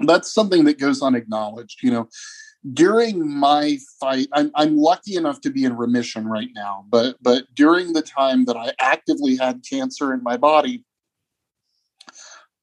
that's 0.00 0.30
something 0.30 0.64
that 0.64 0.78
goes 0.78 1.00
unacknowledged. 1.00 1.82
You 1.82 1.92
know, 1.92 2.08
during 2.72 3.28
my 3.28 3.78
fight, 4.00 4.28
I'm 4.32 4.50
I'm 4.54 4.76
lucky 4.76 5.16
enough 5.16 5.40
to 5.42 5.50
be 5.50 5.64
in 5.64 5.76
remission 5.76 6.26
right 6.26 6.48
now, 6.54 6.86
but 6.88 7.16
but 7.20 7.44
during 7.54 7.92
the 7.92 8.02
time 8.02 8.46
that 8.46 8.56
I 8.56 8.72
actively 8.78 9.36
had 9.36 9.64
cancer 9.68 10.14
in 10.14 10.22
my 10.22 10.36
body, 10.36 10.84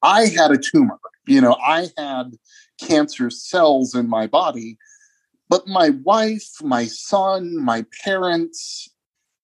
I 0.02 0.26
had 0.26 0.50
a 0.50 0.58
tumor. 0.58 0.98
You 1.26 1.40
know, 1.40 1.56
I 1.64 1.88
had 1.96 2.36
cancer 2.80 3.30
cells 3.30 3.94
in 3.94 4.08
my 4.08 4.26
body, 4.26 4.76
but 5.48 5.68
my 5.68 5.90
wife, 5.90 6.50
my 6.62 6.86
son, 6.86 7.56
my 7.62 7.84
parents, 8.02 8.88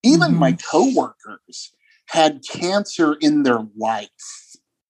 even 0.02 0.30
mm-hmm. 0.30 0.40
my 0.40 0.52
coworkers 0.52 1.72
had 2.06 2.42
cancer 2.50 3.16
in 3.20 3.44
their 3.44 3.60
life. 3.76 4.47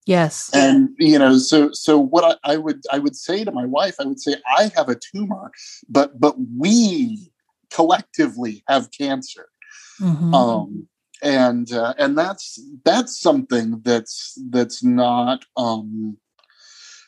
Yes. 0.09 0.49
And 0.55 0.89
you 0.97 1.19
know, 1.19 1.37
so 1.37 1.69
so 1.71 1.99
what 1.99 2.39
I, 2.43 2.53
I 2.53 2.57
would 2.57 2.81
I 2.91 2.97
would 2.97 3.15
say 3.15 3.43
to 3.43 3.51
my 3.51 3.65
wife, 3.65 3.97
I 3.99 4.05
would 4.05 4.19
say, 4.19 4.37
I 4.57 4.71
have 4.75 4.89
a 4.89 4.95
tumor, 4.95 5.51
but 5.87 6.19
but 6.19 6.35
we 6.57 7.31
collectively 7.69 8.63
have 8.67 8.89
cancer. 8.89 9.49
Mm-hmm. 10.01 10.33
Um 10.33 10.87
and 11.21 11.71
uh, 11.71 11.93
and 11.99 12.17
that's 12.17 12.59
that's 12.83 13.21
something 13.21 13.81
that's 13.85 14.35
that's 14.49 14.83
not 14.83 15.45
um 15.57 16.17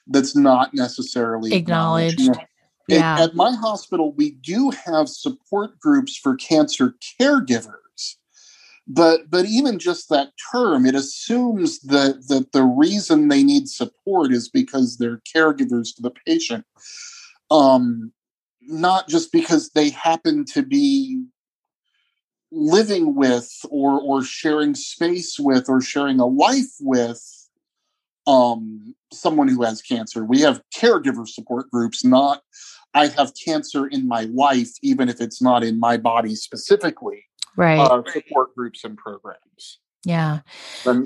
that's 0.06 0.36
not 0.36 0.72
necessarily 0.76 1.56
acknowledged. 1.56 2.20
acknowledged. 2.20 2.48
Yeah. 2.88 3.16
At, 3.16 3.30
at 3.30 3.36
my 3.36 3.56
hospital, 3.56 4.14
we 4.14 4.32
do 4.32 4.70
have 4.70 5.10
support 5.10 5.80
groups 5.80 6.16
for 6.18 6.36
cancer 6.36 6.94
caregivers 7.20 7.81
but 8.88 9.30
but 9.30 9.46
even 9.46 9.80
just 9.80 10.10
that 10.10 10.30
term 10.52 10.86
it 10.86 10.96
assumes 10.96 11.80
that 11.82 12.28
that 12.28 12.52
the 12.52 12.64
reason 12.64 13.28
they 13.28 13.44
need 13.44 13.70
support 13.70 14.32
is 14.32 14.50
because 14.50 14.98
they're 14.98 15.22
caregivers 15.36 15.96
to 15.96 16.02
the 16.02 16.12
patient. 16.26 16.66
Um 17.50 18.12
not 18.62 19.08
just 19.08 19.32
because 19.32 19.72
they 19.72 19.90
happen 19.90 20.46
to 20.46 20.62
be 20.62 21.24
living 22.52 23.16
with 23.16 23.50
or 23.70 24.00
or 24.02 24.24
sharing 24.24 24.76
space 24.76 25.38
with 25.40 25.70
or 25.70 25.82
sharing 25.82 26.20
a 26.20 26.26
life 26.26 26.74
with 26.80 27.24
um 28.28 28.96
someone 29.14 29.48
who 29.48 29.64
has 29.64 29.82
cancer. 29.82 30.26
We 30.26 30.42
have 30.42 30.62
caregiver 30.76 31.28
support 31.28 31.70
groups 31.72 32.04
not 32.04 32.42
i 32.94 33.08
have 33.08 33.32
cancer 33.46 33.88
in 33.88 34.08
my 34.08 34.24
life 34.24 34.72
even 34.82 35.08
if 35.10 35.22
it's 35.22 35.42
not 35.42 35.64
in 35.64 35.80
my 35.80 35.98
body 35.98 36.36
specifically 36.36 37.26
right 37.58 37.80
uh, 37.80 38.04
support 38.12 38.54
groups 38.56 38.84
and 38.84 38.98
programs 38.98 39.80
yeah. 40.04 40.40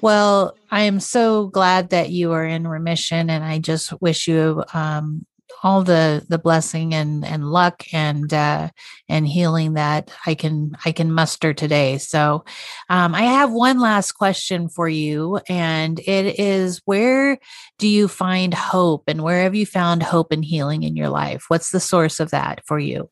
well, 0.01 0.55
I 0.71 0.83
am 0.83 0.99
so 0.99 1.47
glad 1.47 1.89
that 1.89 2.11
you 2.11 2.31
are 2.31 2.45
in 2.45 2.67
remission 2.67 3.29
and 3.29 3.43
I 3.43 3.59
just 3.59 3.99
wish 4.01 4.27
you 4.27 4.63
um, 4.73 5.25
all 5.63 5.83
the 5.83 6.25
the 6.27 6.37
blessing 6.37 6.93
and 6.93 7.25
and 7.25 7.49
luck 7.49 7.83
and 7.93 8.33
uh 8.33 8.69
and 9.07 9.27
healing 9.27 9.73
that 9.73 10.11
I 10.25 10.35
can 10.35 10.75
I 10.85 10.91
can 10.91 11.11
muster 11.11 11.53
today. 11.53 11.97
So 11.97 12.43
um 12.89 13.15
I 13.15 13.21
have 13.21 13.51
one 13.51 13.79
last 13.79 14.13
question 14.13 14.69
for 14.69 14.87
you 14.89 15.39
and 15.47 15.99
it 15.99 16.39
is 16.39 16.81
where 16.85 17.39
do 17.79 17.87
you 17.87 18.07
find 18.07 18.53
hope 18.53 19.03
and 19.07 19.23
where 19.23 19.43
have 19.43 19.55
you 19.55 19.65
found 19.65 20.03
hope 20.03 20.31
and 20.31 20.43
healing 20.43 20.83
in 20.83 20.95
your 20.95 21.09
life? 21.09 21.45
What's 21.47 21.71
the 21.71 21.79
source 21.79 22.19
of 22.19 22.31
that 22.31 22.61
for 22.65 22.77
you? 22.77 23.09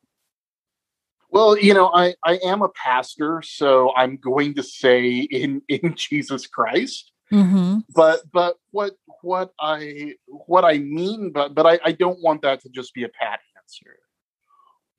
Well, 1.34 1.58
you 1.58 1.74
know, 1.74 1.90
I, 1.92 2.14
I 2.24 2.36
am 2.44 2.62
a 2.62 2.68
pastor, 2.68 3.42
so 3.44 3.92
I'm 3.96 4.18
going 4.18 4.54
to 4.54 4.62
say 4.62 5.18
in 5.18 5.62
in 5.68 5.96
Jesus 5.96 6.46
Christ. 6.46 7.10
Mm-hmm. 7.32 7.78
But 7.92 8.20
but 8.32 8.58
what 8.70 8.92
what 9.20 9.52
I 9.58 10.14
what 10.26 10.64
I 10.64 10.78
mean, 10.78 11.32
but 11.32 11.52
but 11.52 11.66
I, 11.66 11.80
I 11.84 11.90
don't 11.90 12.22
want 12.22 12.42
that 12.42 12.60
to 12.60 12.68
just 12.68 12.94
be 12.94 13.02
a 13.02 13.08
pat 13.08 13.40
answer. 13.58 13.98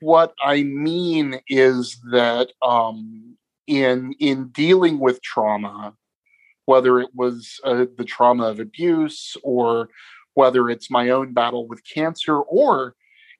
What 0.01 0.33
I 0.43 0.63
mean 0.63 1.39
is 1.47 2.01
that 2.11 2.49
um, 2.61 3.37
in 3.65 4.13
in 4.19 4.49
dealing 4.49 4.99
with 4.99 5.21
trauma, 5.21 5.93
whether 6.65 6.99
it 6.99 7.11
was 7.15 7.61
uh, 7.63 7.85
the 7.97 8.03
trauma 8.03 8.47
of 8.47 8.59
abuse 8.59 9.37
or 9.41 9.87
whether 10.33 10.69
it's 10.69 10.91
my 10.91 11.11
own 11.11 11.31
battle 11.31 11.65
with 11.65 11.81
cancer 11.87 12.37
or 12.37 12.93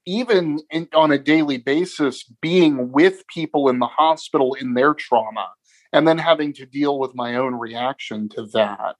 even 0.05 0.59
in, 0.69 0.87
on 0.93 1.11
a 1.11 1.17
daily 1.17 1.57
basis, 1.57 2.23
being 2.41 2.91
with 2.91 3.27
people 3.27 3.69
in 3.69 3.79
the 3.79 3.87
hospital 3.87 4.53
in 4.53 4.73
their 4.73 4.93
trauma 4.93 5.49
and 5.91 6.07
then 6.07 6.17
having 6.17 6.53
to 6.53 6.65
deal 6.65 6.99
with 6.99 7.15
my 7.15 7.35
own 7.35 7.55
reaction 7.55 8.29
to 8.29 8.45
that. 8.53 8.95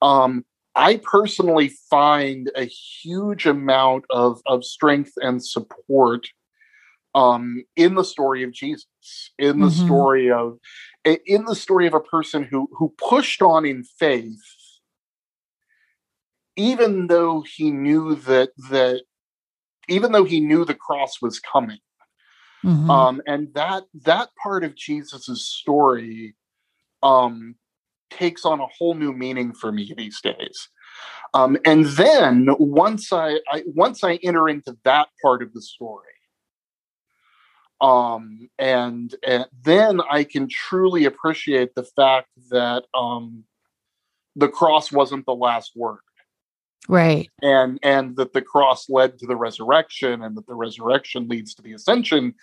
Um, 0.00 0.44
I 0.74 0.96
personally 0.96 1.72
find 1.90 2.50
a 2.56 2.64
huge 2.64 3.46
amount 3.46 4.04
of, 4.10 4.40
of 4.46 4.64
strength 4.64 5.12
and 5.16 5.44
support 5.44 6.26
um, 7.14 7.64
in 7.76 7.94
the 7.94 8.04
story 8.04 8.42
of 8.42 8.52
Jesus, 8.52 8.86
in 9.38 9.60
the 9.60 9.66
mm-hmm. 9.66 9.86
story 9.86 10.30
of 10.30 10.58
in 11.04 11.44
the 11.44 11.54
story 11.54 11.86
of 11.86 11.94
a 11.94 12.00
person 12.00 12.42
who 12.42 12.68
who 12.72 12.92
pushed 12.98 13.40
on 13.40 13.64
in 13.64 13.84
faith, 13.84 14.42
even 16.56 17.06
though 17.06 17.42
he 17.42 17.70
knew 17.70 18.16
that 18.16 18.50
that 18.70 19.02
even 19.88 20.12
though 20.12 20.24
he 20.24 20.40
knew 20.40 20.64
the 20.64 20.74
cross 20.74 21.20
was 21.20 21.40
coming. 21.40 21.78
Mm-hmm. 22.64 22.90
Um, 22.90 23.22
and 23.26 23.52
that 23.54 23.84
that 24.04 24.30
part 24.42 24.64
of 24.64 24.74
Jesus's 24.74 25.46
story 25.46 26.34
um, 27.02 27.56
takes 28.10 28.44
on 28.44 28.60
a 28.60 28.66
whole 28.66 28.94
new 28.94 29.12
meaning 29.12 29.52
for 29.52 29.70
me 29.70 29.92
these 29.96 30.20
days. 30.20 30.68
Um, 31.34 31.58
and 31.64 31.84
then 31.86 32.48
once 32.58 33.12
I, 33.12 33.40
I 33.50 33.64
once 33.66 34.02
I 34.04 34.18
enter 34.22 34.48
into 34.48 34.76
that 34.84 35.08
part 35.22 35.42
of 35.42 35.52
the 35.52 35.60
story, 35.60 36.06
um, 37.80 38.48
and, 38.58 39.14
and 39.26 39.46
then 39.62 40.00
I 40.10 40.24
can 40.24 40.48
truly 40.48 41.04
appreciate 41.04 41.74
the 41.74 41.82
fact 41.82 42.28
that 42.50 42.84
um, 42.94 43.44
the 44.36 44.48
cross 44.48 44.90
wasn't 44.90 45.26
the 45.26 45.34
last 45.34 45.72
word 45.76 45.98
right. 46.88 47.30
And 47.42 47.78
and 47.82 48.16
that 48.16 48.32
the 48.32 48.42
cross 48.42 48.88
led 48.88 49.18
to 49.18 49.26
the 49.26 49.36
resurrection 49.36 50.22
and 50.22 50.36
that 50.36 50.46
the 50.46 50.54
resurrection 50.54 51.28
leads 51.28 51.54
to 51.54 51.62
the 51.62 51.72
ascension. 51.72 52.34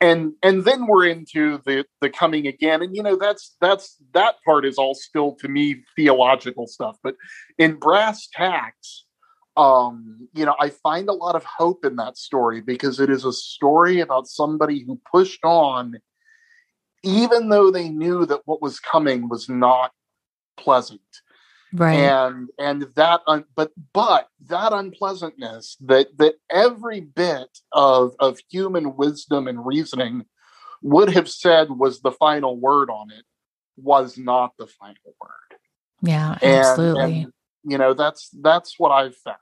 And 0.00 0.32
and 0.42 0.64
then 0.64 0.86
we're 0.86 1.06
into 1.06 1.60
the 1.64 1.84
the 2.00 2.10
coming 2.10 2.46
again. 2.46 2.82
And 2.82 2.94
you 2.94 3.02
know 3.02 3.16
that's 3.16 3.56
that's 3.60 3.96
that 4.12 4.36
part 4.44 4.64
is 4.64 4.78
all 4.78 4.94
still 4.94 5.34
to 5.36 5.48
me 5.48 5.82
theological 5.96 6.66
stuff. 6.66 6.96
But 7.02 7.16
in 7.58 7.74
brass 7.74 8.28
tacks 8.32 9.04
um 9.56 10.28
you 10.32 10.44
know 10.44 10.54
i 10.60 10.68
find 10.70 11.08
a 11.08 11.12
lot 11.12 11.34
of 11.34 11.44
hope 11.44 11.84
in 11.84 11.96
that 11.96 12.16
story 12.16 12.60
because 12.60 13.00
it 13.00 13.10
is 13.10 13.24
a 13.24 13.32
story 13.32 13.98
about 13.98 14.28
somebody 14.28 14.84
who 14.86 15.00
pushed 15.10 15.44
on 15.44 15.98
even 17.02 17.48
though 17.48 17.70
they 17.70 17.88
knew 17.88 18.24
that 18.26 18.42
what 18.44 18.62
was 18.62 18.78
coming 18.78 19.28
was 19.28 19.48
not 19.48 19.90
pleasant 20.56 21.00
right. 21.72 21.94
And 21.94 22.48
and 22.58 22.86
that 22.96 23.20
un, 23.26 23.44
but 23.54 23.72
but 23.92 24.28
that 24.46 24.72
unpleasantness 24.72 25.76
that 25.80 26.08
that 26.18 26.34
every 26.50 27.00
bit 27.00 27.48
of 27.72 28.14
of 28.18 28.38
human 28.50 28.96
wisdom 28.96 29.48
and 29.48 29.64
reasoning 29.64 30.24
would 30.82 31.10
have 31.10 31.28
said 31.28 31.70
was 31.70 32.00
the 32.00 32.12
final 32.12 32.56
word 32.56 32.90
on 32.90 33.10
it 33.10 33.24
was 33.76 34.18
not 34.18 34.52
the 34.58 34.66
final 34.66 35.14
word. 35.20 35.58
Yeah 36.02 36.38
absolutely 36.42 37.02
and, 37.02 37.14
and, 37.14 37.32
you 37.64 37.76
know 37.76 37.92
that's 37.92 38.30
that's 38.40 38.78
what 38.78 38.90
i've 38.90 39.16
found 39.16 39.36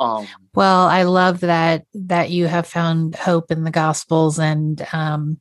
um, 0.00 0.28
well, 0.54 0.86
I 0.86 1.02
love 1.02 1.40
that 1.40 1.84
that 1.94 2.30
you 2.30 2.46
have 2.46 2.66
found 2.66 3.14
hope 3.14 3.50
in 3.50 3.64
the 3.64 3.70
Gospels 3.70 4.38
and 4.38 4.86
um, 4.92 5.40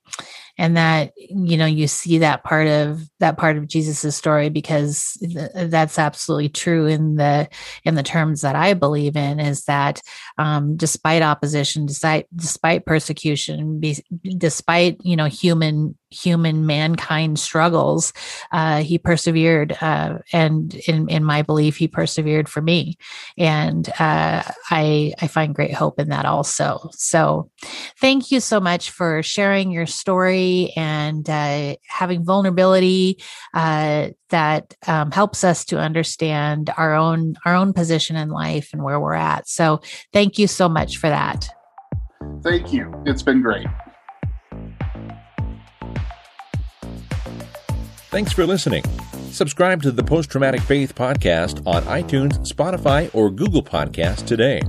and 0.58 0.76
that 0.76 1.14
you 1.16 1.58
know 1.58 1.66
you 1.66 1.88
see 1.88 2.18
that 2.20 2.44
part 2.44 2.68
of 2.68 3.02
that 3.20 3.38
part 3.38 3.58
of 3.58 3.68
jesus's 3.68 4.16
story 4.16 4.50
because 4.50 5.18
th- 5.22 5.52
that's 5.70 6.00
absolutely 6.00 6.50
true 6.50 6.88
in 6.88 7.16
the 7.16 7.48
in 7.84 7.96
the 7.96 8.04
terms 8.04 8.42
that 8.42 8.56
i 8.56 8.74
believe 8.74 9.16
in 9.16 9.40
is 9.40 9.66
that 9.66 10.02
um, 10.38 10.76
despite 10.76 11.22
opposition 11.22 11.86
despite 11.86 12.26
despite 12.36 12.86
persecution 12.86 13.80
be, 13.80 13.98
despite 14.38 14.98
you 15.04 15.16
know 15.16 15.26
human 15.26 15.97
human 16.10 16.66
mankind 16.66 17.40
struggles 17.40 18.14
uh, 18.52 18.82
he 18.82 18.98
persevered 18.98 19.78
uh, 19.82 20.18
and 20.32 20.76
in, 20.88 21.10
in 21.10 21.24
my 21.24 21.42
belief 21.42 21.78
he 21.78 21.88
persevered 21.88 22.48
for 22.48 22.62
me 22.62 22.98
and 23.38 23.90
uh, 24.00 24.44
i 24.70 25.14
i 25.22 25.28
find 25.28 25.56
great 25.56 25.74
hope 25.74 26.00
in 26.00 26.10
that 26.10 26.26
also 26.26 26.90
so 26.92 27.50
thank 28.00 28.32
you 28.32 28.40
so 28.40 28.60
much 28.60 28.92
for 28.92 29.22
sharing 29.24 29.72
your 29.72 29.86
story 29.86 30.72
and 30.76 31.30
uh, 31.30 31.76
having 31.88 32.24
vulnerability 32.24 33.22
uh, 33.54 34.10
that 34.30 34.76
um, 34.88 35.12
helps 35.12 35.44
us 35.44 35.66
to 35.66 35.80
understand 35.80 36.70
our 36.78 36.94
own 36.94 37.36
our 37.46 37.56
own 37.56 37.74
position 37.74 38.16
in 38.16 38.30
life 38.30 38.70
and 38.74 38.84
where 38.84 39.00
we're 39.00 39.14
at. 39.14 39.48
So 39.48 39.82
thank 40.14 40.38
you 40.38 40.48
so 40.48 40.68
much 40.68 40.98
for 40.98 41.10
that. 41.10 41.50
Thank 42.44 42.74
you. 42.74 42.94
It's 43.06 43.24
been 43.24 43.42
great. 43.42 43.68
Thanks 48.10 48.32
for 48.32 48.46
listening. 48.46 48.84
Subscribe 49.32 49.84
to 49.84 49.92
the 49.92 50.04
Post 50.04 50.32
Traumatic 50.32 50.62
Faith 50.62 50.96
podcast 50.96 51.62
on 51.68 51.84
iTunes, 51.84 52.40
Spotify, 52.50 53.10
or 53.14 53.30
Google 53.30 53.62
Podcast 53.62 54.26
today. 54.26 54.62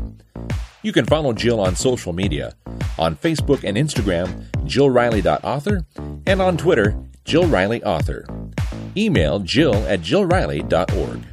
You 0.82 0.93
can 0.93 1.07
follow 1.07 1.32
Jill 1.32 1.61
on 1.61 1.76
social 1.76 2.12
media 2.12 2.55
on 2.99 3.14
Facebook 3.14 3.62
and 3.62 3.76
Instagram, 3.76 4.45
jillriley.author, 4.64 5.86
and 6.26 6.43
on 6.43 6.57
Twitter, 6.57 6.99
Jill 7.24 7.47
Riley 7.47 7.82
Author. 7.84 8.26
Email 8.97 9.39
jill 9.39 9.74
at 9.86 10.01
jillriley.org. 10.01 11.24